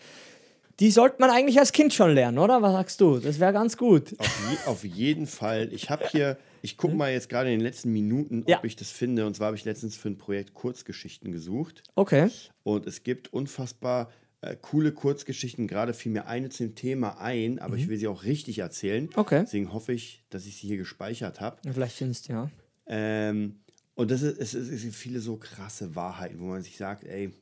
die 0.81 0.91
sollte 0.91 1.17
man 1.21 1.31
eigentlich 1.31 1.59
als 1.59 1.73
Kind 1.73 1.95
schon 1.95 2.12
lernen, 2.12 2.39
oder? 2.39 2.61
Was 2.61 2.73
sagst 2.73 3.01
du? 3.01 3.19
Das 3.19 3.41
wäre 3.41 3.53
ganz 3.53 3.77
gut. 3.77 4.15
Auf, 4.19 4.51
je, 4.51 4.71
auf, 4.71 4.85
jeden 4.85 5.27
Fall. 5.27 5.73
Ich 5.73 5.89
habe 5.89 6.07
hier, 6.09 6.37
ich 6.61 6.77
gucke 6.77 6.95
mal 6.95 7.12
jetzt 7.12 7.29
gerade 7.29 7.51
in 7.51 7.59
den 7.59 7.65
letzten 7.65 7.93
Minuten, 7.93 8.43
ob 8.43 8.49
ja. 8.49 8.61
ich 8.62 8.77
das 8.77 8.91
finde. 8.91 9.27
Und 9.27 9.35
zwar 9.37 9.47
habe 9.47 9.57
ich 9.57 9.65
letztens 9.65 9.97
für 9.97 10.09
ein 10.09 10.19
Projekt 10.19 10.53
Kurzgeschichten 10.55 11.33
gesucht. 11.33 11.83
Okay. 11.95 12.29
Und 12.62 12.87
es 12.87 13.03
gibt 13.03 13.33
unfassbar 13.33 14.11
äh, 14.43 14.55
coole 14.61 14.93
Kurzgeschichten. 14.93 15.67
Gerade 15.67 15.95
fiel 15.95 16.12
mir 16.12 16.27
eine 16.27 16.51
zum 16.51 16.75
Thema 16.75 17.21
ein, 17.21 17.59
aber 17.59 17.75
mhm. 17.75 17.81
ich 17.81 17.89
will 17.89 17.97
sie 17.97 18.09
auch 18.09 18.25
richtig 18.25 18.59
erzählen. 18.59 19.09
Okay. 19.15 19.41
Deswegen 19.43 19.73
hoffe 19.73 19.95
ich, 19.95 20.25
dass 20.29 20.47
ich 20.47 20.57
sie 20.57 20.67
hier 20.67 20.77
gespeichert 20.77 21.41
habe. 21.41 21.57
Vielleicht 21.73 21.97
findest 21.97 22.29
du, 22.29 22.33
ja. 22.33 22.51
Ähm, 22.87 23.57
und 23.95 24.11
das 24.11 24.21
ist, 24.21 24.39
es, 24.39 24.53
ist, 24.53 24.69
es 24.69 24.83
sind 24.83 24.95
viele 24.95 25.21
so 25.21 25.37
krasse 25.37 25.95
Wahrheiten, 25.95 26.39
wo 26.39 26.45
man 26.45 26.62
sich 26.62 26.77
sagt, 26.77 27.05
ey, 27.05 27.33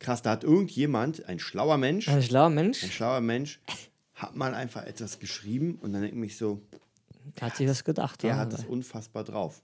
krass, 0.00 0.22
da 0.22 0.30
hat 0.30 0.42
irgendjemand, 0.42 1.26
ein 1.26 1.38
schlauer 1.38 1.78
Mensch, 1.78 2.08
Ein 2.08 2.22
schlauer 2.22 2.46
ein 2.46 2.54
Mensch 2.54 2.78
schlauer 2.90 3.20
Mensch, 3.20 3.60
hat 4.14 4.34
mal 4.34 4.54
einfach 4.54 4.84
etwas 4.84 5.20
geschrieben 5.20 5.78
und 5.80 5.92
dann 5.92 6.02
denke 6.02 6.16
ich 6.16 6.20
mich 6.20 6.36
so, 6.36 6.60
hat 7.40 7.56
sich 7.56 7.68
was 7.68 7.84
gedacht. 7.84 8.22
der 8.22 8.30
ja. 8.30 8.36
hat 8.36 8.52
es 8.52 8.64
unfassbar 8.64 9.24
drauf. 9.24 9.62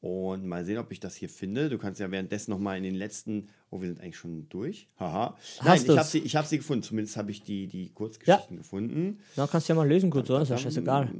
Und 0.00 0.46
mal 0.46 0.64
sehen, 0.64 0.78
ob 0.78 0.92
ich 0.92 1.00
das 1.00 1.16
hier 1.16 1.28
finde. 1.28 1.68
Du 1.68 1.76
kannst 1.76 1.98
ja 1.98 2.08
währenddessen 2.10 2.52
noch 2.52 2.60
mal 2.60 2.76
in 2.76 2.84
den 2.84 2.94
letzten. 2.94 3.48
Oh, 3.70 3.80
wir 3.80 3.88
sind 3.88 4.00
eigentlich 4.00 4.16
schon 4.16 4.48
durch. 4.48 4.86
Haha. 5.00 5.36
Nein, 5.64 5.82
ich 5.82 5.88
habe 5.88 6.04
sie, 6.04 6.18
ich 6.20 6.36
hab 6.36 6.46
sie 6.46 6.58
gefunden. 6.58 6.84
Zumindest 6.84 7.16
habe 7.16 7.32
ich 7.32 7.42
die, 7.42 7.66
die 7.66 7.90
Kurzgeschichten 7.90 8.58
gefunden. 8.58 9.18
Na, 9.34 9.48
kannst 9.48 9.68
du 9.68 9.72
ja 9.72 9.76
mal 9.76 9.88
lesen 9.88 10.10
kurz, 10.10 10.30
oder? 10.30 10.42
Ist 10.42 10.50
ja 10.50 10.58
scheißegal. 10.58 11.10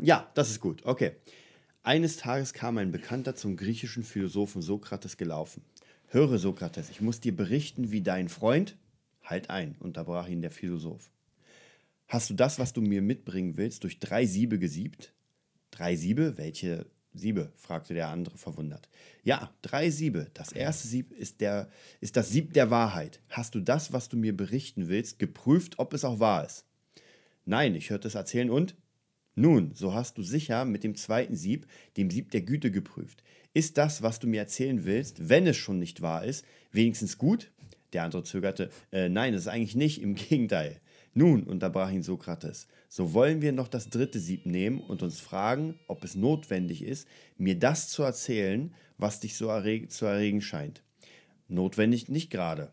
Ja, 0.00 0.30
das 0.34 0.50
ist 0.50 0.60
gut. 0.60 0.86
Okay. 0.86 1.12
Eines 1.82 2.16
Tages 2.16 2.54
kam 2.54 2.78
ein 2.78 2.92
Bekannter 2.92 3.34
zum 3.34 3.56
griechischen 3.56 4.04
Philosophen 4.04 4.62
Sokrates 4.62 5.18
gelaufen. 5.18 5.62
Höre, 6.10 6.38
Sokrates, 6.38 6.88
ich 6.88 7.02
muss 7.02 7.20
dir 7.20 7.36
berichten, 7.36 7.90
wie 7.90 8.00
dein 8.00 8.30
Freund. 8.30 8.78
Halt 9.22 9.50
ein, 9.50 9.76
unterbrach 9.78 10.26
ihn 10.26 10.40
der 10.40 10.50
Philosoph. 10.50 11.10
Hast 12.06 12.30
du 12.30 12.34
das, 12.34 12.58
was 12.58 12.72
du 12.72 12.80
mir 12.80 13.02
mitbringen 13.02 13.58
willst, 13.58 13.84
durch 13.84 13.98
drei 13.98 14.24
Siebe 14.24 14.58
gesiebt? 14.58 15.12
Drei 15.70 15.96
Siebe? 15.96 16.38
Welche 16.38 16.86
Siebe? 17.12 17.52
fragte 17.56 17.92
der 17.92 18.08
andere 18.08 18.38
verwundert. 18.38 18.88
Ja, 19.22 19.52
drei 19.60 19.90
Siebe. 19.90 20.30
Das 20.32 20.52
erste 20.52 20.88
Sieb 20.88 21.12
ist, 21.12 21.42
der, 21.42 21.68
ist 22.00 22.16
das 22.16 22.30
Sieb 22.30 22.54
der 22.54 22.70
Wahrheit. 22.70 23.20
Hast 23.28 23.54
du 23.54 23.60
das, 23.60 23.92
was 23.92 24.08
du 24.08 24.16
mir 24.16 24.34
berichten 24.34 24.88
willst, 24.88 25.18
geprüft, 25.18 25.78
ob 25.78 25.92
es 25.92 26.06
auch 26.06 26.20
wahr 26.20 26.46
ist? 26.46 26.64
Nein, 27.44 27.74
ich 27.74 27.90
hörte 27.90 28.08
es 28.08 28.14
erzählen 28.14 28.48
und? 28.48 28.76
Nun, 29.34 29.72
so 29.74 29.92
hast 29.92 30.16
du 30.16 30.22
sicher 30.22 30.64
mit 30.64 30.84
dem 30.84 30.96
zweiten 30.96 31.36
Sieb, 31.36 31.66
dem 31.98 32.10
Sieb 32.10 32.30
der 32.30 32.40
Güte, 32.40 32.70
geprüft. 32.70 33.22
Ist 33.54 33.78
das, 33.78 34.02
was 34.02 34.18
du 34.18 34.26
mir 34.26 34.40
erzählen 34.40 34.84
willst, 34.84 35.28
wenn 35.28 35.46
es 35.46 35.56
schon 35.56 35.78
nicht 35.78 36.02
wahr 36.02 36.24
ist, 36.24 36.44
wenigstens 36.72 37.18
gut? 37.18 37.50
Der 37.92 38.04
andere 38.04 38.22
zögerte. 38.22 38.70
Äh, 38.92 39.08
nein, 39.08 39.32
das 39.32 39.42
ist 39.42 39.48
eigentlich 39.48 39.76
nicht, 39.76 40.02
im 40.02 40.14
Gegenteil. 40.16 40.80
Nun, 41.14 41.44
unterbrach 41.44 41.90
ihn 41.90 42.02
Sokrates, 42.02 42.68
so 42.88 43.12
wollen 43.14 43.42
wir 43.42 43.52
noch 43.52 43.68
das 43.68 43.88
dritte 43.88 44.20
Sieb 44.20 44.46
nehmen 44.46 44.80
und 44.80 45.02
uns 45.02 45.18
fragen, 45.18 45.78
ob 45.88 46.04
es 46.04 46.14
notwendig 46.14 46.82
ist, 46.82 47.08
mir 47.36 47.58
das 47.58 47.88
zu 47.88 48.02
erzählen, 48.02 48.74
was 48.98 49.20
dich 49.20 49.36
so 49.36 49.48
erreg 49.48 49.90
zu 49.90 50.06
erregen 50.06 50.42
scheint. 50.42 50.82
Notwendig 51.48 52.08
nicht 52.08 52.30
gerade. 52.30 52.70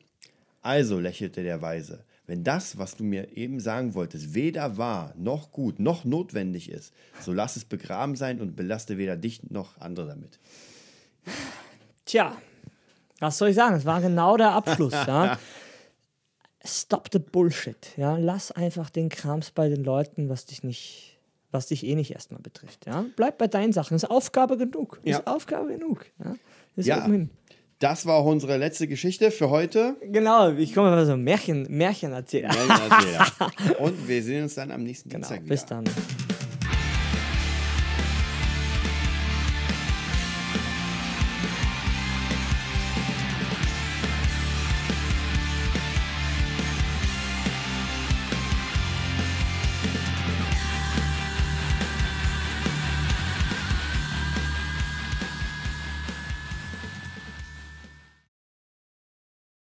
Also, 0.62 1.00
lächelte 1.00 1.44
der 1.44 1.62
Weise, 1.62 2.06
wenn 2.28 2.44
das, 2.44 2.78
was 2.78 2.96
du 2.96 3.04
mir 3.04 3.36
eben 3.38 3.60
sagen 3.60 3.94
wolltest, 3.94 4.34
weder 4.34 4.78
wahr 4.78 5.14
noch 5.18 5.52
gut 5.52 5.80
noch 5.80 6.06
notwendig 6.06 6.70
ist, 6.70 6.94
so 7.22 7.32
lass 7.34 7.56
es 7.56 7.66
begraben 7.66 8.16
sein 8.16 8.42
und 8.42 8.56
belaste 8.56 8.98
weder 8.98 9.16
dich 9.16 9.50
noch 9.50 9.78
andere 9.80 10.08
damit. 10.08 10.40
Tja, 12.06 12.36
was 13.20 13.38
soll 13.38 13.50
ich 13.50 13.56
sagen? 13.56 13.76
Es 13.76 13.86
war 13.86 14.02
genau 14.02 14.38
der 14.38 14.52
Abschluss. 14.52 14.94
ja. 14.94 15.38
Stop 16.68 17.10
the 17.12 17.20
Bullshit. 17.20 17.96
Ja. 17.96 18.18
Lass 18.18 18.52
einfach 18.52 18.90
den 18.90 19.10
Krams 19.10 19.52
bei 19.52 19.70
den 19.70 19.84
Leuten, 19.84 20.30
was 20.30 20.46
dich 20.46 20.64
nicht, 20.64 21.20
was 21.52 21.68
dich 21.68 21.86
eh 21.86 21.94
nicht 21.94 22.12
erstmal 22.12 22.42
betrifft. 22.42 22.88
Ja. 22.88 23.06
Bleib 23.16 23.38
bei 23.38 23.48
deinen 23.48 23.72
Sachen. 23.72 23.96
Ist 23.96 24.06
Aufgabe 24.10 24.58
genug. 24.58 25.00
Ist 25.04 25.20
Ja. 25.20 25.24
Aufgabe 25.26 25.78
genug. 25.78 26.08
Ja. 26.24 26.36
Ist 26.76 26.88
Ja. 26.88 27.08
Das 27.86 28.08
war 28.08 28.16
auch 28.16 28.26
unsere 28.26 28.58
letzte 28.58 28.88
Geschichte 28.88 29.30
für 29.30 29.52
heute. 29.52 29.96
Genau, 30.12 30.50
ich 30.50 30.74
komme 30.74 30.90
mal 30.90 31.06
so 31.06 31.16
Märchen, 31.16 31.68
Märchen 31.70 32.14
erzählen. 32.14 32.48
Märchenerzähler. 32.48 33.28
Und 33.80 34.08
wir 34.08 34.24
sehen 34.24 34.42
uns 34.42 34.56
dann 34.56 34.72
am 34.72 34.82
nächsten 34.82 35.08
Genau, 35.08 35.20
Dienstag 35.28 35.44
wieder. 35.44 35.50
bis 35.54 35.66
dann. 35.68 35.84